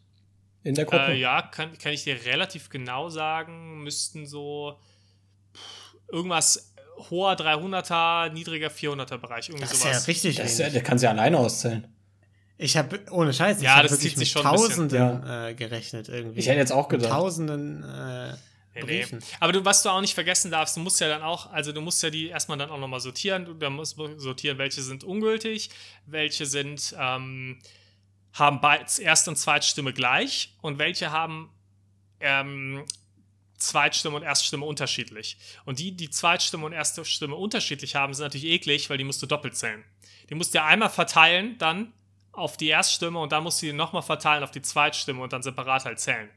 in 0.64 0.74
der 0.74 0.87
Gruppe? 0.87 1.12
Äh, 1.12 1.20
ja, 1.20 1.42
kann, 1.42 1.78
kann 1.78 1.92
ich 1.92 2.02
dir 2.02 2.24
relativ 2.24 2.68
genau 2.68 3.08
sagen. 3.11 3.84
Müssten 3.84 4.26
so 4.26 4.76
irgendwas 6.11 6.74
hoher 7.11 7.34
300er, 7.34 8.32
niedriger 8.32 8.68
400er 8.68 9.18
Bereich. 9.18 9.48
Irgendwie 9.48 9.68
das 9.68 9.80
sowas. 9.80 9.98
ist 9.98 10.06
ja 10.06 10.11
richtig. 10.12 10.37
Das 10.37 10.58
ja, 10.58 10.70
der 10.70 10.82
kann 10.82 10.98
sie 10.98 11.04
ja 11.04 11.12
alleine 11.12 11.38
auszählen. 11.38 11.87
Ich 12.60 12.76
habe, 12.76 13.00
ohne 13.10 13.32
Scheiß, 13.32 13.62
ja, 13.62 13.70
ich 13.70 13.76
habe 13.76 13.90
wirklich 13.90 14.16
mit 14.16 14.32
Tausenden 14.32 14.98
ja. 14.98 15.48
äh, 15.48 15.54
gerechnet 15.54 16.08
irgendwie. 16.08 16.40
Ich 16.40 16.48
hätte 16.48 16.58
jetzt 16.58 16.72
auch 16.72 16.88
gedacht. 16.88 17.08
Mit 17.08 17.12
Tausenden 17.12 17.84
äh, 17.84 18.34
Briefen. 18.80 19.18
Nee. 19.18 19.24
Aber 19.40 19.52
du, 19.52 19.64
was 19.64 19.82
du 19.82 19.90
auch 19.90 20.00
nicht 20.00 20.14
vergessen 20.14 20.50
darfst, 20.50 20.76
du 20.76 20.80
musst 20.80 21.00
ja 21.00 21.08
dann 21.08 21.22
auch, 21.22 21.52
also 21.52 21.72
du 21.72 21.80
musst 21.80 22.02
ja 22.02 22.10
die 22.10 22.28
erstmal 22.28 22.58
dann 22.58 22.70
auch 22.70 22.78
nochmal 22.78 23.00
sortieren. 23.00 23.44
Du 23.44 23.54
da 23.54 23.70
musst 23.70 23.96
sortieren, 24.16 24.58
welche 24.58 24.82
sind 24.82 25.04
ungültig, 25.04 25.70
welche 26.06 26.46
sind, 26.46 26.94
ähm, 26.98 27.60
haben 28.32 28.60
Erst- 29.00 29.28
und 29.28 29.36
Zweitstimme 29.36 29.92
gleich 29.92 30.54
und 30.60 30.78
welche 30.78 31.10
haben 31.10 31.50
ähm, 32.20 32.84
Zweitstimme 33.56 34.16
und 34.16 34.22
Erststimme 34.22 34.64
unterschiedlich. 34.64 35.38
Und 35.64 35.78
die, 35.78 35.92
die 35.92 36.10
Zweitstimme 36.10 36.66
und 36.66 36.72
erste 36.72 37.04
Stimme 37.04 37.34
unterschiedlich 37.34 37.96
haben, 37.96 38.14
sind 38.14 38.24
natürlich 38.24 38.46
eklig, 38.46 38.90
weil 38.90 38.98
die 38.98 39.04
musst 39.04 39.22
du 39.22 39.26
doppelt 39.26 39.56
zählen. 39.56 39.84
Die 40.30 40.34
musst 40.34 40.54
du 40.54 40.58
ja 40.58 40.66
einmal 40.66 40.90
verteilen, 40.90 41.56
dann 41.58 41.92
auf 42.38 42.57
die 42.57 42.68
Erststimme 42.68 43.18
und 43.18 43.33
dann 43.33 43.42
musst 43.42 43.61
du 43.62 43.66
die 43.66 43.72
nochmal 43.72 44.03
verteilen 44.03 44.42
auf 44.42 44.51
die 44.51 44.62
Zweitstimme 44.62 45.22
und 45.22 45.33
dann 45.33 45.42
separat 45.42 45.85
halt 45.85 46.01
zählen. 46.01 46.31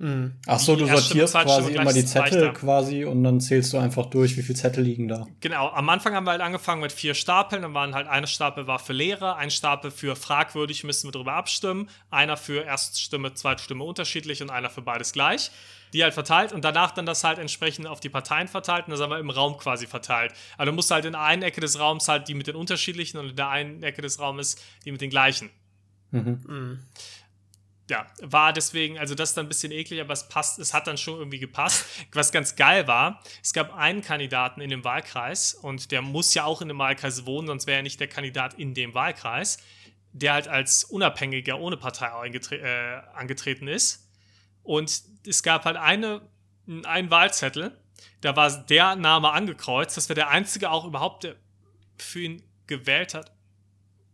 Mhm. 0.00 0.32
Ach 0.46 0.58
so, 0.58 0.76
du 0.76 0.86
sortierst 0.86 1.34
quasi 1.34 1.74
immer 1.74 1.92
die 1.92 2.06
Zettel 2.06 2.40
leichter. 2.40 2.58
quasi 2.58 3.04
und 3.04 3.22
dann 3.22 3.38
zählst 3.38 3.74
du 3.74 3.76
einfach 3.76 4.06
durch, 4.06 4.38
wie 4.38 4.42
viele 4.42 4.58
Zettel 4.58 4.82
liegen 4.82 5.08
da. 5.08 5.26
Genau, 5.40 5.68
am 5.68 5.90
Anfang 5.90 6.14
haben 6.14 6.24
wir 6.24 6.30
halt 6.30 6.40
angefangen 6.40 6.80
mit 6.80 6.90
vier 6.90 7.12
Stapeln. 7.12 7.60
Dann 7.60 7.74
waren 7.74 7.94
halt 7.94 8.08
eine 8.08 8.26
Stapel 8.26 8.66
war 8.66 8.78
für 8.78 8.94
Lehrer, 8.94 9.36
ein 9.36 9.50
Stapel 9.50 9.90
für 9.90 10.16
fragwürdig, 10.16 10.84
müssen 10.84 11.08
wir 11.08 11.12
drüber 11.12 11.34
abstimmen. 11.34 11.90
Einer 12.10 12.38
für 12.38 12.64
Erststimme, 12.64 13.34
Zweitstimme 13.34 13.84
unterschiedlich 13.84 14.40
und 14.42 14.48
einer 14.48 14.70
für 14.70 14.80
beides 14.80 15.12
gleich. 15.12 15.50
Die 15.92 16.02
halt 16.02 16.14
verteilt 16.14 16.54
und 16.54 16.64
danach 16.64 16.92
dann 16.92 17.04
das 17.04 17.22
halt 17.22 17.38
entsprechend 17.38 17.86
auf 17.86 18.00
die 18.00 18.08
Parteien 18.08 18.48
verteilt 18.48 18.86
und 18.86 18.92
das 18.92 19.00
haben 19.02 19.10
wir 19.10 19.18
im 19.18 19.28
Raum 19.28 19.58
quasi 19.58 19.86
verteilt. 19.86 20.32
Also 20.56 20.70
du 20.70 20.74
musst 20.74 20.90
halt 20.90 21.04
in 21.04 21.12
der 21.12 21.20
einen 21.20 21.42
Ecke 21.42 21.60
des 21.60 21.78
Raums 21.78 22.08
halt 22.08 22.26
die 22.26 22.34
mit 22.34 22.46
den 22.46 22.56
unterschiedlichen 22.56 23.18
und 23.18 23.30
in 23.30 23.36
der 23.36 23.50
einen 23.50 23.82
Ecke 23.82 24.00
des 24.00 24.18
Raumes 24.18 24.56
die 24.86 24.92
mit 24.92 25.02
den 25.02 25.10
gleichen. 25.10 25.50
Mhm. 26.12 26.78
Ja, 27.90 28.06
war 28.22 28.52
deswegen, 28.52 28.98
also 28.98 29.14
das 29.14 29.30
ist 29.30 29.36
dann 29.36 29.46
ein 29.46 29.48
bisschen 29.48 29.72
eklig, 29.72 30.00
aber 30.00 30.12
es 30.12 30.28
passt, 30.28 30.58
es 30.58 30.72
hat 30.72 30.86
dann 30.86 30.96
schon 30.96 31.18
irgendwie 31.18 31.38
gepasst. 31.38 31.84
Was 32.12 32.32
ganz 32.32 32.56
geil 32.56 32.86
war, 32.86 33.22
es 33.42 33.52
gab 33.52 33.74
einen 33.74 34.00
Kandidaten 34.00 34.60
in 34.60 34.70
dem 34.70 34.84
Wahlkreis 34.84 35.54
und 35.54 35.90
der 35.90 36.00
muss 36.00 36.32
ja 36.34 36.44
auch 36.44 36.62
in 36.62 36.68
dem 36.68 36.78
Wahlkreis 36.78 37.26
wohnen, 37.26 37.48
sonst 37.48 37.66
wäre 37.66 37.78
er 37.78 37.82
nicht 37.82 38.00
der 38.00 38.08
Kandidat 38.08 38.54
in 38.54 38.72
dem 38.72 38.94
Wahlkreis, 38.94 39.58
der 40.12 40.32
halt 40.32 40.48
als 40.48 40.84
Unabhängiger 40.84 41.58
ohne 41.60 41.76
Partei 41.76 42.06
äh, 42.06 43.02
angetreten 43.14 43.68
ist. 43.68 44.08
Und 44.62 45.02
es 45.26 45.42
gab 45.42 45.64
halt 45.64 45.76
eine, 45.76 46.22
einen 46.84 47.10
Wahlzettel, 47.10 47.76
da 48.20 48.36
war 48.36 48.50
der 48.66 48.96
Name 48.96 49.32
angekreuzt, 49.32 49.96
das 49.96 50.08
wäre 50.08 50.14
der 50.14 50.28
einzige 50.28 50.70
auch 50.70 50.84
überhaupt, 50.84 51.24
der 51.24 51.36
für 51.98 52.20
ihn 52.20 52.42
gewählt 52.66 53.14
hat. 53.14 53.32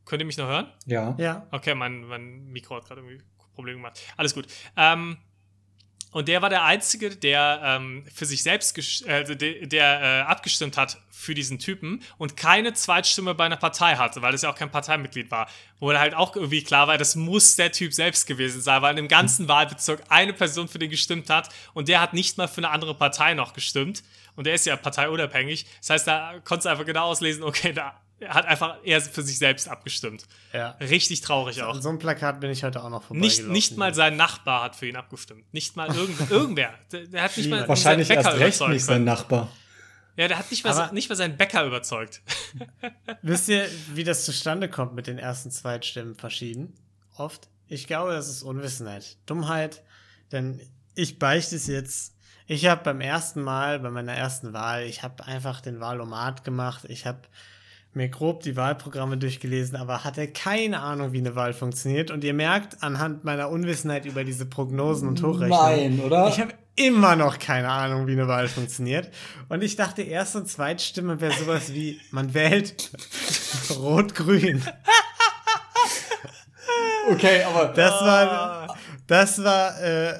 Könnt 0.04 0.22
ihr 0.22 0.26
mich 0.26 0.36
noch 0.36 0.46
hören? 0.46 0.72
Ja. 0.86 1.14
Ja. 1.18 1.46
Okay, 1.50 1.74
mein, 1.74 2.04
mein 2.04 2.46
Mikro 2.46 2.76
hat 2.76 2.86
gerade 2.86 3.00
irgendwie 3.00 3.22
Probleme 3.56 3.78
gemacht. 3.78 4.00
Alles 4.16 4.34
gut. 4.34 4.46
Ähm, 4.76 5.18
und 6.16 6.28
der 6.28 6.40
war 6.40 6.48
der 6.48 6.64
Einzige, 6.64 7.14
der 7.14 7.60
ähm, 7.62 8.06
für 8.10 8.24
sich 8.24 8.42
selbst, 8.42 9.06
äh, 9.06 9.12
also 9.12 9.34
der, 9.34 9.66
der 9.66 10.00
äh, 10.00 10.20
abgestimmt 10.22 10.78
hat 10.78 10.98
für 11.10 11.34
diesen 11.34 11.58
Typen 11.58 12.02
und 12.16 12.38
keine 12.38 12.72
Zweitstimme 12.72 13.34
bei 13.34 13.44
einer 13.44 13.58
Partei 13.58 13.96
hatte, 13.96 14.22
weil 14.22 14.32
das 14.32 14.40
ja 14.40 14.50
auch 14.50 14.54
kein 14.54 14.70
Parteimitglied 14.70 15.30
war. 15.30 15.46
Wo 15.78 15.92
halt 15.92 16.14
auch 16.14 16.34
irgendwie 16.34 16.62
klar 16.62 16.88
war, 16.88 16.96
das 16.96 17.16
muss 17.16 17.56
der 17.56 17.70
Typ 17.70 17.92
selbst 17.92 18.26
gewesen 18.26 18.62
sein, 18.62 18.80
weil 18.80 18.92
in 18.92 18.96
dem 18.96 19.08
ganzen 19.08 19.46
Wahlbezirk 19.46 20.04
eine 20.08 20.32
Person 20.32 20.68
für 20.68 20.78
den 20.78 20.88
gestimmt 20.88 21.28
hat 21.28 21.50
und 21.74 21.88
der 21.88 22.00
hat 22.00 22.14
nicht 22.14 22.38
mal 22.38 22.48
für 22.48 22.58
eine 22.58 22.70
andere 22.70 22.94
Partei 22.94 23.34
noch 23.34 23.52
gestimmt. 23.52 24.02
Und 24.36 24.46
der 24.46 24.54
ist 24.54 24.64
ja 24.64 24.76
parteiunabhängig. 24.76 25.66
Das 25.80 25.90
heißt, 25.90 26.06
da 26.06 26.40
konntest 26.44 26.64
du 26.64 26.70
einfach 26.70 26.86
genau 26.86 27.08
auslesen, 27.08 27.42
okay, 27.42 27.74
da 27.74 28.00
hat 28.26 28.46
einfach 28.46 28.78
er 28.84 29.00
für 29.00 29.22
sich 29.22 29.38
selbst 29.38 29.68
abgestimmt. 29.68 30.24
Ja. 30.52 30.70
Richtig 30.80 31.20
traurig 31.20 31.62
auch. 31.62 31.80
So 31.80 31.88
einem 31.90 31.98
Plakat 31.98 32.40
bin 32.40 32.50
ich 32.50 32.64
heute 32.64 32.82
auch 32.82 32.88
noch 32.88 33.02
vorbei. 33.02 33.20
Nicht, 33.20 33.46
nicht 33.46 33.76
mal 33.76 33.94
sein 33.94 34.16
Nachbar 34.16 34.62
hat 34.62 34.76
für 34.76 34.86
ihn 34.88 34.96
abgestimmt. 34.96 35.52
Nicht 35.52 35.76
mal 35.76 35.94
irgend, 35.94 36.30
irgendwer. 36.30 36.72
Der, 36.92 37.06
der 37.06 37.22
hat 37.22 37.36
nicht 37.36 37.50
mal 37.50 37.68
Wahrscheinlich 37.68 38.08
seinen 38.08 38.16
Bäcker 38.22 38.38
erst 38.38 38.60
recht 38.62 38.70
nicht 38.72 38.84
sein. 38.84 39.04
Nachbar. 39.04 39.48
Ja, 40.16 40.28
der 40.28 40.38
hat 40.38 40.50
nicht 40.50 40.64
mal, 40.64 40.72
Aber- 40.72 40.92
nicht 40.92 41.10
mal 41.10 41.16
seinen 41.16 41.36
Bäcker 41.36 41.64
überzeugt. 41.66 42.22
Wisst 43.22 43.48
ihr, 43.48 43.68
wie 43.92 44.04
das 44.04 44.24
zustande 44.24 44.68
kommt 44.70 44.94
mit 44.94 45.06
den 45.06 45.18
ersten 45.18 45.50
Zweitstimmen 45.50 46.14
verschieden? 46.14 46.72
Oft? 47.16 47.48
Ich 47.68 47.86
glaube, 47.86 48.12
das 48.12 48.28
ist 48.28 48.42
Unwissenheit. 48.42 49.16
Dummheit, 49.26 49.82
denn 50.32 50.60
ich 50.94 51.18
beichte 51.18 51.56
es 51.56 51.66
jetzt. 51.66 52.14
Ich 52.46 52.64
habe 52.66 52.82
beim 52.84 53.00
ersten 53.00 53.42
Mal, 53.42 53.80
bei 53.80 53.90
meiner 53.90 54.14
ersten 54.14 54.52
Wahl, 54.52 54.84
ich 54.84 55.02
habe 55.02 55.24
einfach 55.26 55.60
den 55.60 55.80
Wahlomat 55.80 56.44
gemacht. 56.44 56.84
Ich 56.88 57.04
habe 57.04 57.18
mir 57.96 58.08
grob 58.08 58.42
die 58.42 58.56
Wahlprogramme 58.56 59.16
durchgelesen, 59.16 59.76
aber 59.76 60.04
hatte 60.04 60.28
keine 60.28 60.80
Ahnung, 60.80 61.12
wie 61.12 61.18
eine 61.18 61.34
Wahl 61.34 61.52
funktioniert. 61.52 62.10
Und 62.10 62.22
ihr 62.24 62.34
merkt 62.34 62.82
anhand 62.82 63.24
meiner 63.24 63.48
Unwissenheit 63.48 64.04
über 64.06 64.22
diese 64.22 64.46
Prognosen 64.46 65.08
und 65.08 65.22
Hochrechnungen. 65.22 65.96
Nein, 65.96 66.00
oder? 66.00 66.28
Ich 66.28 66.38
habe 66.40 66.52
immer 66.76 67.16
noch 67.16 67.38
keine 67.38 67.68
Ahnung, 67.70 68.06
wie 68.06 68.12
eine 68.12 68.28
Wahl 68.28 68.48
funktioniert. 68.48 69.10
Und 69.48 69.62
ich 69.62 69.76
dachte, 69.76 70.02
Erst- 70.02 70.36
und 70.36 70.46
Zweitstimme 70.46 71.20
wäre 71.20 71.32
sowas 71.32 71.72
wie, 71.72 72.00
man 72.10 72.34
wählt 72.34 72.90
Rot-Grün. 73.78 74.62
Okay, 77.10 77.42
aber 77.44 77.66
Das 77.66 77.92
war, 77.92 78.76
das 79.06 79.42
war, 79.42 79.80
äh, 79.82 80.18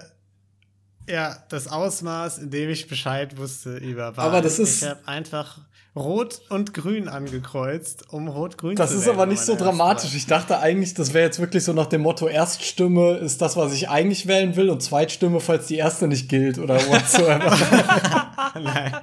ja, 1.09 1.37
das 1.49 1.69
Ausmaß, 1.69 2.39
in 2.39 2.51
dem 2.51 2.71
ich 2.71 2.89
Bescheid 2.89 3.37
wusste 3.37 3.77
über 3.77 4.17
Wahlen. 4.17 4.29
Aber 4.29 4.41
das 4.43 4.59
ist- 4.59 4.83
Ich 4.83 4.89
habe 4.89 5.07
einfach 5.07 5.59
Rot 5.95 6.43
und 6.51 6.75
Grün 6.75 7.09
angekreuzt, 7.09 8.13
um 8.13 8.29
Rot-Grün 8.29 8.77
das 8.77 8.91
zu 8.91 8.97
ist 8.97 9.07
wählen 9.07 9.15
aber 9.17 9.25
bei 9.27 9.33
nicht 9.33 9.41
so 9.43 9.57
dramatisch. 9.57 10.15
Ich 10.15 10.27
dachte 10.27 10.59
eigentlich, 10.59 10.93
das 10.93 11.15
wäre 11.15 11.25
jetzt 11.25 11.39
wirklich 11.41 11.65
so 11.65 11.73
nach 11.73 11.87
dem 11.87 12.03
Motto, 12.03 12.29
Erststimme 12.29 13.13
ist 13.17 13.41
das, 13.41 13.57
was 13.57 13.73
ich 13.73 13.89
eigentlich 13.89 14.27
wählen 14.27 14.57
will 14.57 14.69
und 14.69 14.83
Zweitstimme, 14.83 15.41
falls 15.41 15.69
die 15.69 15.77
erste 15.77 16.07
nicht 16.07 16.29
gilt 16.29 16.59
oder 16.59 16.75
whatsoever. 16.89 17.57
Nein. 18.61 18.95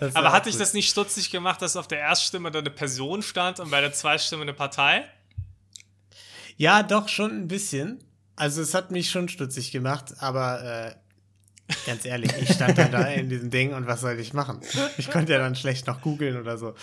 Das 0.00 0.14
war 0.14 0.24
Aber 0.24 0.32
hat 0.32 0.46
dich 0.46 0.56
das 0.56 0.74
nicht 0.74 0.88
stutzig 0.90 1.30
gemacht, 1.30 1.60
dass 1.62 1.76
auf 1.76 1.86
der 1.88 1.98
Erststimme 1.98 2.50
da 2.50 2.58
eine 2.60 2.70
Person 2.70 3.22
stand 3.22 3.58
und 3.60 3.70
bei 3.70 3.80
der 3.80 3.92
Zweitstimme 3.92 4.42
eine 4.42 4.54
Partei? 4.54 5.04
Ja, 6.56 6.82
doch, 6.82 7.08
schon 7.08 7.30
ein 7.32 7.48
bisschen. 7.48 7.98
Also 8.36 8.62
es 8.62 8.74
hat 8.74 8.90
mich 8.90 9.10
schon 9.10 9.28
stutzig 9.28 9.72
gemacht, 9.72 10.14
aber 10.18 10.62
äh, 10.64 10.94
ganz 11.86 12.04
ehrlich, 12.04 12.32
ich 12.40 12.52
stand 12.52 12.78
dann 12.78 12.92
da 12.92 13.04
in 13.06 13.28
diesem 13.28 13.50
Ding 13.50 13.74
und 13.74 13.86
was 13.86 14.00
soll 14.00 14.18
ich 14.18 14.32
machen? 14.32 14.60
Ich 14.98 15.10
konnte 15.10 15.32
ja 15.32 15.38
dann 15.38 15.54
schlecht 15.54 15.86
noch 15.86 16.00
googeln 16.00 16.36
oder 16.40 16.56
so. 16.58 16.74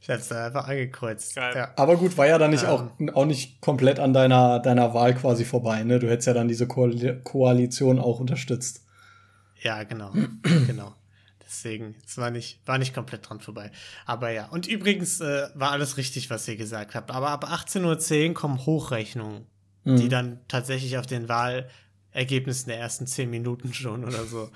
Ich 0.00 0.10
hab's 0.10 0.28
da 0.28 0.46
einfach 0.46 0.68
angekreuzt. 0.68 1.34
Ja. 1.34 1.72
aber 1.74 1.96
gut, 1.96 2.16
war 2.16 2.28
ja 2.28 2.38
dann 2.38 2.52
nicht 2.52 2.62
Ähm. 2.62 2.68
auch, 2.68 3.14
auch 3.14 3.24
nicht 3.24 3.60
komplett 3.60 3.98
an 3.98 4.12
deiner, 4.12 4.60
deiner 4.60 4.94
Wahl 4.94 5.14
quasi 5.14 5.44
vorbei, 5.44 5.82
ne? 5.82 5.98
Du 5.98 6.08
hättest 6.08 6.28
ja 6.28 6.34
dann 6.34 6.46
diese 6.46 6.68
Koali 6.68 7.20
Koalition 7.24 7.98
auch 7.98 8.20
unterstützt. 8.20 8.84
ja, 9.62 9.82
genau. 9.82 10.12
genau. 10.66 10.94
Deswegen, 11.44 11.94
es 12.04 12.18
war 12.18 12.30
nicht, 12.30 12.60
war 12.66 12.78
nicht 12.78 12.94
komplett 12.94 13.28
dran 13.28 13.40
vorbei. 13.40 13.70
Aber 14.04 14.30
ja. 14.30 14.46
Und 14.46 14.66
übrigens 14.66 15.20
äh, 15.20 15.48
war 15.54 15.70
alles 15.72 15.96
richtig, 15.96 16.28
was 16.28 16.46
ihr 16.48 16.56
gesagt 16.56 16.94
habt. 16.94 17.10
Aber 17.10 17.30
ab 17.30 17.44
18.10 17.44 18.28
Uhr 18.28 18.34
kommen 18.34 18.66
Hochrechnungen, 18.66 19.46
Mhm. 19.86 19.96
die 19.96 20.08
dann 20.08 20.40
tatsächlich 20.48 20.98
auf 20.98 21.06
den 21.06 21.28
Wahlergebnissen 21.28 22.68
der 22.68 22.78
ersten 22.78 23.06
10 23.06 23.30
Minuten 23.30 23.72
schon 23.72 24.04
oder 24.04 24.26
so 24.26 24.50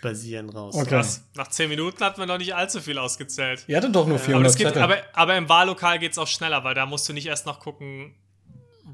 basieren 0.00 0.48
raus. 0.48 0.74
Okay. 0.76 0.90
Krass. 0.90 1.24
Nach 1.34 1.48
zehn 1.48 1.68
Minuten 1.68 2.02
hat 2.04 2.18
man 2.18 2.28
noch 2.28 2.38
nicht 2.38 2.54
allzu 2.54 2.80
viel 2.80 2.98
ausgezählt. 2.98 3.64
Ihr 3.66 3.76
hattet 3.76 3.94
doch 3.96 4.06
nur 4.06 4.14
Aber, 4.16 4.24
400 4.24 4.50
es 4.50 4.56
gibt, 4.56 4.68
Zettel. 4.68 4.82
aber, 4.82 4.98
aber 5.12 5.36
im 5.36 5.48
Wahllokal 5.48 5.98
geht 5.98 6.12
es 6.12 6.18
auch 6.18 6.28
schneller, 6.28 6.62
weil 6.62 6.74
da 6.76 6.86
musst 6.86 7.08
du 7.08 7.12
nicht 7.12 7.26
erst 7.26 7.46
noch 7.46 7.58
gucken, 7.58 8.14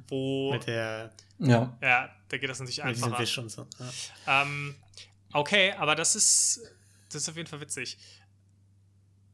wo. 0.08 0.52
Mit 0.52 0.66
der 0.66 1.12
ja. 1.38 1.76
Ja, 1.82 2.08
da 2.28 2.38
geht 2.38 2.48
das 2.48 2.58
natürlich 2.60 2.82
mit 2.82 2.96
diesem 2.96 3.04
einfacher. 3.04 3.22
Wisch 3.22 3.38
und 3.38 3.50
so. 3.50 3.66
Ja. 4.26 4.42
Ähm, 4.42 4.76
okay, 5.32 5.74
aber 5.78 5.94
das 5.94 6.16
ist, 6.16 6.60
das 7.08 7.22
ist 7.22 7.28
auf 7.28 7.36
jeden 7.36 7.48
Fall 7.48 7.60
witzig. 7.60 7.98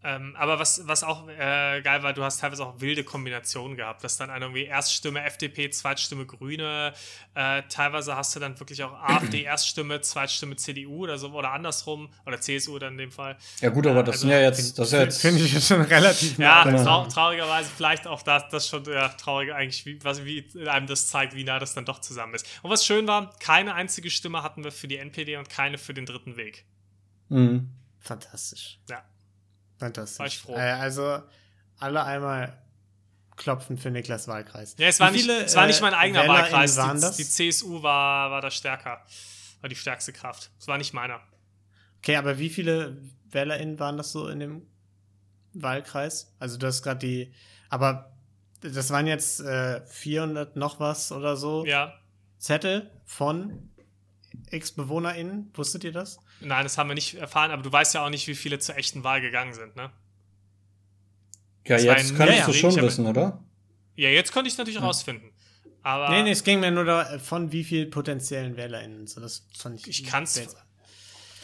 Ähm, 0.02 0.34
aber 0.38 0.58
was, 0.58 0.86
was 0.88 1.04
auch 1.04 1.28
äh, 1.28 1.82
geil 1.82 2.02
war, 2.02 2.14
du 2.14 2.24
hast 2.24 2.40
teilweise 2.40 2.64
auch 2.64 2.80
wilde 2.80 3.04
Kombinationen 3.04 3.76
gehabt, 3.76 4.02
dass 4.02 4.16
dann 4.16 4.30
irgendwie 4.30 4.64
Erststimme 4.64 5.22
FDP, 5.22 5.68
Zweitstimme 5.68 6.24
Grüne, 6.24 6.94
äh, 7.34 7.62
teilweise 7.68 8.16
hast 8.16 8.34
du 8.34 8.40
dann 8.40 8.58
wirklich 8.58 8.82
auch 8.82 8.94
AfD 8.94 9.42
Erststimme, 9.44 10.00
Zweitstimme 10.00 10.56
CDU 10.56 11.02
oder 11.02 11.18
so 11.18 11.30
oder 11.32 11.52
andersrum 11.52 12.08
oder 12.24 12.40
CSU 12.40 12.78
dann 12.78 12.94
in 12.94 12.98
dem 12.98 13.12
Fall. 13.12 13.36
Ja 13.60 13.68
gut, 13.68 13.86
aber 13.86 14.02
das 14.02 14.14
Also, 14.14 14.28
sind 14.28 14.30
ja 14.30 14.40
jetzt, 14.40 14.78
das 14.78 14.92
jetzt, 14.92 15.20
Finde 15.20 15.42
ich 15.42 15.52
jetzt 15.52 15.68
schon 15.68 15.82
relativ 15.82 16.38
Ja, 16.38 16.64
nah. 16.64 16.70
Genau. 16.70 16.82
trau 16.84 17.06
traurigerweise 17.06 17.70
vielleicht 17.76 18.06
auch 18.06 18.22
das, 18.22 18.48
das 18.48 18.68
schon 18.68 18.84
ja, 18.84 19.08
traurig 19.10 19.52
eigentlich, 19.52 19.84
wie, 19.84 20.02
was, 20.02 20.24
wie 20.24 20.48
einem 20.66 20.86
das 20.86 21.08
zeigt, 21.08 21.34
wie 21.34 21.44
nah 21.44 21.58
das 21.58 21.74
dann 21.74 21.84
doch 21.84 22.00
zusammen 22.00 22.34
ist. 22.34 22.46
Und 22.62 22.70
was 22.70 22.86
schön 22.86 23.06
war, 23.06 23.34
keine 23.38 23.74
einzige 23.74 24.08
Stimme 24.10 24.42
hatten 24.42 24.64
wir 24.64 24.72
für 24.72 24.88
die 24.88 24.96
NPD 24.96 25.36
und 25.36 25.50
keine 25.50 25.76
für 25.76 25.92
den 25.92 26.06
dritten 26.06 26.38
Weg. 26.38 26.64
Mhm. 27.28 27.68
Fantastisch. 27.98 28.78
Ja. 28.88 29.04
Fantastisch. 29.80 30.18
War 30.20 30.26
ich 30.26 30.38
froh. 30.38 30.54
Äh, 30.56 30.60
also 30.72 31.20
alle 31.78 32.04
einmal 32.04 32.56
klopfen 33.36 33.78
für 33.78 33.90
Niklas 33.90 34.28
Wahlkreis. 34.28 34.76
Ja, 34.78 34.86
es 34.88 35.00
war, 35.00 35.08
Wie 35.08 35.14
nicht, 35.14 35.22
viele, 35.22 35.44
es 35.44 35.56
war 35.56 35.66
nicht 35.66 35.80
mein 35.80 35.94
äh, 35.94 35.96
eigener 35.96 36.22
WählerInnen 36.22 36.44
Wahlkreis. 36.52 36.76
waren 36.76 36.96
Die, 36.96 37.00
das? 37.02 37.16
die 37.16 37.24
CSU 37.24 37.82
war, 37.82 38.30
war 38.30 38.40
da 38.42 38.50
stärker. 38.50 39.02
War 39.62 39.68
die 39.68 39.76
stärkste 39.76 40.12
Kraft. 40.12 40.50
Es 40.60 40.68
war 40.68 40.78
nicht 40.78 40.92
meiner. 40.92 41.20
Okay, 41.98 42.16
aber 42.16 42.38
wie 42.38 42.50
viele 42.50 42.96
WählerInnen 43.30 43.78
waren 43.78 43.96
das 43.96 44.12
so 44.12 44.28
in 44.28 44.40
dem 44.40 44.66
Wahlkreis? 45.54 46.34
Also 46.38 46.56
du 46.58 46.66
hast 46.66 46.82
gerade 46.82 47.00
die, 47.00 47.32
aber 47.70 48.12
das 48.60 48.90
waren 48.90 49.06
jetzt 49.06 49.40
äh, 49.40 49.80
400 49.86 50.56
noch 50.56 50.78
was 50.80 51.10
oder 51.12 51.36
so 51.36 51.64
Ja. 51.64 51.94
Zettel 52.38 52.90
von 53.04 53.70
x 54.50 54.72
BewohnerInnen. 54.72 55.50
Wusstet 55.54 55.84
ihr 55.84 55.92
das? 55.92 56.18
Nein, 56.40 56.64
das 56.64 56.78
haben 56.78 56.88
wir 56.88 56.94
nicht 56.94 57.14
erfahren, 57.14 57.50
aber 57.50 57.62
du 57.62 57.70
weißt 57.70 57.94
ja 57.94 58.04
auch 58.04 58.10
nicht, 58.10 58.26
wie 58.26 58.34
viele 58.34 58.58
zur 58.58 58.76
echten 58.76 59.04
Wahl 59.04 59.20
gegangen 59.20 59.52
sind, 59.54 59.76
ne? 59.76 59.90
Ja, 61.66 61.76
Das 61.76 61.84
jetzt 61.84 62.12
ein- 62.12 62.16
kannst 62.16 62.34
ja, 62.38 62.46
du 62.46 62.52
ja, 62.52 62.58
schon 62.58 62.76
wissen, 62.82 63.06
oder? 63.06 63.42
Ja, 63.96 64.08
jetzt 64.08 64.32
konnte 64.32 64.48
ich 64.48 64.54
es 64.54 64.58
natürlich 64.58 64.80
rausfinden. 64.80 65.30
Aber 65.82 66.10
Nee, 66.10 66.22
nee, 66.22 66.30
es 66.30 66.44
ging 66.44 66.60
mir 66.60 66.70
nur 66.70 66.84
da, 66.84 67.18
von 67.18 67.52
wie 67.52 67.64
viel 67.64 67.86
potenziellen 67.86 68.56
WählerInnen. 68.56 69.06
So, 69.06 69.20
das 69.20 69.46
fand 69.56 69.80
ich. 69.80 69.88
ich 69.88 70.04
kann 70.04 70.24
es 70.24 70.40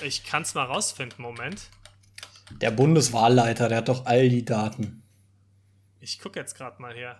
ich 0.04 0.24
kann's 0.24 0.54
mal 0.54 0.64
rausfinden. 0.64 1.22
Moment. 1.22 1.68
Der 2.60 2.70
Bundeswahlleiter, 2.70 3.68
der 3.68 3.78
hat 3.78 3.88
doch 3.88 4.04
all 4.06 4.28
die 4.28 4.44
Daten. 4.44 5.02
Ich 6.00 6.18
gucke 6.18 6.38
jetzt 6.38 6.54
gerade 6.54 6.80
mal 6.82 6.94
hier. 6.94 7.16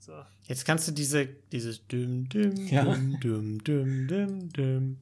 So. 0.00 0.12
Jetzt 0.44 0.64
kannst 0.64 0.86
du 0.88 0.92
diese, 0.92 1.26
dieses 1.26 1.86
düm, 1.86 2.28
düm, 2.28 2.54
Ja. 2.66 2.82
düm, 2.84 3.18
düm, 3.20 3.64
düm, 3.64 4.08
düm, 4.08 4.52
düm, 4.52 4.98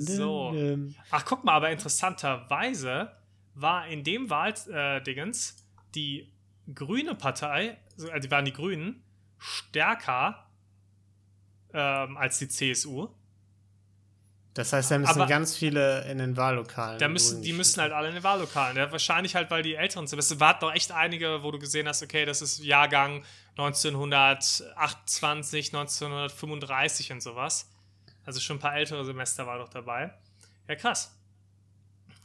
So. 0.00 0.54
Ach, 1.10 1.24
guck 1.24 1.44
mal, 1.44 1.54
aber 1.54 1.70
interessanterweise 1.70 3.12
war 3.54 3.86
in 3.88 4.02
dem 4.02 4.30
Wahldingens 4.30 5.66
die 5.94 6.32
grüne 6.74 7.14
Partei, 7.14 7.76
also 7.96 8.08
die 8.18 8.30
waren 8.30 8.44
die 8.44 8.52
Grünen, 8.52 9.02
stärker 9.38 10.46
ähm, 11.72 12.16
als 12.16 12.38
die 12.38 12.48
CSU. 12.48 13.08
Das 14.54 14.72
heißt, 14.74 14.90
da 14.90 14.98
müssen 14.98 15.12
Aber- 15.20 15.26
ganz 15.26 15.56
viele 15.56 16.04
in 16.10 16.18
den 16.18 16.36
Wahllokalen. 16.36 16.98
Da 16.98 17.08
müssen, 17.08 17.40
die 17.42 17.54
müssen 17.54 17.80
halt 17.80 17.92
alle 17.92 18.08
in 18.08 18.14
den 18.14 18.22
Wahllokalen. 18.22 18.76
Ja, 18.76 18.92
wahrscheinlich 18.92 19.34
halt, 19.34 19.50
weil 19.50 19.62
die 19.62 19.74
Älteren 19.76 20.06
sind. 20.06 20.18
Es 20.18 20.38
waren 20.40 20.56
doch 20.60 20.74
echt 20.74 20.92
einige, 20.92 21.42
wo 21.42 21.50
du 21.50 21.58
gesehen 21.58 21.88
hast, 21.88 22.02
okay, 22.02 22.26
das 22.26 22.42
ist 22.42 22.62
Jahrgang 22.62 23.22
1928, 23.56 25.72
1935 25.74 27.12
und 27.12 27.22
sowas. 27.22 27.68
Also 28.24 28.40
schon 28.40 28.56
ein 28.56 28.60
paar 28.60 28.74
ältere 28.76 29.04
Semester 29.04 29.46
war 29.46 29.58
doch 29.58 29.68
dabei. 29.68 30.12
Ja, 30.68 30.74
krass. 30.74 31.14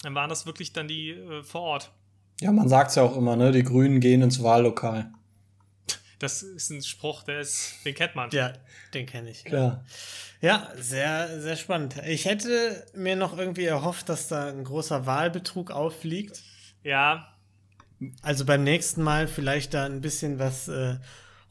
Dann 0.04 0.16
waren 0.16 0.30
das 0.30 0.46
wirklich 0.46 0.74
dann 0.74 0.88
die 0.88 1.12
äh, 1.12 1.44
vor 1.44 1.62
Ort. 1.62 1.92
Ja, 2.40 2.52
man 2.52 2.70
sagt 2.70 2.96
ja 2.96 3.02
auch 3.04 3.18
immer, 3.18 3.36
ne? 3.36 3.52
Die 3.52 3.64
Grünen 3.64 4.00
gehen 4.00 4.22
ins 4.22 4.44
Wahllokal. 4.44 5.12
Das 6.20 6.42
ist 6.42 6.70
ein 6.72 6.82
Spruch, 6.82 7.24
der 7.24 7.42
ist, 7.42 7.74
den 7.86 7.94
kennt 7.94 8.16
man. 8.16 8.30
Ja, 8.32 8.54
den 8.94 9.06
kenne 9.06 9.30
ich. 9.30 9.46
Klar. 9.46 9.84
Ja, 10.42 10.72
sehr, 10.76 11.42
sehr 11.42 11.56
spannend. 11.56 11.96
Ich 12.08 12.26
hätte 12.26 12.86
mir 12.94 13.16
noch 13.16 13.38
irgendwie 13.38 13.66
erhofft, 13.66 14.10
dass 14.10 14.28
da 14.28 14.48
ein 14.48 14.64
großer 14.64 15.06
Wahlbetrug 15.06 15.72
auffliegt. 15.72 16.42
Ja, 16.84 17.34
Also 18.22 18.46
beim 18.46 18.64
nächsten 18.64 19.02
Mal 19.04 19.28
vielleicht 19.28 19.74
da 19.74 19.86
ein 19.86 20.02
bisschen 20.02 20.40
was 20.40 20.68
äh, 20.68 20.98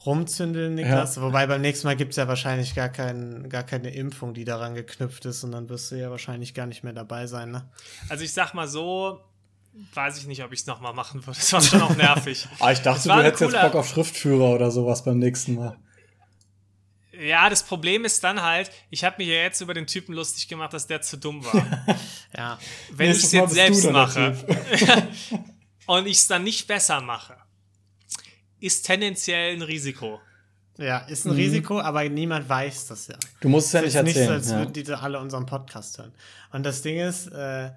rumzündeln, 0.05 0.75
Niklas. 0.75 1.21
Wobei 1.21 1.47
beim 1.47 1.61
nächsten 1.61 1.87
Mal 1.87 1.97
gibt 1.97 2.13
es 2.13 2.17
ja 2.17 2.29
wahrscheinlich 2.29 2.75
gar, 2.75 2.89
kein, 2.89 3.49
gar 3.49 3.65
keine 3.65 3.93
Impfung, 3.95 4.35
die 4.35 4.45
daran 4.45 4.75
geknüpft 4.75 5.25
ist. 5.27 5.43
Und 5.45 5.53
dann 5.53 5.69
wirst 5.69 5.91
du 5.91 5.97
ja 5.97 6.11
wahrscheinlich 6.11 6.55
gar 6.55 6.67
nicht 6.67 6.85
mehr 6.85 6.93
dabei 6.93 7.27
sein. 7.27 7.51
Ne? 7.51 7.69
also 8.09 8.25
ich 8.25 8.33
sag 8.33 8.55
mal 8.55 8.69
so, 8.69 9.21
weiß 9.95 10.19
ich 10.19 10.27
nicht, 10.27 10.43
ob 10.43 10.53
ich 10.53 10.61
es 10.61 10.67
nochmal 10.67 10.95
machen 10.95 11.27
würde. 11.27 11.39
Das 11.39 11.53
war 11.53 11.61
schon 11.61 11.83
auch 11.83 11.97
nervig. 11.97 12.47
Ah, 12.61 12.73
ich 12.73 12.81
dachte, 12.81 13.09
du 13.09 13.23
hättest 13.23 13.43
jetzt 13.43 13.61
Bock 13.61 13.75
auf 13.75 13.89
Schriftführer 13.89 14.51
oder 14.55 14.71
sowas 14.71 15.05
beim 15.05 15.19
nächsten 15.19 15.55
Mal. 15.55 15.77
Ja, 17.19 17.49
das 17.49 17.63
Problem 17.63 18.05
ist 18.05 18.23
dann 18.25 18.43
halt, 18.43 18.71
ich 18.91 19.05
habe 19.05 19.17
mir 19.19 19.35
ja 19.35 19.43
jetzt 19.43 19.61
über 19.61 19.73
den 19.73 19.87
Typen 19.87 20.15
lustig 20.15 20.49
gemacht, 20.49 20.73
dass 20.75 20.87
der 20.87 21.01
zu 21.01 21.17
dumm 21.17 21.45
war. 21.45 21.87
Ja. 22.37 22.59
Wenn 22.93 23.13
ich 23.13 23.25
es 23.25 23.33
jetzt 23.33 23.55
selbst 23.55 23.91
mache 23.91 24.37
und 25.87 26.07
ich 26.07 26.19
es 26.19 26.27
dann 26.27 26.45
nicht 26.45 26.67
besser 26.67 27.01
mache, 27.01 27.35
ist 28.61 28.85
tendenziell 28.85 29.55
ein 29.55 29.63
Risiko. 29.63 30.21
Ja, 30.77 30.99
ist 30.99 31.25
ein 31.25 31.33
Risiko, 31.33 31.81
aber 31.81 32.07
niemand 32.11 32.47
weiß 32.47 32.89
das 32.89 33.07
ja. 33.07 33.17
Du 33.41 33.49
musst 33.49 33.69
es 33.69 33.73
ja 33.73 33.81
Es 33.81 33.85
nicht 33.85 33.95
ist 33.95 34.05
nicht 34.05 34.15
so, 34.17 34.21
erzählen. 34.21 34.37
als 34.37 34.51
ja. 34.51 34.59
würden 34.59 34.73
die 34.75 34.83
da 34.83 34.99
alle 34.99 35.19
unseren 35.19 35.47
Podcast 35.47 35.97
hören. 35.97 36.13
Und 36.53 36.65
das 36.65 36.83
Ding 36.83 36.99
ist, 36.99 37.29
äh, 37.29 37.71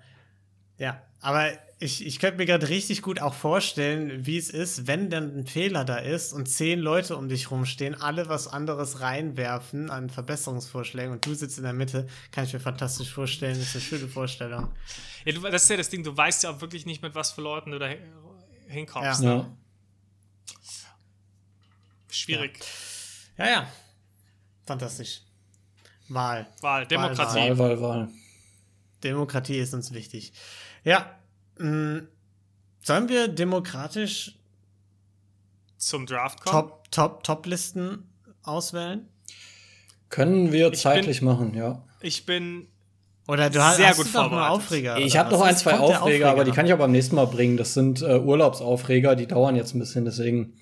ja, 0.77 1.01
aber 1.21 1.51
ich, 1.81 2.05
ich 2.05 2.19
könnte 2.19 2.37
mir 2.37 2.45
gerade 2.45 2.67
richtig 2.67 3.01
gut 3.01 3.21
auch 3.21 3.33
vorstellen, 3.33 4.25
wie 4.25 4.37
es 4.37 4.49
ist, 4.49 4.85
wenn 4.87 5.09
dann 5.09 5.37
ein 5.39 5.47
Fehler 5.47 5.85
da 5.85 5.95
ist 5.97 6.33
und 6.33 6.47
zehn 6.47 6.79
Leute 6.79 7.15
um 7.15 7.29
dich 7.29 7.51
rumstehen, 7.51 7.95
alle 7.95 8.27
was 8.27 8.47
anderes 8.47 8.99
reinwerfen 8.99 9.89
an 9.89 10.09
Verbesserungsvorschlägen 10.09 11.13
und 11.13 11.25
du 11.25 11.33
sitzt 11.33 11.57
in 11.57 11.63
der 11.63 11.71
Mitte, 11.73 12.07
kann 12.31 12.43
ich 12.43 12.51
mir 12.53 12.59
fantastisch 12.59 13.13
vorstellen. 13.13 13.57
Das 13.57 13.69
ist 13.69 13.75
eine 13.75 13.81
schöne 13.83 14.07
Vorstellung. 14.09 14.67
Ja, 15.23 15.31
du, 15.33 15.39
das 15.41 15.63
ist 15.63 15.69
ja 15.69 15.77
das 15.77 15.89
Ding, 15.89 16.03
du 16.03 16.15
weißt 16.15 16.43
ja 16.43 16.49
auch 16.51 16.59
wirklich 16.59 16.85
nicht, 16.85 17.01
mit 17.01 17.15
was 17.15 17.31
für 17.31 17.41
Leuten 17.41 17.71
du 17.71 17.79
da 17.79 17.87
hin- 17.87 17.99
hinkommst. 18.67 19.21
Ja. 19.23 19.35
Ne? 19.35 19.35
Ja. 19.37 19.55
Schwierig. 22.11 22.59
Ja, 23.37 23.49
ja. 23.49 23.71
Fantastisch. 24.65 25.21
Wahl. 26.09 26.47
Wahl, 26.61 26.85
Demokratie. 26.87 27.35
Wahl, 27.51 27.57
Wahl, 27.57 27.81
Wahl, 27.81 27.81
Wahl. 27.81 28.09
Demokratie 29.03 29.57
ist 29.59 29.73
uns 29.73 29.93
wichtig. 29.93 30.33
Ja. 30.83 31.15
Mh, 31.59 32.01
sollen 32.81 33.09
wir 33.09 33.27
demokratisch 33.27 34.37
Zum 35.77 36.05
Draft 36.05 36.41
kommen. 36.41 36.69
Top, 36.69 36.91
Top, 36.91 37.23
Top-Listen 37.23 38.09
auswählen? 38.43 39.07
Können 40.09 40.51
wir 40.51 40.71
Ich 40.73 40.79
zeitlich 40.79 41.21
machen, 41.21 41.53
ja. 41.53 41.83
Ich 42.01 42.25
bin 42.25 42.67
Oder 43.27 43.49
du 43.49 43.61
hast, 43.63 43.77
Sehr 43.77 43.89
hast 43.89 43.97
gut 43.97 44.07
du 44.07 44.11
vorbereitet. 44.11 44.51
Aufreger? 44.51 44.97
Ich 44.97 45.17
habe 45.17 45.29
noch 45.31 45.41
ein, 45.41 45.55
zwei 45.55 45.71
der 45.71 45.81
Aufreger, 45.81 46.29
aber 46.31 46.43
die 46.45 46.51
kann 46.51 46.65
ich 46.65 46.73
auch 46.73 46.77
beim 46.79 46.91
nächsten 46.91 47.15
Mal 47.15 47.27
bringen. 47.27 47.57
Das 47.57 47.73
sind 47.73 48.01
äh, 48.01 48.17
Urlaubsaufreger, 48.19 49.15
die 49.15 49.27
dauern 49.27 49.55
jetzt 49.55 49.75
ein 49.75 49.79
bisschen, 49.79 50.05
deswegen 50.05 50.53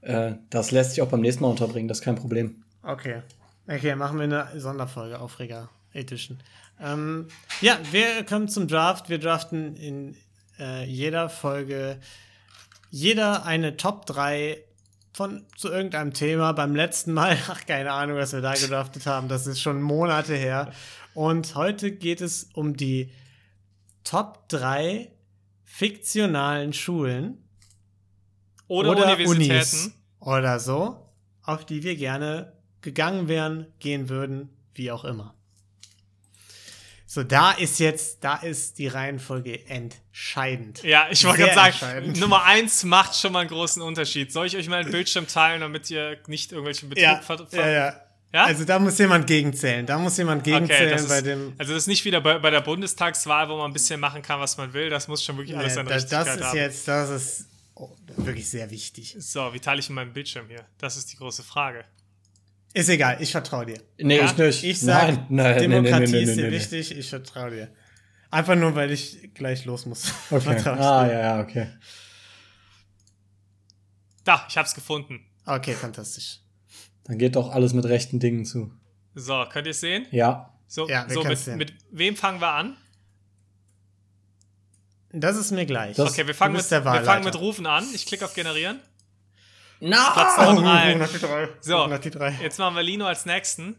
äh, 0.00 0.34
das 0.50 0.70
lässt 0.70 0.90
sich 0.92 1.02
auch 1.02 1.08
beim 1.08 1.20
nächsten 1.20 1.42
Mal 1.42 1.50
unterbringen, 1.50 1.88
das 1.88 1.98
ist 1.98 2.04
kein 2.04 2.14
Problem. 2.16 2.64
Okay. 2.82 3.22
Okay, 3.66 3.94
machen 3.94 4.18
wir 4.18 4.24
eine 4.24 4.60
Sonderfolge, 4.60 5.18
Aufreger 5.20 5.68
Edition. 5.92 6.38
Ähm, 6.80 7.28
ja, 7.60 7.78
wir 7.92 8.24
kommen 8.24 8.48
zum 8.48 8.68
Draft. 8.68 9.08
Wir 9.08 9.18
draften 9.18 9.76
in 9.76 10.16
äh, 10.58 10.84
jeder 10.84 11.28
Folge 11.28 11.98
jeder 12.94 13.44
eine 13.44 13.76
Top 13.76 14.06
3 14.06 14.56
von 15.12 15.44
zu 15.56 15.68
irgendeinem 15.68 16.12
Thema. 16.12 16.52
Beim 16.52 16.76
letzten 16.76 17.12
Mal, 17.12 17.36
ach, 17.48 17.66
keine 17.66 17.90
Ahnung, 17.90 18.18
was 18.18 18.32
wir 18.32 18.40
da 18.40 18.54
gedraftet 18.54 19.06
haben. 19.06 19.26
Das 19.26 19.48
ist 19.48 19.60
schon 19.60 19.82
Monate 19.82 20.36
her. 20.36 20.72
Und 21.12 21.56
heute 21.56 21.90
geht 21.90 22.20
es 22.20 22.50
um 22.54 22.76
die 22.76 23.10
Top 24.04 24.48
3 24.48 25.10
fiktionalen 25.64 26.72
Schulen 26.72 27.42
oder, 28.68 28.90
Universitäten. 28.90 29.30
Unis 29.30 29.90
oder 30.20 30.60
so, 30.60 31.10
auf 31.42 31.66
die 31.66 31.82
wir 31.82 31.96
gerne 31.96 32.52
gegangen 32.80 33.26
wären, 33.26 33.66
gehen 33.80 34.08
würden, 34.08 34.50
wie 34.74 34.92
auch 34.92 35.04
immer. 35.04 35.34
So, 37.14 37.22
da 37.22 37.52
ist 37.52 37.78
jetzt, 37.78 38.24
da 38.24 38.34
ist 38.38 38.76
die 38.78 38.88
Reihenfolge 38.88 39.68
entscheidend. 39.68 40.82
Ja, 40.82 41.06
ich 41.12 41.24
wollte 41.24 41.44
gerade 41.44 41.72
sagen. 41.78 42.12
Nummer 42.18 42.42
eins 42.42 42.82
macht 42.82 43.14
schon 43.14 43.32
mal 43.32 43.38
einen 43.38 43.50
großen 43.50 43.80
Unterschied. 43.82 44.32
Soll 44.32 44.48
ich 44.48 44.56
euch 44.56 44.68
mal 44.68 44.80
einen 44.80 44.90
Bildschirm 44.90 45.28
teilen, 45.28 45.60
damit 45.60 45.88
ihr 45.90 46.18
nicht 46.26 46.50
irgendwelchen 46.50 46.88
Betrug 46.88 47.04
Ja, 47.04 47.16
ver 47.18 47.46
ja, 47.52 47.68
ja. 47.68 48.00
Ja? 48.32 48.44
Also 48.46 48.64
da 48.64 48.80
muss 48.80 48.98
jemand 48.98 49.28
gegenzählen. 49.28 49.86
Da 49.86 49.96
muss 49.96 50.16
jemand 50.16 50.42
Okay, 50.42 50.54
gegenzählen 50.54 51.06
bei 51.06 51.18
ist, 51.18 51.26
dem. 51.26 51.52
also 51.56 51.72
das 51.72 51.84
ist 51.84 51.86
nicht 51.86 52.04
wieder 52.04 52.20
bei, 52.20 52.40
bei 52.40 52.50
der 52.50 52.62
Bundestagswahl, 52.62 53.48
wo 53.48 53.58
man 53.58 53.70
ein 53.70 53.72
bisschen 53.72 54.00
machen 54.00 54.20
kann, 54.20 54.40
was 54.40 54.56
man 54.56 54.72
will. 54.72 54.90
Das 54.90 55.06
muss 55.06 55.22
schon 55.22 55.36
wirklich 55.36 55.56
alles 55.56 55.68
Nee, 55.68 55.84
seine 55.84 55.90
das, 55.90 56.04
ist 56.10 56.42
haben. 56.42 56.56
jetzt, 56.56 56.88
das 56.88 57.10
ist 57.10 57.46
oh, 57.76 57.92
wirklich 58.16 58.50
sehr 58.50 58.68
wichtig. 58.72 59.14
So, 59.20 59.54
wie 59.54 59.60
teile 59.60 59.78
ich 59.78 59.88
in 59.88 59.94
meinem 59.94 60.12
Bildschirm 60.12 60.48
hier? 60.48 60.66
Das 60.78 60.96
ist 60.96 61.12
die 61.12 61.16
große 61.16 61.44
Frage. 61.44 61.84
Ist 62.74 62.88
egal, 62.88 63.16
ich 63.20 63.30
vertraue 63.30 63.66
dir. 63.66 63.80
Nee, 63.98 64.18
Ja, 64.18 64.24
ich 64.26 64.36
nicht. 64.36 64.64
Ich 64.64 64.80
sag, 64.80 65.06
nein, 65.08 65.26
nein, 65.30 65.58
Demokratie 65.60 66.00
nee, 66.00 66.06
nee, 66.06 66.12
nee, 66.12 66.22
ist 66.24 66.36
dir 66.36 66.42
nee, 66.42 66.50
nee. 66.50 66.56
wichtig, 66.56 66.98
ich 66.98 67.08
vertraue 67.08 67.50
dir. 67.52 67.68
Einfach 68.32 68.56
nur, 68.56 68.74
weil 68.74 68.90
ich 68.90 69.32
gleich 69.32 69.64
los 69.64 69.86
muss. 69.86 70.12
Okay. 70.30 70.60
Ah, 70.68 71.06
ja, 71.06 71.20
ja, 71.20 71.40
okay. 71.40 71.68
Da, 74.24 74.44
ich 74.48 74.56
hab's 74.58 74.74
gefunden. 74.74 75.20
Okay, 75.46 75.74
fantastisch. 75.74 76.40
Dann 77.04 77.16
geht 77.18 77.36
doch 77.36 77.50
alles 77.50 77.74
mit 77.74 77.84
rechten 77.84 78.18
Dingen 78.18 78.44
zu. 78.44 78.72
So, 79.14 79.44
könnt 79.52 79.66
ihr 79.66 79.70
es 79.70 79.80
sehen? 79.80 80.06
Ja. 80.10 80.52
So, 80.66 80.88
Ja, 80.88 81.06
wir 81.06 81.14
so 81.14 81.22
mit, 81.22 81.38
sehen. 81.38 81.58
mit 81.58 81.74
wem 81.92 82.16
fangen 82.16 82.40
wir 82.40 82.50
an? 82.54 82.76
Das 85.12 85.36
ist 85.36 85.52
mir 85.52 85.64
gleich. 85.66 85.96
Das- 85.96 86.10
Okay, 86.10 86.26
wir 86.26 86.34
fangen, 86.34 86.56
mit, 86.56 86.68
wir 86.68 86.82
fangen 86.82 87.24
mit 87.24 87.38
Rufen 87.38 87.66
an. 87.66 87.84
Ich 87.94 88.04
klicke 88.06 88.24
auf 88.24 88.34
Generieren. 88.34 88.80
Na! 89.80 90.10
Platz 90.12 90.34
Oh, 90.38 90.52
Nummer 90.52 90.72
drei. 90.72 90.82
100 90.94 91.14
die 91.14 91.18
drei. 91.18 91.48
So. 91.60 91.76
100 91.78 92.04
die 92.04 92.10
drei. 92.10 92.30
Jetzt 92.42 92.58
machen 92.58 92.76
wir 92.76 92.82
Lino 92.82 93.06
als 93.06 93.26
nächsten. 93.26 93.76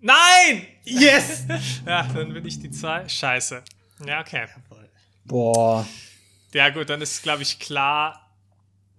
Nein! 0.00 0.66
Yes! 0.84 1.44
Ja, 1.86 2.04
dann 2.04 2.32
bin 2.32 2.44
ich 2.46 2.58
die 2.58 2.70
zwei. 2.70 3.08
Scheiße. 3.08 3.62
Ja, 4.06 4.20
okay. 4.20 4.46
Boah. 5.24 5.86
Ja, 6.54 6.70
gut, 6.70 6.88
dann 6.90 7.00
ist, 7.02 7.22
glaube 7.22 7.42
ich, 7.42 7.58
klar, 7.60 8.28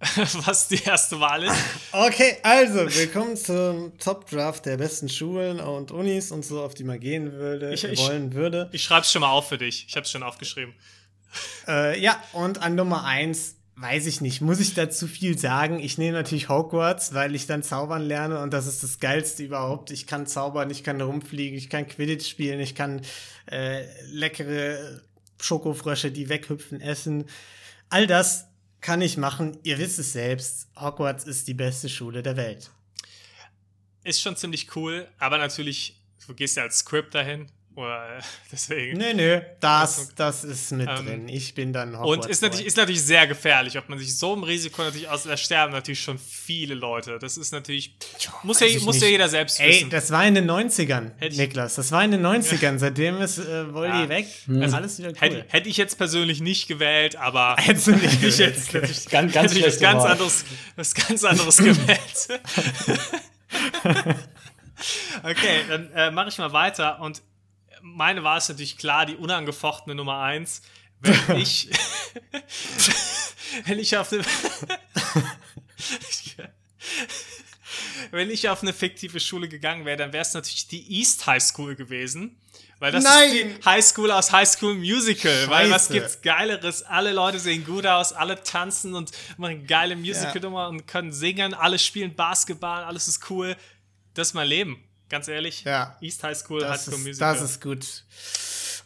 was 0.46 0.68
die 0.68 0.82
erste 0.82 1.20
Wahl 1.20 1.44
ist. 1.44 1.56
Okay, 1.92 2.38
also, 2.42 2.78
willkommen 2.94 3.36
zum 3.36 3.98
Top 3.98 4.28
Draft 4.30 4.64
der 4.66 4.76
besten 4.76 5.08
Schulen 5.08 5.60
und 5.60 5.90
Unis 5.90 6.30
und 6.32 6.44
so, 6.44 6.62
auf 6.62 6.74
die 6.74 6.84
man 6.84 6.98
gehen 7.00 7.32
würde, 7.32 7.72
Ich- 7.74 7.84
ich- 7.84 7.98
wollen 7.98 8.32
würde. 8.32 8.68
Ich 8.72 8.82
schreibe 8.84 9.02
es 9.02 9.12
schon 9.12 9.20
mal 9.20 9.30
auf 9.30 9.48
für 9.48 9.58
dich. 9.58 9.86
Ich 9.88 9.96
habe 9.96 10.04
es 10.04 10.10
schon 10.10 10.22
aufgeschrieben. 10.22 10.74
Äh, 11.66 12.00
ja, 12.00 12.22
und 12.32 12.62
an 12.62 12.74
Nummer 12.74 13.04
1 13.04 13.56
weiß 13.76 14.06
ich 14.06 14.20
nicht, 14.20 14.40
muss 14.40 14.60
ich 14.60 14.74
dazu 14.74 15.06
viel 15.06 15.38
sagen? 15.38 15.80
Ich 15.80 15.98
nehme 15.98 16.16
natürlich 16.16 16.48
Hogwarts, 16.48 17.14
weil 17.14 17.34
ich 17.34 17.46
dann 17.46 17.62
zaubern 17.62 18.02
lerne 18.02 18.40
und 18.40 18.52
das 18.52 18.66
ist 18.66 18.82
das 18.82 19.00
Geilste 19.00 19.42
überhaupt. 19.42 19.90
Ich 19.90 20.06
kann 20.06 20.26
zaubern, 20.26 20.70
ich 20.70 20.84
kann 20.84 21.00
rumfliegen, 21.00 21.56
ich 21.56 21.70
kann 21.70 21.88
Quidditch 21.88 22.28
spielen, 22.28 22.60
ich 22.60 22.74
kann 22.74 23.02
äh, 23.50 23.84
leckere 24.06 25.00
Schokofrösche, 25.40 26.12
die 26.12 26.28
weghüpfen, 26.28 26.80
essen. 26.80 27.24
All 27.88 28.06
das 28.06 28.46
kann 28.80 29.00
ich 29.00 29.16
machen. 29.16 29.58
Ihr 29.62 29.78
wisst 29.78 29.98
es 29.98 30.12
selbst. 30.12 30.68
Hogwarts 30.76 31.24
ist 31.24 31.48
die 31.48 31.54
beste 31.54 31.88
Schule 31.88 32.22
der 32.22 32.36
Welt. 32.36 32.70
Ist 34.04 34.20
schon 34.20 34.36
ziemlich 34.36 34.74
cool, 34.76 35.08
aber 35.18 35.38
natürlich, 35.38 36.02
du 36.26 36.34
gehst 36.34 36.56
ja 36.56 36.64
als 36.64 36.78
Script 36.78 37.14
dahin. 37.14 37.50
Oder, 37.74 38.18
äh, 38.18 38.22
deswegen. 38.52 38.98
Nö, 38.98 39.14
nö, 39.14 39.40
das, 39.60 40.14
das 40.14 40.44
ist 40.44 40.72
mit 40.72 40.88
Ähm, 40.88 41.06
drin. 41.06 41.28
Ich 41.28 41.54
bin 41.54 41.72
dann 41.72 41.94
Und 41.94 42.26
ist 42.26 42.42
natürlich, 42.42 42.66
ist 42.66 42.76
natürlich 42.76 43.02
sehr 43.02 43.26
gefährlich, 43.26 43.78
ob 43.78 43.88
man 43.88 43.98
sich 43.98 44.14
so 44.18 44.34
im 44.34 44.42
Risiko 44.42 44.82
natürlich 44.82 45.08
aus, 45.08 45.22
da 45.22 45.36
sterben 45.38 45.72
natürlich 45.72 46.00
schon 46.02 46.18
viele 46.18 46.74
Leute. 46.74 47.18
Das 47.18 47.38
ist 47.38 47.50
natürlich, 47.52 47.94
muss 48.42 48.60
ja, 48.60 48.66
ich 48.66 48.82
muss 48.82 49.00
ja 49.00 49.06
jeder 49.08 49.28
selbst 49.30 49.58
Ey, 49.58 49.68
wissen. 49.70 49.90
das 49.90 50.10
war 50.10 50.26
in 50.26 50.34
den 50.34 50.50
90ern, 50.50 51.12
Hätte 51.18 51.32
ich- 51.32 51.38
Niklas. 51.38 51.76
Das 51.76 51.90
war 51.92 52.04
in 52.04 52.10
den 52.10 52.20
90ern. 52.26 52.78
Seitdem 52.78 53.20
ist 53.22 53.38
äh, 53.38 53.72
Voldy 53.72 54.02
Ja. 54.02 54.08
weg. 54.10 54.26
Also, 54.60 54.76
Alles 54.76 54.98
wieder 54.98 55.08
cool. 55.10 55.16
Hätte, 55.20 55.44
hätte 55.48 55.68
ich 55.70 55.76
jetzt 55.78 55.96
persönlich 55.96 56.40
nicht 56.42 56.68
gewählt, 56.68 57.16
aber 57.16 57.56
Hättest 57.58 57.86
du 57.86 57.92
nicht 57.92 58.02
hätte 58.04 58.14
ich 58.26 58.36
gewählt, 58.36 58.38
jetzt 58.56 58.68
okay. 58.68 58.78
natürlich, 58.80 59.08
Ganz- 59.08 59.32
ganz 59.32 59.50
hätte 59.52 59.60
ich 59.60 59.66
was 59.66 59.80
ganz 59.80 60.04
anderes, 60.04 60.44
was 60.76 60.94
ganz 60.94 61.24
anderes 61.24 61.56
gewählt. 61.56 62.42
okay, 65.22 65.60
dann 65.68 65.90
äh, 65.92 66.10
mache 66.10 66.28
ich 66.28 66.38
mal 66.38 66.52
weiter 66.52 67.00
und 67.00 67.22
meine 67.82 68.22
war 68.24 68.38
es 68.38 68.48
natürlich 68.48 68.78
klar, 68.78 69.06
die 69.06 69.16
unangefochtene 69.16 69.94
Nummer 69.94 70.20
eins. 70.20 70.62
Wenn 71.00 71.36
ich, 71.36 71.68
wenn 73.66 73.78
ich 73.78 73.96
auf 73.96 74.12
eine, 74.12 74.24
wenn 78.12 78.30
ich 78.30 78.48
auf 78.48 78.62
eine 78.62 78.72
fiktive 78.72 79.20
Schule 79.20 79.48
gegangen 79.48 79.84
wäre, 79.84 79.96
dann 79.96 80.12
wäre 80.12 80.22
es 80.22 80.32
natürlich 80.32 80.68
die 80.68 80.98
East 80.98 81.26
High 81.26 81.42
School 81.42 81.74
gewesen. 81.74 82.38
Weil 82.78 82.90
das 82.90 83.04
Nein! 83.04 83.28
ist 83.28 83.34
die 83.34 83.64
High 83.64 83.84
School 83.84 84.10
aus 84.10 84.32
High 84.32 84.48
School 84.48 84.74
Musical. 84.74 85.48
Weil 85.48 85.70
was 85.70 85.82
Scheiße. 85.82 85.92
gibt's 85.92 86.22
Geileres? 86.22 86.82
Alle 86.82 87.12
Leute 87.12 87.38
sehen 87.38 87.64
gut 87.64 87.86
aus, 87.86 88.12
alle 88.12 88.42
tanzen 88.42 88.94
und 88.94 89.12
machen 89.36 89.66
geile 89.68 89.94
Musical-Nummer 89.94 90.68
und 90.68 90.86
können 90.88 91.12
singen, 91.12 91.54
alle 91.54 91.78
spielen 91.78 92.16
Basketball, 92.16 92.82
alles 92.82 93.06
ist 93.06 93.30
cool. 93.30 93.56
Das 94.14 94.28
ist 94.28 94.34
mein 94.34 94.48
Leben, 94.48 94.82
ganz 95.12 95.28
ehrlich. 95.28 95.62
Ja. 95.62 95.96
East 96.00 96.24
High 96.24 96.36
School, 96.36 96.62
High 96.64 96.72
Das 96.72 96.84
School 96.86 96.94
ist, 96.94 97.04
Musical. 97.04 97.34
das 97.34 97.42
ist 97.42 97.60
gut. 97.60 97.86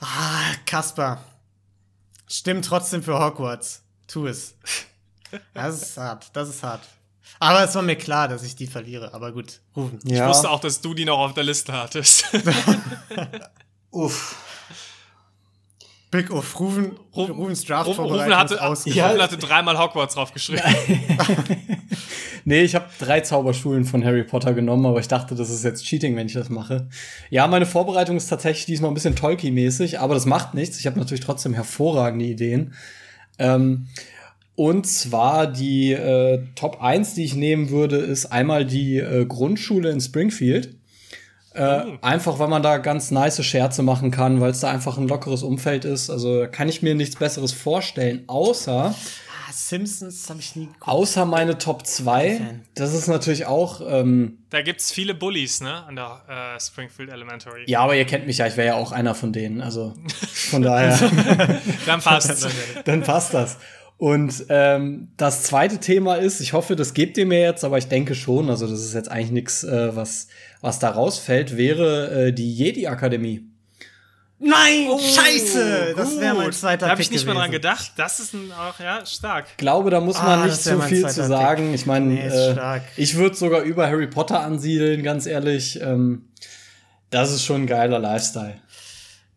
Ah, 0.01 0.53
Kasper. 0.67 1.25
Stimmt 2.29 2.65
trotzdem 2.67 3.03
für 3.03 3.19
Hogwarts. 3.19 3.83
Tu 4.09 4.27
es. 4.27 4.55
Das 5.55 5.81
ist 5.83 5.97
hart. 5.97 6.27
Das 6.35 6.49
ist 6.49 6.63
hart. 6.63 6.83
Aber 7.39 7.63
es 7.65 7.75
war 7.75 7.83
mir 7.83 7.97
klar, 7.97 8.29
dass 8.29 8.43
ich 8.43 8.57
die 8.57 8.67
verliere. 8.67 9.15
Aber 9.15 9.33
gut, 9.33 9.61
rufen. 9.77 9.99
ich 10.05 10.13
Ja. 10.13 10.29
wusste 10.29 10.51
auch, 10.51 10.61
dass 10.61 10.81
du 10.81 10.95
die 10.95 11.05
noch 11.05 11.19
auf 11.19 11.35
der 11.35 11.45
Liste 11.45 11.73
hattest. 11.73 12.25
Uff. 13.91 14.37
Big 16.11 16.31
Uff. 16.31 16.59
Rufen, 16.61 16.93
Rufens 17.15 17.65
Draft 17.65 17.89
Rufen, 17.89 17.97
vorbereitung 17.97 18.33
Rufen, 18.33 18.39
hatte, 18.39 18.63
ausgefallen. 18.63 19.11
Rufen 19.11 19.23
hatte 19.23 19.39
dreimal 19.39 19.79
Hogwarts 19.79 20.15
draufgeschrieben. 20.15 20.63
Nee, 22.49 22.63
ich 22.63 22.77
habe 22.77 22.87
drei 23.01 23.23
Zauberschulen 23.23 23.85
von 23.85 24.05
Harry 24.05 24.23
Potter 24.23 24.55
genommen, 24.55 24.87
aber 24.87 25.01
ich 25.01 25.09
dachte, 25.09 25.35
das 25.35 25.51
ist 25.51 25.65
jetzt 25.65 25.85
Cheating, 25.85 26.15
wenn 26.15 26.29
ich 26.29 26.35
das 26.35 26.49
mache. 26.49 26.89
Ja, 27.29 27.49
meine 27.49 27.67
Vorbereitung 27.67 28.17
ist 28.17 28.29
tatsächlich 28.29 28.67
diesmal 28.67 28.93
ein 28.93 28.95
bisschen 28.95 29.17
Tolkien-mäßig, 29.17 29.99
aber 29.99 30.15
das 30.15 30.27
macht 30.27 30.55
nichts. 30.55 30.79
Ich 30.79 30.87
habe 30.87 30.97
natürlich 30.97 31.25
trotzdem 31.25 31.55
hervorragende 31.55 32.25
Ideen. 32.25 32.73
Ähm, 33.41 33.89
und 34.55 34.87
zwar 34.87 35.49
die 35.49 35.91
äh, 35.93 36.45
Top 36.55 36.81
1, 36.81 37.15
die 37.15 37.25
ich 37.25 37.35
nehmen 37.35 37.71
würde, 37.71 37.97
ist 37.97 38.27
einmal 38.27 38.65
die 38.65 38.99
äh, 38.99 39.27
Grundschule 39.27 39.91
in 39.91 40.01
Springfield. 40.01 40.76
Äh, 41.57 41.83
Oh. 41.87 41.99
Einfach, 42.03 42.39
weil 42.39 42.49
man 42.49 42.63
da 42.63 42.79
ganz 42.79 43.11
nice 43.11 43.45
Scherze 43.45 43.83
machen 43.83 44.11
kann, 44.11 44.41
weil 44.41 44.51
es 44.51 44.61
da 44.61 44.71
einfach 44.71 44.99
ein 44.99 45.09
lockeres 45.09 45.43
Umfeld 45.43 45.85
ist. 45.85 46.11
Also 46.11 46.41
da 46.41 46.47
kann 46.47 46.69
ich 46.69 46.83
mir 46.83 46.95
nichts 46.95 47.17
Besseres 47.17 47.53
vorstellen, 47.53 48.25
außer 48.27 48.95
Ah, 49.49 49.53
Simpsons 49.53 50.29
habe 50.29 50.41
ich 50.41 50.57
nie 50.57 50.67
geguckt. 50.67 50.89
Außer 50.89 51.25
meine 51.25 51.57
Top 51.57 51.87
2. 51.87 52.37
Fan. 52.39 52.63
Das 52.75 52.93
ist 52.93 53.07
natürlich 53.07 53.47
auch. 53.47 53.81
Ähm, 53.87 54.39
Da 54.51 54.61
gibt 54.63 54.81
es 54.81 54.91
viele 54.91 55.15
Bullies, 55.15 55.61
ne? 55.61 55.85
An 55.87 55.95
der 55.95 56.23
äh, 56.57 56.61
Springfield 56.61 57.11
Elementary. 57.11 57.63
ja, 57.69 57.79
aber 57.81 57.95
ihr 57.95 58.05
kennt 58.07 58.27
mich 58.27 58.39
ja, 58.39 58.47
ich 58.49 58.57
wäre 58.57 58.69
ja 58.69 58.75
auch 58.75 58.91
einer 58.91 59.15
von 59.15 59.33
denen. 59.33 59.61
Also 59.61 59.95
von 60.33 60.63
daher, 60.63 60.99
Dann 61.87 62.01
passt 62.01 62.45
dann 62.87 63.03
passt 63.05 63.35
das. 63.35 63.59
Und 63.99 64.45
ähm, 64.51 65.09
das 65.17 65.45
zweite 65.45 65.79
Thema 65.79 66.17
ist, 66.17 66.41
ich 66.41 66.53
hoffe, 66.53 66.77
das 66.77 66.93
gebt 66.93 67.17
ihr 67.17 67.25
mir 67.25 67.41
jetzt, 67.41 67.65
aber 67.65 67.79
ich 67.79 67.89
denke 67.89 68.15
schon, 68.15 68.51
also 68.51 68.67
das 68.67 68.81
ist 68.83 68.93
jetzt 68.93 69.11
eigentlich 69.11 69.31
nichts, 69.31 69.65
äh, 69.65 69.97
was, 69.97 70.29
was 70.61 70.79
da 70.79 70.91
rausfällt, 70.91 71.57
wäre 71.57 72.27
äh, 72.29 72.33
die 72.33 72.53
Jedi-Akademie. 72.55 73.47
Nein, 74.39 74.87
scheiße! 75.01 75.95
Das 75.97 76.21
wäre 76.21 76.35
mein 76.35 76.53
zweiter 76.53 76.85
Da 76.85 76.93
habe 76.93 77.01
ich 77.01 77.09
Pick 77.09 77.17
nicht 77.17 77.25
mehr 77.25 77.33
dran 77.35 77.45
gewesen. 77.51 77.63
gedacht. 77.63 77.93
Das 77.97 78.21
ist 78.21 78.35
ein, 78.35 78.53
auch, 78.53 78.79
ja, 78.81 79.07
stark. 79.07 79.47
Ich 79.53 79.57
glaube, 79.57 79.89
da 79.89 79.99
muss 80.03 80.19
man 80.19 80.41
Ah, 80.41 80.45
nicht 80.47 80.67
mein 80.67 80.83
viel 80.83 81.09
zu 81.09 81.21
Pick. 81.23 81.29
sagen. 81.29 81.73
Ich 81.73 81.87
meine, 81.87 82.07
Nee, 82.07 82.21
äh, 82.29 82.81
ich 82.99 83.15
würde 83.17 83.35
sogar 83.35 83.63
über 83.63 83.87
Harry 83.87 84.07
Potter 84.09 84.41
ansiedeln, 84.41 85.03
ganz 85.03 85.25
ehrlich. 85.25 85.81
Ähm, 85.81 86.27
das 87.09 87.33
ist 87.33 87.45
schon 87.45 87.63
ein 87.63 87.67
geiler 87.67 87.99
Lifestyle. 87.99 88.61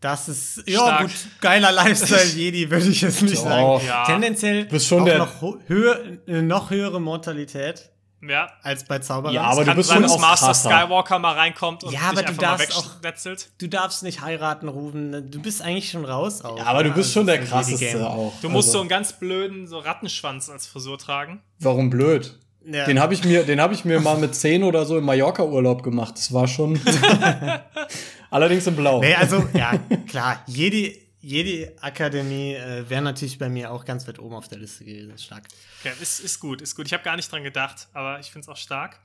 Das 0.01 0.29
ist, 0.29 0.63
ja 0.65 0.79
Stark. 0.79 1.01
gut, 1.01 1.11
geiler 1.41 1.71
Lifestyle 1.73 2.23
Jedi, 2.23 2.69
würde 2.71 2.87
ich 2.87 3.01
jetzt 3.01 3.21
nicht 3.21 3.35
Doch. 3.35 3.43
sagen. 3.43 3.81
Ja. 3.85 4.05
Tendenziell 4.05 4.65
bist 4.65 4.87
schon 4.87 5.01
auch 5.01 5.05
der- 5.05 5.17
noch, 5.17 5.41
höher, 5.67 5.99
eine 6.25 6.41
noch 6.43 6.69
höhere 6.69 7.01
Mortalität 7.01 7.89
Ja. 8.21 8.47
als 8.63 8.85
bei 8.85 8.99
Zauberern. 8.99 9.35
Ja, 9.35 9.41
aber 9.43 9.61
du 9.61 9.67
Kann 9.67 9.75
bist 9.77 9.89
sein, 9.89 9.95
schon 9.97 10.03
dass 10.03 10.11
auch 10.13 10.19
Master 10.19 10.45
krasser. 10.47 10.69
Skywalker 10.69 11.19
mal 11.19 11.33
reinkommt 11.33 11.83
und 11.83 11.91
Ja, 11.91 11.99
dich 11.99 12.07
aber 12.07 12.21
du 12.21 12.27
einfach 12.29 12.41
mal 12.41 12.57
darfst 12.57 12.77
auch-. 12.77 13.41
Du 13.57 13.67
darfst 13.67 14.03
nicht 14.03 14.21
heiraten, 14.21 14.69
rufen. 14.69 15.29
Du 15.29 15.41
bist 15.41 15.61
eigentlich 15.61 15.89
schon 15.91 16.05
raus. 16.05 16.45
Auch, 16.45 16.57
Ja, 16.57 16.63
aber 16.65 16.83
du 16.83 16.89
ne? 16.89 16.95
bist 16.95 17.11
schon 17.11 17.27
Also 17.27 17.31
der 17.33 17.41
ist 17.43 17.51
ein 17.53 17.65
krasseste 17.65 18.09
auch. 18.09 18.33
Du 18.41 18.47
musst 18.47 18.69
also, 18.69 18.77
so 18.77 18.79
einen 18.79 18.89
ganz 18.89 19.11
blöden 19.13 19.67
so 19.67 19.79
Rattenschwanz 19.79 20.49
als 20.49 20.65
Frisur 20.65 20.97
tragen. 20.97 21.41
Warum 21.59 21.89
blöd? 21.89 22.37
Ja. 22.65 22.85
Den 22.85 22.99
habe 23.01 23.13
ich 23.13 23.23
mir, 23.25 23.43
den 23.43 23.59
habe 23.59 23.73
ich 23.73 23.83
mir 23.83 23.99
mal 23.99 24.17
mit 24.17 24.35
10 24.35 24.63
oder 24.63 24.85
so 24.85 24.97
im 24.97 25.03
Mallorca-Urlaub 25.05 25.81
gemacht. 25.83 26.13
Das 26.17 26.31
war 26.33 26.47
schon. 26.47 26.79
Allerdings 28.29 28.67
in 28.67 28.75
Blau. 28.75 28.99
Nee, 28.99 29.15
also, 29.15 29.47
ja, 29.53 29.77
klar. 30.07 30.43
Jedi, 30.47 31.09
Jedi 31.21 31.69
Akademie 31.81 32.53
äh, 32.53 32.89
wäre 32.89 33.01
natürlich 33.01 33.37
bei 33.37 33.49
mir 33.49 33.71
auch 33.71 33.85
ganz 33.85 34.07
weit 34.07 34.19
oben 34.19 34.35
auf 34.35 34.47
der 34.47 34.59
Liste 34.59 34.85
gewesen. 34.85 35.17
Stark. 35.17 35.45
Okay, 35.79 35.93
ist, 36.01 36.19
ist 36.19 36.39
gut, 36.39 36.61
ist 36.61 36.75
gut. 36.75 36.85
Ich 36.87 36.93
habe 36.93 37.03
gar 37.03 37.15
nicht 37.15 37.31
dran 37.31 37.43
gedacht, 37.43 37.87
aber 37.93 38.19
ich 38.19 38.31
finde 38.31 38.45
es 38.45 38.49
auch 38.49 38.57
stark. 38.57 38.99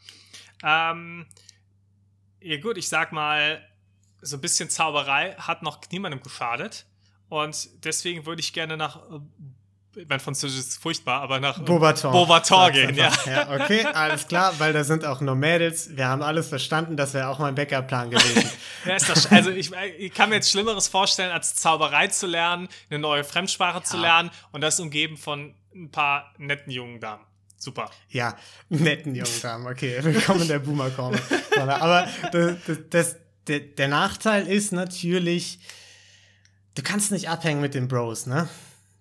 Ähm, 0.63 1.27
ja 2.41 2.61
gut, 2.61 2.77
ich 2.79 2.89
sag 2.89 3.13
mal, 3.13 3.67
so 4.21 4.37
ein 4.37 4.41
bisschen 4.41 4.71
Zauberei 4.71 5.35
hat 5.39 5.63
noch 5.63 5.81
niemandem 5.91 6.23
geschadet. 6.23 6.87
Und 7.29 7.85
deswegen 7.85 8.27
würde 8.27 8.41
ich 8.41 8.53
gerne 8.53 8.77
nach, 8.77 8.97
äh, 9.11 9.21
mein 10.09 10.21
Französisch 10.21 10.61
ist 10.61 10.83
furchtbar, 10.83 11.23
aber 11.23 11.41
nach 11.41 11.59
äh, 11.59 11.63
Beaubaton. 11.63 12.13
Beaubaton 12.13 12.59
Sag's 12.59 12.77
gehen, 12.77 12.95
ja. 12.95 13.13
ja. 13.27 13.55
Okay, 13.55 13.85
alles 13.85 14.27
klar, 14.27 14.55
weil 14.59 14.73
da 14.73 14.85
sind 14.85 15.05
auch 15.05 15.21
nur 15.21 15.35
Mädels. 15.35 15.97
Wir 15.97 16.09
haben 16.09 16.23
alles 16.23 16.49
verstanden. 16.49 16.97
Das 16.97 17.15
wäre 17.15 17.29
auch 17.29 17.39
mein 17.39 17.55
Backup-Plan 17.55 18.11
gewesen. 18.11 18.51
Ja, 18.85 18.97
ist 18.97 19.09
das, 19.09 19.33
also 19.33 19.49
ich, 19.49 19.71
ich 19.99 20.13
kann 20.13 20.29
mir 20.29 20.35
jetzt 20.35 20.51
Schlimmeres 20.51 20.89
vorstellen, 20.89 21.33
als 21.33 21.55
Zauberei 21.55 22.09
zu 22.09 22.27
lernen, 22.27 22.69
eine 22.91 22.99
neue 22.99 23.25
Fremdsprache 23.25 23.83
zu 23.83 23.97
lernen 23.97 24.31
und 24.53 24.61
das 24.61 24.79
umgeben 24.79 25.17
von 25.17 25.55
ein 25.75 25.91
paar 25.91 26.35
netten 26.37 26.71
jungen 26.71 27.01
Damen. 27.01 27.25
Super. 27.57 27.91
Ja, 28.11 28.37
netten 28.69 29.15
jungen 29.15 29.41
Damen, 29.41 29.67
okay. 29.67 29.99
Willkommen 30.03 30.43
in 30.43 30.49
der 30.49 30.59
Boomer-Korne. 30.59 31.19
Aber 31.57 32.07
das, 32.31 32.57
das, 32.67 32.79
das, 32.91 33.17
der, 33.47 33.61
der 33.61 33.89
Nachteil 33.89 34.47
ist 34.47 34.73
natürlich, 34.73 35.61
du 36.75 36.83
kannst 36.83 37.11
nicht 37.11 37.31
abhängen 37.31 37.63
mit 37.63 37.73
den 37.73 37.89
Bros, 37.89 38.27
ne? 38.27 38.51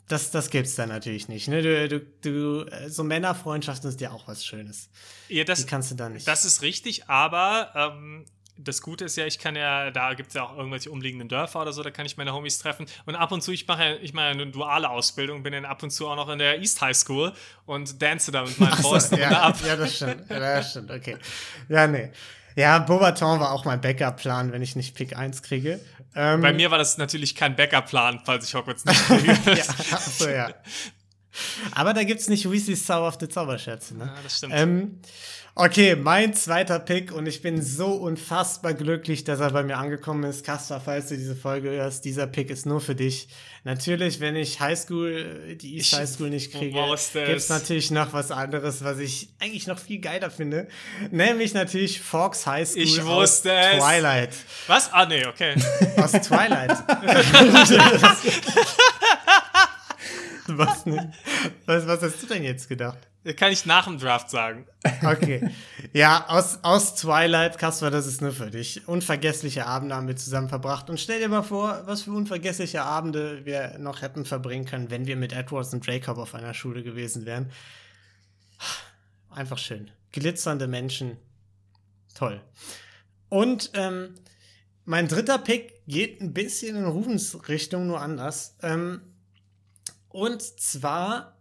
Das, 0.08 0.32
das 0.32 0.50
gibt's 0.50 0.76
da 0.76 0.86
natürlich 0.86 1.30
nicht. 1.30 1.48
Ne? 1.48 1.62
Du, 1.62 1.88
du, 1.88 2.00
du, 2.22 2.66
äh, 2.70 2.90
so 2.90 3.04
Männerfreundschaften 3.04 3.90
ist 3.90 4.02
ja 4.02 4.12
auch 4.12 4.28
was 4.28 4.46
Schönes. 4.46 4.90
Ja, 5.30 5.44
das, 5.44 5.60
Die 5.62 5.66
kannst 5.66 5.92
du 5.92 5.96
da 5.96 6.10
nicht. 6.10 6.28
Das 6.28 6.46
ist 6.46 6.62
richtig, 6.62 7.10
aber 7.10 7.72
ähm, 7.76 8.26
das 8.58 8.82
Gute 8.82 9.06
ist 9.06 9.16
ja, 9.16 9.26
ich 9.26 9.40
kann 9.40 9.56
ja, 9.56 9.92
da 9.92 10.14
gibt 10.14 10.30
es 10.30 10.36
ja 10.36 10.44
auch 10.44 10.58
irgendwelche 10.58 10.92
umliegenden 10.92 11.28
Dörfer 11.30 11.62
oder 11.62 11.74
so, 11.74 11.82
da 11.82 11.92
kann 11.92 12.06
ich 12.06 12.18
meine 12.18 12.34
Homies 12.34 12.60
treffen. 12.60 12.86
Und 13.06 13.16
ab 13.16 13.32
und 13.32 13.42
zu, 13.42 13.52
ich 13.52 13.68
mache 13.68 13.84
ja, 13.84 13.96
ich 13.96 14.14
mache 14.14 14.26
ja 14.26 14.32
eine 14.32 14.48
duale 14.48 14.90
Ausbildung, 14.90 15.42
bin 15.42 15.54
dann 15.54 15.66
ab 15.66 15.82
und 15.82 15.90
zu 15.90 16.08
auch 16.08 16.16
noch 16.16 16.30
in 16.30 16.40
der 16.40 16.60
East 16.60 16.82
High 16.82 16.96
School 16.96 17.34
und 17.66 18.02
dance 18.02 18.32
da 18.32 18.44
mit 18.44 18.60
meinen 18.60 18.74
Ach 18.74 19.00
so, 19.00 19.16
ja, 19.16 19.42
ab. 19.42 19.58
ja, 19.66 19.76
das 19.76 19.96
stimmt. 19.96 20.30
Ja, 20.30 20.40
das 20.40 20.72
stimmt, 20.72 20.92
okay. 20.92 21.18
Ja, 21.70 21.88
nee. 21.88 22.12
Ja, 22.56 22.80
Beaubaton 22.80 23.40
war 23.40 23.52
auch 23.52 23.66
mein 23.66 23.82
Backup-Plan, 23.82 24.52
wenn 24.52 24.62
ich 24.62 24.76
nicht 24.76 24.96
Pick 24.96 25.18
1 25.18 25.42
kriege. 25.42 25.80
Ähm, 26.16 26.42
Bei 26.42 26.54
mir 26.54 26.70
war 26.72 26.78
das 26.78 26.98
natürlich 26.98 27.36
kein 27.36 27.56
Backup-Plan, 27.56 28.22
falls 28.24 28.48
ich 28.48 28.54
Hogwarts 28.56 28.86
nicht 28.86 29.00
kriege. 29.08 29.32
ja, 29.58 29.64
ach 29.92 30.00
so, 30.02 30.30
ja. 30.30 30.50
Aber 31.72 31.94
da 31.94 32.04
gibt's 32.04 32.28
nicht 32.28 32.50
Weasleys 32.50 32.86
zauberhafte 32.86 33.28
Zauberschätze, 33.30 33.98
ne? 33.98 34.06
Ja, 34.06 34.16
das 34.24 34.38
stimmt. 34.38 34.54
Ähm, 34.56 35.00
okay, 35.56 35.96
mein 35.96 36.34
zweiter 36.34 36.80
Pick 36.80 37.12
und 37.12 37.26
ich 37.28 37.42
bin 37.42 37.62
so 37.62 37.88
unfassbar 37.94 38.74
glücklich, 38.74 39.24
dass 39.24 39.40
er 39.40 39.52
bei 39.52 39.64
mir 39.64 39.78
angekommen 39.78 40.24
ist. 40.24 40.46
Kasper, 40.46 40.82
falls 40.84 41.08
du 41.10 41.18
diese 41.18 41.36
Folge 41.36 41.70
hörst, 41.72 42.06
dieser 42.06 42.28
Pick 42.28 42.50
ist 42.50 42.66
nur 42.66 42.82
für 42.82 42.96
dich. 42.96 43.28
Natürlich, 43.66 44.20
wenn 44.20 44.36
ich 44.36 44.60
Highschool, 44.60 45.46
äh, 45.50 45.56
die 45.56 45.78
East 45.78 45.94
Ich 45.94 46.00
High 46.00 46.10
School 46.10 46.30
nicht 46.30 46.52
kriege, 46.52 46.78
gibt's 47.26 47.44
es. 47.46 47.50
natürlich 47.50 47.92
noch 47.92 48.12
was 48.14 48.30
anderes, 48.30 48.84
was 48.84 49.00
ich 49.00 49.30
eigentlich 49.40 49.68
noch 49.68 49.80
viel 49.80 50.00
geiler 50.00 50.30
finde. 50.30 50.68
Nämlich 51.12 51.54
natürlich 51.54 52.02
Fox 52.02 52.46
High 52.46 52.68
School 52.68 52.82
Ich 52.84 53.00
aus 53.02 53.08
wusste 53.08 53.54
es. 53.54 53.78
Twilight. 53.80 54.30
Was? 54.68 54.92
Ah, 54.92 55.06
nee, 55.06 55.26
okay. 55.26 55.56
Aus 55.98 56.12
Twilight. 56.12 56.72
Was 60.48 60.86
nicht? 60.86 61.08
Was, 61.66 61.88
was 61.88 62.02
hast 62.02 62.22
du 62.22 62.28
denn 62.28 62.44
jetzt 62.44 62.68
gedacht? 62.68 62.98
Kann 63.38 63.54
ich 63.54 63.66
nach 63.66 63.86
dem 63.86 63.98
Draft 63.98 64.30
sagen. 64.30 64.68
Okay. 65.02 65.50
Ja, 65.94 66.26
aus, 66.28 66.60
aus 66.64 66.96
Twilight, 66.96 67.58
Kasper, 67.58 67.90
das 67.90 68.06
ist 68.06 68.22
nur 68.22 68.34
für 68.34 68.52
dich. 68.52 68.86
Unvergessliche 68.88 69.66
Abende 69.66 69.96
haben 69.96 70.08
wir 70.08 70.18
zusammen 70.18 70.50
verbracht. 70.50 70.90
Und 70.90 71.00
stell 71.00 71.22
dir 71.22 71.30
mal 71.30 71.44
vor, 71.44 71.84
was 71.86 72.02
für 72.02 72.12
unvergessliche 72.12 72.84
Abende 72.84 73.46
wir 73.46 73.78
noch 73.80 74.02
hätten 74.02 74.26
verbringen 74.26 74.66
können, 74.66 74.90
wenn 74.90 75.08
wir 75.08 75.16
mit 75.16 75.32
Edwards 75.32 75.74
und 75.74 75.86
Jacob 75.86 76.18
auf 76.18 76.36
einer 76.36 76.54
Schule 76.54 76.84
gewesen 76.84 77.26
wären. 77.26 77.50
Einfach 79.30 79.58
schön. 79.58 79.90
Glitzernde 80.12 80.68
Menschen. 80.68 81.18
Toll. 82.16 82.42
Und 83.30 83.72
ähm, 83.74 84.16
mein 84.84 85.08
dritter 85.08 85.38
Pick 85.38 85.86
geht 85.88 86.20
ein 86.20 86.34
bisschen 86.34 86.76
in 86.76 86.86
Rufens 86.86 87.48
Richtung, 87.48 87.88
nur 87.88 88.02
anders. 88.02 88.58
Ähm, 88.62 89.02
und 90.14 90.42
zwar 90.42 91.36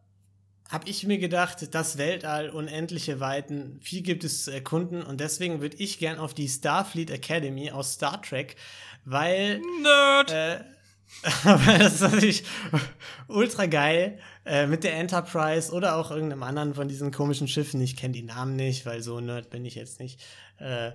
habe 0.69 0.89
ich 0.89 1.07
mir 1.07 1.19
gedacht, 1.19 1.75
das 1.75 1.99
Weltall, 1.99 2.49
unendliche 2.49 3.21
Weiten, 3.21 3.79
viel 3.83 4.01
gibt 4.01 4.25
es 4.25 4.45
zu 4.45 4.51
erkunden 4.51 5.03
und 5.03 5.21
deswegen 5.21 5.61
würde 5.61 5.77
ich 5.77 5.99
gern 5.99 6.19
auf 6.19 6.33
die 6.33 6.49
Starfleet 6.49 7.11
Academy 7.11 7.71
aus 7.71 7.93
Star 7.93 8.21
Trek, 8.23 8.57
weil 9.05 9.61
Nerd! 9.83 10.31
äh, 10.33 10.61
aber 11.45 11.79
das 11.79 11.95
ist 11.95 12.01
natürlich 12.01 12.45
ultra 13.29 13.67
geil 13.67 14.19
äh, 14.47 14.67
mit 14.67 14.83
der 14.83 14.95
Enterprise 14.95 15.71
oder 15.71 15.97
auch 15.97 16.11
irgendeinem 16.11 16.43
anderen 16.43 16.75
von 16.75 16.89
diesen 16.89 17.11
komischen 17.11 17.49
Schiffen. 17.49 17.81
Ich 17.83 17.97
kenne 17.97 18.15
die 18.15 18.23
Namen 18.23 18.57
nicht, 18.57 18.87
weil 18.87 19.03
so 19.03 19.21
nerd 19.21 19.51
bin 19.51 19.67
ich 19.67 19.75
jetzt 19.75 20.01
nicht. 20.01 20.21
Äh, 20.57 20.93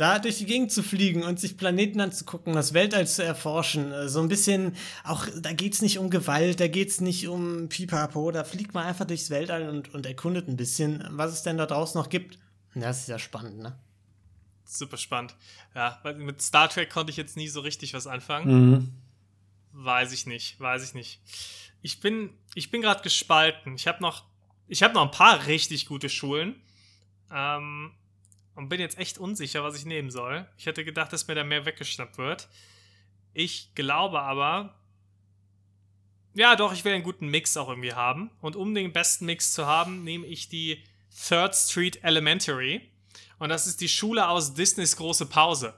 da 0.00 0.18
durch 0.18 0.38
die 0.38 0.46
Gegend 0.46 0.72
zu 0.72 0.82
fliegen 0.82 1.22
und 1.22 1.38
sich 1.38 1.58
Planeten 1.58 2.00
anzugucken, 2.00 2.54
das 2.54 2.72
Weltall 2.72 3.06
zu 3.06 3.22
erforschen, 3.22 3.92
äh, 3.92 4.08
so 4.08 4.20
ein 4.20 4.28
bisschen, 4.28 4.74
auch 5.04 5.26
da 5.40 5.52
geht's 5.52 5.82
nicht 5.82 5.98
um 5.98 6.08
Gewalt, 6.08 6.58
da 6.58 6.68
geht's 6.68 7.00
nicht 7.00 7.28
um 7.28 7.68
Pipapo, 7.68 8.30
da 8.30 8.44
fliegt 8.44 8.72
man 8.72 8.86
einfach 8.86 9.04
durchs 9.04 9.28
Weltall 9.28 9.68
und, 9.68 9.92
und 9.92 10.06
erkundet 10.06 10.48
ein 10.48 10.56
bisschen, 10.56 11.06
was 11.10 11.32
es 11.32 11.42
denn 11.42 11.58
da 11.58 11.66
draußen 11.66 12.00
noch 12.00 12.08
gibt. 12.08 12.38
Und 12.74 12.80
das 12.80 13.00
ist 13.00 13.08
ja 13.08 13.18
spannend, 13.18 13.58
ne? 13.58 13.78
Super 14.64 14.96
spannend. 14.96 15.36
Ja, 15.74 15.98
weil 16.02 16.14
mit 16.14 16.40
Star 16.40 16.70
Trek 16.70 16.90
konnte 16.90 17.10
ich 17.10 17.16
jetzt 17.16 17.36
nie 17.36 17.48
so 17.48 17.60
richtig 17.60 17.92
was 17.92 18.06
anfangen. 18.06 18.70
Mhm. 18.70 18.92
Weiß 19.72 20.12
ich 20.12 20.26
nicht, 20.26 20.58
weiß 20.60 20.82
ich 20.82 20.94
nicht. 20.94 21.20
Ich 21.82 22.00
bin, 22.00 22.30
ich 22.54 22.70
bin 22.70 22.80
gerade 22.80 23.02
gespalten. 23.02 23.74
Ich 23.74 23.86
habe 23.86 24.00
noch, 24.00 24.24
ich 24.66 24.82
habe 24.82 24.94
noch 24.94 25.02
ein 25.02 25.10
paar 25.10 25.46
richtig 25.46 25.86
gute 25.86 26.08
Schulen. 26.08 26.54
Ähm, 27.32 27.92
und 28.60 28.68
bin 28.68 28.78
jetzt 28.78 28.98
echt 28.98 29.16
unsicher, 29.16 29.64
was 29.64 29.74
ich 29.74 29.86
nehmen 29.86 30.10
soll. 30.10 30.46
Ich 30.58 30.66
hätte 30.66 30.84
gedacht, 30.84 31.12
dass 31.14 31.26
mir 31.26 31.34
da 31.34 31.44
mehr 31.44 31.64
weggeschnappt 31.64 32.18
wird. 32.18 32.46
Ich 33.32 33.74
glaube 33.74 34.20
aber, 34.20 34.74
ja, 36.34 36.56
doch, 36.56 36.74
ich 36.74 36.84
will 36.84 36.92
einen 36.92 37.02
guten 37.02 37.28
Mix 37.28 37.56
auch 37.56 37.70
irgendwie 37.70 37.94
haben. 37.94 38.30
Und 38.42 38.56
um 38.56 38.74
den 38.74 38.92
besten 38.92 39.24
Mix 39.24 39.54
zu 39.54 39.66
haben, 39.66 40.04
nehme 40.04 40.26
ich 40.26 40.50
die 40.50 40.84
Third 41.26 41.56
Street 41.56 42.04
Elementary. 42.04 42.82
Und 43.38 43.48
das 43.48 43.66
ist 43.66 43.80
die 43.80 43.88
Schule 43.88 44.28
aus 44.28 44.52
Disneys 44.52 44.94
große 44.96 45.24
Pause. 45.24 45.74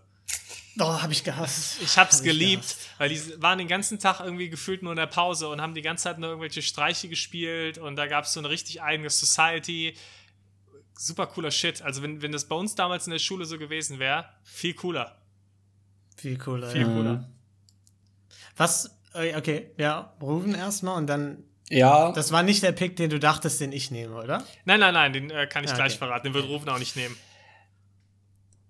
Oh, 0.80 1.00
hab 1.00 1.10
ich 1.12 1.22
gehasst. 1.22 1.80
Ich 1.82 1.96
hab's 1.96 2.16
Hab 2.16 2.24
ich 2.24 2.32
geliebt, 2.32 2.62
gehasst. 2.62 2.90
weil 2.98 3.08
die 3.10 3.42
waren 3.42 3.58
den 3.58 3.68
ganzen 3.68 4.00
Tag 4.00 4.18
irgendwie 4.20 4.48
gefühlt 4.50 4.82
nur 4.82 4.90
in 4.92 4.96
der 4.96 5.06
Pause 5.06 5.48
und 5.48 5.60
haben 5.60 5.74
die 5.74 5.82
ganze 5.82 6.04
Zeit 6.04 6.18
nur 6.18 6.30
irgendwelche 6.30 6.62
Streiche 6.62 7.08
gespielt 7.08 7.78
und 7.78 7.94
da 7.94 8.06
gab's 8.06 8.32
so 8.32 8.40
eine 8.40 8.48
richtig 8.48 8.82
eigene 8.82 9.08
Society. 9.08 9.94
Super 11.04 11.26
cooler 11.26 11.50
Shit. 11.50 11.82
Also, 11.82 12.00
wenn, 12.00 12.22
wenn 12.22 12.30
das 12.30 12.44
bei 12.46 12.54
uns 12.54 12.76
damals 12.76 13.08
in 13.08 13.10
der 13.10 13.18
Schule 13.18 13.44
so 13.44 13.58
gewesen 13.58 13.98
wäre, 13.98 14.24
viel 14.44 14.72
cooler. 14.74 15.16
Viel 16.16 16.38
cooler. 16.38 16.70
Viel 16.70 16.82
ja. 16.82 16.86
cooler. 16.86 17.28
Was, 18.56 18.96
okay, 19.12 19.72
ja, 19.78 20.14
Rufen 20.20 20.54
erstmal 20.54 20.96
und 20.98 21.08
dann, 21.08 21.42
Ja, 21.70 22.12
das 22.12 22.30
war 22.30 22.44
nicht 22.44 22.62
der 22.62 22.70
Pick, 22.70 22.94
den 22.94 23.10
du 23.10 23.18
dachtest, 23.18 23.60
den 23.60 23.72
ich 23.72 23.90
nehme, 23.90 24.14
oder? 24.14 24.44
Nein, 24.64 24.78
nein, 24.78 24.94
nein, 24.94 25.12
den 25.12 25.30
äh, 25.30 25.48
kann 25.48 25.64
ich 25.64 25.72
Ah, 25.72 25.74
gleich 25.74 25.94
okay. 25.94 25.98
verraten. 25.98 26.28
Den 26.28 26.34
wird 26.34 26.46
Rufen 26.46 26.68
auch 26.68 26.78
nicht 26.78 26.94
nehmen. 26.94 27.16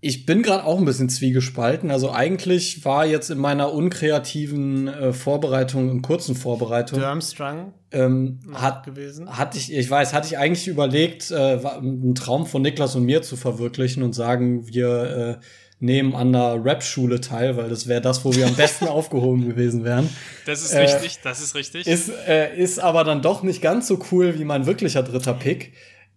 Ich 0.03 0.25
bin 0.25 0.41
gerade 0.43 0.65
auch 0.65 0.77
ein 0.77 0.83
bisschen 0.83 1.07
zwiegespalten. 1.07 1.89
Also 1.89 2.11
eigentlich 2.11 2.83
war 2.83 3.05
jetzt 3.05 3.31
in 3.31 3.37
meiner 3.37 3.71
unkreativen 3.71 4.89
äh, 4.89 5.13
Vorbereitung, 5.13 5.89
in 5.89 6.01
kurzen 6.01 6.35
Vorbereitung, 6.35 6.99
Durmstrang 6.99 7.73
ähm, 7.91 8.39
hat 8.53 8.85
gewesen. 8.85 9.29
hatte 9.29 9.57
ich, 9.57 9.71
ich 9.71 9.89
weiß, 9.89 10.13
hatte 10.13 10.27
ich 10.27 10.37
eigentlich 10.37 10.67
überlegt, 10.67 11.31
äh, 11.31 11.35
einen 11.65 12.15
Traum 12.15 12.45
von 12.45 12.61
Niklas 12.61 12.95
und 12.95 13.05
mir 13.05 13.21
zu 13.21 13.37
verwirklichen 13.37 14.03
und 14.03 14.13
sagen, 14.13 14.67
wir 14.67 15.39
äh, 15.39 15.45
nehmen 15.79 16.15
an 16.15 16.35
einer 16.35 16.63
Rap-Schule 16.63 17.21
teil, 17.21 17.55
weil 17.55 17.69
das 17.69 17.87
wäre 17.87 18.01
das, 18.01 18.25
wo 18.25 18.35
wir 18.35 18.45
am 18.45 18.55
besten 18.55 18.87
aufgehoben 18.89 19.47
gewesen 19.47 19.85
wären. 19.85 20.09
Das 20.45 20.63
ist 20.63 20.73
Äh, 20.73 20.79
richtig, 20.79 21.19
das 21.23 21.41
ist 21.41 21.55
richtig. 21.55 21.87
Ist, 21.87 22.09
äh, 22.27 22.53
ist 22.57 22.79
aber 22.79 23.05
dann 23.05 23.21
doch 23.21 23.41
nicht 23.41 23.61
ganz 23.61 23.87
so 23.87 23.99
cool 24.11 24.37
wie 24.37 24.43
mein 24.43 24.65
wirklicher 24.65 25.01
dritter 25.01 25.33
Pick. 25.33 25.71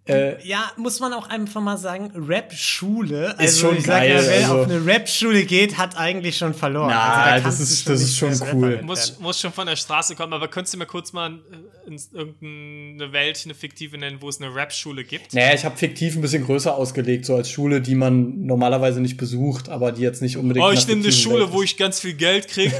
Äh, 0.09 0.36
Ja, 0.46 0.70
muss 0.76 1.00
man 1.00 1.12
auch 1.12 1.28
einfach 1.28 1.61
mal 1.61 1.76
sagen, 1.76 2.12
Rap-Schule. 2.14 3.34
Also 3.38 3.66
schon 3.68 3.76
ich 3.78 3.84
sag 3.86 4.00
geil, 4.00 4.11
ja, 4.16 4.22
wer 4.28 4.36
also- 4.42 4.59
auf 4.61 4.64
eine 4.66 4.86
Rap-Schule 4.86 5.44
geht, 5.44 5.76
hat 5.78 5.96
eigentlich 5.96 6.36
schon 6.36 6.54
verloren. 6.54 6.90
Na, 6.90 7.12
also, 7.24 7.44
da 7.44 7.50
das 7.50 7.61
ist- 7.61 7.82
schon 7.82 7.92
das 7.92 8.02
ist 8.02 8.16
schon 8.16 8.40
cool. 8.52 8.82
muss, 8.82 9.18
muss 9.18 9.40
schon 9.40 9.52
von 9.52 9.66
der 9.66 9.74
Straße 9.76 10.14
kommen, 10.14 10.32
aber 10.32 10.46
könntest 10.48 10.74
du 10.74 10.78
mir 10.78 10.86
kurz 10.86 11.12
mal 11.12 11.30
äh, 11.32 11.88
in 11.88 11.98
irgendeine 12.12 13.12
Welt, 13.12 13.40
eine 13.44 13.54
fiktive 13.54 13.98
nennen, 13.98 14.18
wo 14.20 14.28
es 14.28 14.40
eine 14.40 14.54
Rap-Schule 14.54 15.02
gibt? 15.04 15.34
naja, 15.34 15.54
ich 15.54 15.64
habe 15.64 15.76
fiktiv 15.76 16.14
ein 16.14 16.20
bisschen 16.22 16.44
größer 16.44 16.74
ausgelegt, 16.74 17.26
so 17.26 17.34
als 17.34 17.50
Schule, 17.50 17.80
die 17.80 17.94
man 17.96 18.46
normalerweise 18.46 19.00
nicht 19.00 19.16
besucht, 19.16 19.68
aber 19.68 19.90
die 19.92 20.02
jetzt 20.02 20.22
nicht 20.22 20.36
unbedingt. 20.36 20.64
Oh, 20.64 20.70
ich 20.70 20.86
nehme 20.86 21.02
eine 21.02 21.12
Schule, 21.12 21.40
Welt 21.44 21.52
wo 21.52 21.62
ist. 21.62 21.72
ich 21.72 21.76
ganz 21.76 21.98
viel 22.00 22.14
Geld 22.14 22.46
kriege 22.48 22.74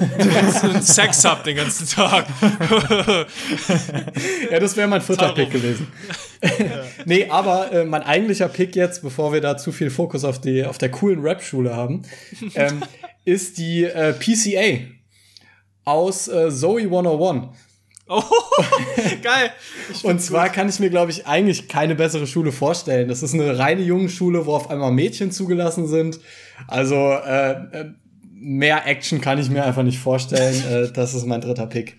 und 0.62 0.85
Sex 0.85 1.24
hab 1.24 1.43
den 1.45 1.57
ganzen 1.57 1.89
Tag. 1.89 2.27
Ja, 4.51 4.59
das 4.61 4.77
wäre 4.77 4.89
mein 4.89 5.01
vierter 5.01 5.33
Pick 5.33 5.51
gewesen. 5.51 5.87
nee, 7.05 7.28
aber 7.28 7.72
äh, 7.72 7.84
mein 7.84 8.03
eigentlicher 8.03 8.49
Pick 8.49 8.76
jetzt, 8.76 9.03
bevor 9.03 9.32
wir 9.32 9.41
da 9.41 9.57
zu 9.57 9.72
viel 9.72 9.91
Fokus 9.91 10.24
auf, 10.24 10.41
die, 10.41 10.64
auf 10.64 10.78
der 10.78 10.91
coolen 10.91 11.20
Rap-Schule 11.20 11.74
haben, 11.74 12.03
ähm, 12.55 12.82
ist 13.24 13.59
die 13.59 13.84
äh, 13.84 14.12
PCA 14.12 14.87
aus 15.84 16.28
äh, 16.28 16.51
Zoe 16.51 16.82
101. 16.82 17.49
oh, 18.09 18.22
geil. 19.22 19.51
Ich 19.93 20.05
Und 20.05 20.20
zwar 20.20 20.47
gut. 20.47 20.55
kann 20.55 20.68
ich 20.68 20.78
mir, 20.78 20.91
glaube 20.91 21.11
ich, 21.11 21.26
eigentlich 21.26 21.68
keine 21.68 21.95
bessere 21.95 22.26
Schule 22.26 22.53
vorstellen. 22.53 23.09
Das 23.09 23.22
ist 23.22 23.34
eine 23.34 23.59
reine 23.59 23.82
Jungenschule, 23.82 24.47
wo 24.47 24.55
auf 24.55 24.70
einmal 24.70 24.93
Mädchen 24.93 25.30
zugelassen 25.30 25.87
sind. 25.87 26.20
Also 26.68 26.95
äh, 26.95 27.53
äh, 27.53 27.93
mehr 28.22 28.87
Action 28.87 29.20
kann 29.20 29.39
ich 29.39 29.51
mir 29.51 29.64
einfach 29.64 29.82
nicht 29.82 29.99
vorstellen. 29.99 30.87
äh, 30.87 30.93
das 30.93 31.14
ist 31.14 31.26
mein 31.26 31.41
dritter 31.41 31.66
Pick. 31.66 31.97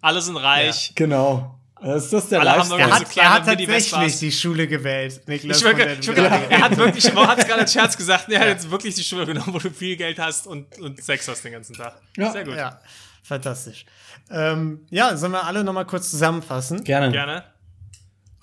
alle 0.00 0.20
sind 0.20 0.36
reich. 0.36 0.92
Genau. 0.94 1.58
Das 1.84 2.04
ist 2.04 2.12
das 2.12 2.28
der 2.28 2.42
Lifestyle. 2.44 2.80
Er 2.80 2.90
hat, 2.90 3.16
er 3.16 3.34
hat 3.34 3.46
tatsächlich 3.46 4.18
die 4.18 4.32
Schule 4.32 4.66
gewählt. 4.66 5.20
Niklas 5.26 5.58
Ich 5.58 5.62
der- 5.62 5.98
ich 5.98 6.06
wirklich, 6.06 6.26
er 6.50 6.60
hat 6.62 6.76
wirklich, 6.76 7.04
er 7.04 7.26
hat 7.28 7.38
es 7.38 7.46
gerade 7.46 7.60
als 7.62 7.72
Scherz 7.72 7.96
gesagt, 7.96 8.28
er 8.30 8.40
hat 8.40 8.48
jetzt 8.48 8.70
wirklich 8.70 8.94
die 8.94 9.02
Schule 9.04 9.26
genommen, 9.26 9.52
wo 9.54 9.58
du 9.58 9.70
viel 9.70 9.96
Geld 9.96 10.18
hast 10.18 10.46
und, 10.46 10.78
und 10.80 11.02
Sex 11.02 11.28
hast 11.28 11.44
den 11.44 11.52
ganzen 11.52 11.74
Tag. 11.76 12.00
Ja. 12.16 12.32
Sehr 12.32 12.44
gut. 12.44 12.56
Ja, 12.56 12.80
fantastisch. 13.22 13.84
Ähm, 14.30 14.86
ja, 14.90 15.16
sollen 15.16 15.32
wir 15.32 15.44
alle 15.44 15.62
noch 15.64 15.72
mal 15.74 15.84
kurz 15.84 16.10
zusammenfassen? 16.10 16.82
Gerne. 16.84 17.10
Gerne. 17.12 17.44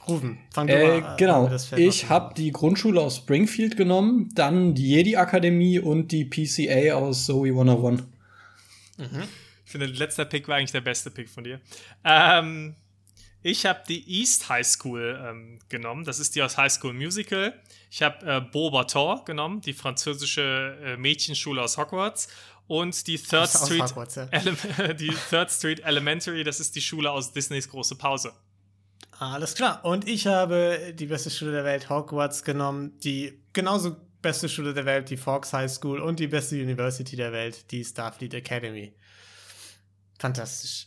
Rufen, 0.08 0.40
fang 0.52 0.66
du 0.68 0.74
Äh, 0.74 1.00
mal 1.02 1.08
an, 1.12 1.18
genau. 1.18 1.52
Ich 1.76 2.10
habe 2.10 2.34
die 2.34 2.52
Grundschule 2.52 3.00
aus 3.00 3.18
Springfield 3.18 3.78
genommen, 3.78 4.30
dann 4.34 4.74
die 4.74 4.90
Jedi-Akademie 4.90 5.78
und 5.80 6.12
die 6.12 6.26
PCA 6.26 6.96
aus 6.96 7.26
Zoe 7.28 7.50
101. 7.50 8.04
Ich 8.98 9.72
finde, 9.72 9.88
der 9.88 9.96
letzte 9.98 10.26
Pick 10.26 10.48
war 10.48 10.58
eigentlich 10.58 10.72
der 10.72 10.82
beste 10.82 11.12
Pick 11.12 11.30
von 11.30 11.44
dir. 11.44 11.60
Ähm, 12.04 12.76
ich 13.44 13.66
habe 13.66 13.82
die 13.88 14.20
East 14.20 14.50
High 14.50 14.66
School 14.66 15.20
ähm, 15.24 15.60
genommen. 15.70 16.04
Das 16.04 16.20
ist 16.20 16.36
die 16.36 16.44
aus 16.44 16.58
High 16.58 16.72
School 16.72 16.94
Musical. 16.94 17.54
Ich 17.90 18.02
habe 18.04 18.26
äh, 18.26 18.42
Beaubaton 18.42 19.26
genommen, 19.26 19.62
die 19.62 19.74
französische 19.74 20.78
äh, 20.84 20.98
Mädchenschule 20.98 21.62
aus 21.62 21.78
Hogwarts. 21.78 22.28
Und 22.68 23.08
die 23.08 23.18
Third 23.18 23.50
Street, 23.66 23.82
Hogwarts, 23.82 24.16
ja. 24.16 24.26
Die 24.94 25.14
Third 25.30 25.52
Street 25.52 25.82
Elementary, 25.82 26.44
das 26.44 26.60
ist 26.62 26.76
die 26.76 26.82
Schule 26.82 27.12
aus 27.12 27.34
Disneys 27.34 27.68
große 27.68 27.96
Pause. 27.96 28.32
Alles 29.20 29.56
klar. 29.56 29.84
Und 29.84 30.08
ich 30.08 30.26
habe 30.28 30.94
die 30.96 31.08
beste 31.08 31.30
Schule 31.30 31.52
der 31.52 31.66
Welt, 31.66 31.90
Hogwarts, 31.90 32.44
genommen. 32.44 32.98
Die 33.00 33.40
genauso 33.52 33.98
beste 34.22 34.48
Schule 34.48 34.74
der 34.74 34.86
Welt, 34.86 35.10
die 35.10 35.18
Fox 35.18 35.52
High 35.52 35.70
School. 35.70 36.00
Und 36.00 36.20
die 36.20 36.28
beste 36.28 36.56
University 36.56 37.16
der 37.16 37.32
Welt, 37.32 37.70
die 37.72 37.84
Starfleet 37.84 38.36
Academy. 38.36 38.94
Fantastisch. 40.18 40.86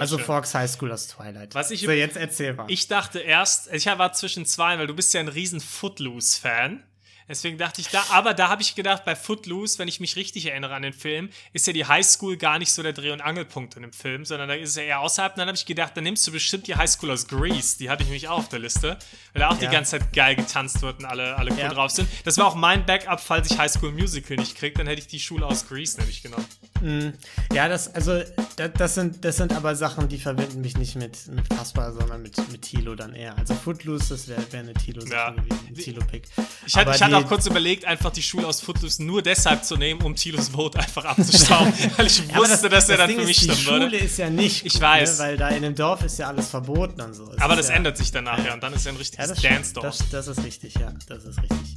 Also. 0.00 0.18
Fox 0.18 0.54
High 0.54 0.70
School 0.70 0.92
aus 0.92 1.08
Twilight. 1.08 1.54
Was 1.54 1.70
ich- 1.70 1.82
so, 1.82 1.90
jetzt 1.90 2.16
erzähl 2.16 2.54
mal. 2.54 2.66
Ich 2.68 2.88
dachte 2.88 3.18
erst, 3.20 3.72
ich 3.72 3.86
war 3.86 4.12
zwischen 4.12 4.44
zwei, 4.46 4.78
weil 4.78 4.86
du 4.86 4.94
bist 4.94 5.12
ja 5.14 5.20
ein 5.20 5.28
riesen 5.28 5.60
Footloose-Fan. 5.60 6.82
Deswegen 7.28 7.58
dachte 7.58 7.80
ich 7.80 7.88
da, 7.88 8.02
aber 8.10 8.34
da 8.34 8.48
habe 8.48 8.62
ich 8.62 8.74
gedacht, 8.74 9.04
bei 9.04 9.16
Footloose, 9.16 9.78
wenn 9.78 9.88
ich 9.88 9.98
mich 10.00 10.16
richtig 10.16 10.46
erinnere 10.46 10.74
an 10.74 10.82
den 10.82 10.92
Film, 10.92 11.28
ist 11.52 11.66
ja 11.66 11.72
die 11.72 11.84
Highschool 11.84 12.36
gar 12.36 12.58
nicht 12.58 12.72
so 12.72 12.82
der 12.82 12.92
Dreh- 12.92 13.10
und 13.10 13.20
Angelpunkt 13.20 13.74
in 13.76 13.82
dem 13.82 13.92
Film, 13.92 14.24
sondern 14.24 14.48
da 14.48 14.54
ist 14.54 14.70
es 14.70 14.76
ja 14.76 14.82
eher 14.82 15.00
außerhalb. 15.00 15.32
Und 15.34 15.38
dann 15.38 15.48
habe 15.48 15.56
ich 15.56 15.66
gedacht, 15.66 15.96
dann 15.96 16.04
nimmst 16.04 16.26
du 16.26 16.32
bestimmt 16.32 16.66
die 16.68 16.76
Highschool 16.76 17.10
aus 17.10 17.26
Greece. 17.26 17.78
Die 17.78 17.90
hatte 17.90 18.02
ich 18.04 18.08
nämlich 18.08 18.28
auch 18.28 18.38
auf 18.38 18.48
der 18.48 18.60
Liste, 18.60 18.98
weil 19.32 19.40
da 19.40 19.48
auch 19.48 19.60
Ja. 19.60 19.68
die 19.68 19.74
ganze 19.74 19.98
Zeit 19.98 20.12
geil 20.12 20.36
getanzt 20.36 20.82
wird 20.82 21.00
und 21.00 21.04
alle, 21.06 21.36
alle 21.36 21.50
cool 21.52 21.58
Ja. 21.58 21.68
drauf 21.68 21.90
sind. 21.90 22.08
Das 22.24 22.38
war 22.38 22.46
auch 22.46 22.54
mein 22.54 22.86
Backup, 22.86 23.20
falls 23.20 23.50
ich 23.50 23.58
Highschool 23.58 23.92
Musical 23.92 24.36
nicht 24.36 24.56
kriege, 24.56 24.76
dann 24.78 24.86
hätte 24.86 25.00
ich 25.00 25.08
die 25.08 25.20
Schule 25.20 25.46
aus 25.46 25.66
Greece 25.68 25.98
nämlich 25.98 26.22
genommen. 26.22 26.46
Mm, 26.80 27.08
Ja, 27.54 27.68
das, 27.68 27.92
also, 27.94 28.22
das, 28.56 28.70
das, 28.76 28.94
sind, 28.94 29.24
das 29.24 29.36
sind 29.36 29.52
aber 29.52 29.74
Sachen, 29.74 30.08
die 30.08 30.18
verbinden 30.18 30.60
mich 30.60 30.76
nicht 30.76 30.94
mit, 30.96 31.26
mit 31.28 31.48
Kaspar, 31.50 31.92
sondern 31.92 32.22
mit, 32.22 32.36
mit 32.52 32.62
Tilo 32.62 32.94
dann 32.94 33.14
eher. 33.14 33.36
Also 33.38 33.54
Footloose, 33.54 34.10
das 34.10 34.28
wäre 34.28 34.40
wär 34.52 34.60
eine 34.60 34.74
Tilo-Sache 34.74 35.12
Ja. 35.12 35.30
gewesen, 35.30 35.58
ein 35.68 35.74
Tilo-Pick. 35.74 36.24
Ich 36.66 36.76
hatte, 36.76 36.90
ich 36.94 37.02
hatte 37.02 37.15
die- 37.18 37.24
auch 37.24 37.28
kurz 37.28 37.46
überlegt, 37.46 37.84
einfach 37.84 38.10
die 38.10 38.22
Schule 38.22 38.46
aus 38.46 38.60
Footloose 38.60 39.02
nur 39.04 39.22
deshalb 39.22 39.64
zu 39.64 39.76
nehmen, 39.76 40.00
um 40.02 40.14
Tilos 40.14 40.50
Boot 40.50 40.76
einfach 40.76 41.04
abzustauben, 41.04 41.72
weil 41.96 42.06
ich 42.06 42.22
Ja, 42.28 42.36
wusste, 42.36 42.68
dass 42.68 42.88
er 42.88 42.96
dann 42.98 43.08
Ding 43.08 43.20
für 43.20 43.26
mich 43.26 43.36
ist, 43.38 43.42
stimmen 43.44 43.56
Die 43.56 43.62
Schule 43.64 43.80
würde. 43.92 43.96
ist 43.98 44.18
ja 44.18 44.30
nicht 44.30 44.64
Ich 44.66 44.74
gut, 44.74 44.82
weiß. 44.82 45.18
Ne? 45.18 45.24
Weil 45.24 45.36
da 45.36 45.48
in 45.48 45.62
dem 45.62 45.74
Dorf 45.74 46.02
ist 46.04 46.18
ja 46.18 46.28
alles 46.28 46.48
verboten 46.48 47.00
und 47.00 47.14
so. 47.14 47.30
Es 47.32 47.40
Aber 47.40 47.56
das 47.56 47.68
ja, 47.68 47.74
ändert 47.74 47.96
sich 47.96 48.10
dann 48.12 48.24
nachher 48.24 48.54
und 48.54 48.62
dann 48.62 48.72
ist 48.72 48.86
er 48.86 48.92
ein 48.92 48.96
Ja, 48.96 48.98
richtiges 49.00 49.28
das, 49.28 49.38
stimmt. 49.38 49.54
Dance-Dorf. 49.54 49.84
das, 49.98 50.26
das 50.26 50.28
ist 50.38 50.44
richtig, 50.44 50.74
ja. 50.74 50.92
Das 51.08 51.24
ist 51.24 51.38
richtig. 51.42 51.76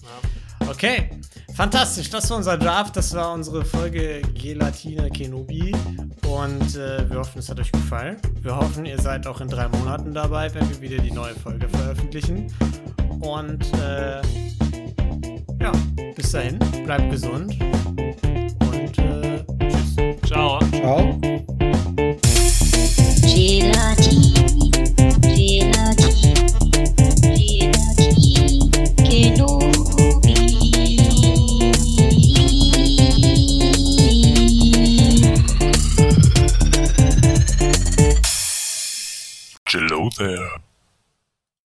Okay, 0.68 1.10
fantastisch. 1.56 2.10
Das 2.10 2.30
war 2.30 2.38
unser 2.38 2.58
Draft. 2.58 2.96
Das 2.96 3.14
war 3.16 3.32
unsere 3.34 3.66
Folge 3.66 4.22
Gelatine 4.36 5.10
Kenobi. 5.10 5.74
Und 6.28 6.76
äh, 6.76 7.10
wir 7.10 7.18
hoffen, 7.20 7.40
es 7.40 7.50
hat 7.50 7.60
euch 7.60 7.72
gefallen. 7.72 8.18
Wir 8.42 8.56
hoffen, 8.56 8.86
ihr 8.86 9.02
seid 9.02 9.26
auch 9.26 9.42
in 9.42 9.48
drei 9.48 9.68
Monaten 9.68 10.14
dabei, 10.14 10.54
wenn 10.54 10.70
wir 10.70 10.82
wieder 10.82 11.02
die 11.02 11.12
neue 11.12 11.34
Folge 11.34 11.68
veröffentlichen. 11.70 12.54
Und 13.22 13.66
äh, 13.80 14.22
ja, 15.62 15.72
bis 16.16 16.32
dahin, 16.32 16.60
bleibt 16.86 17.12
gesund 17.12 17.58
und 18.62 18.98
äh, 18.98 19.44
tschüss. 19.70 19.96
Ciao. 20.26 20.60
Ciao. 20.72 21.20
Gelati, 23.22 24.34
Gelati, 25.22 26.34
Gelati, 27.22 28.10
there. 40.20 40.69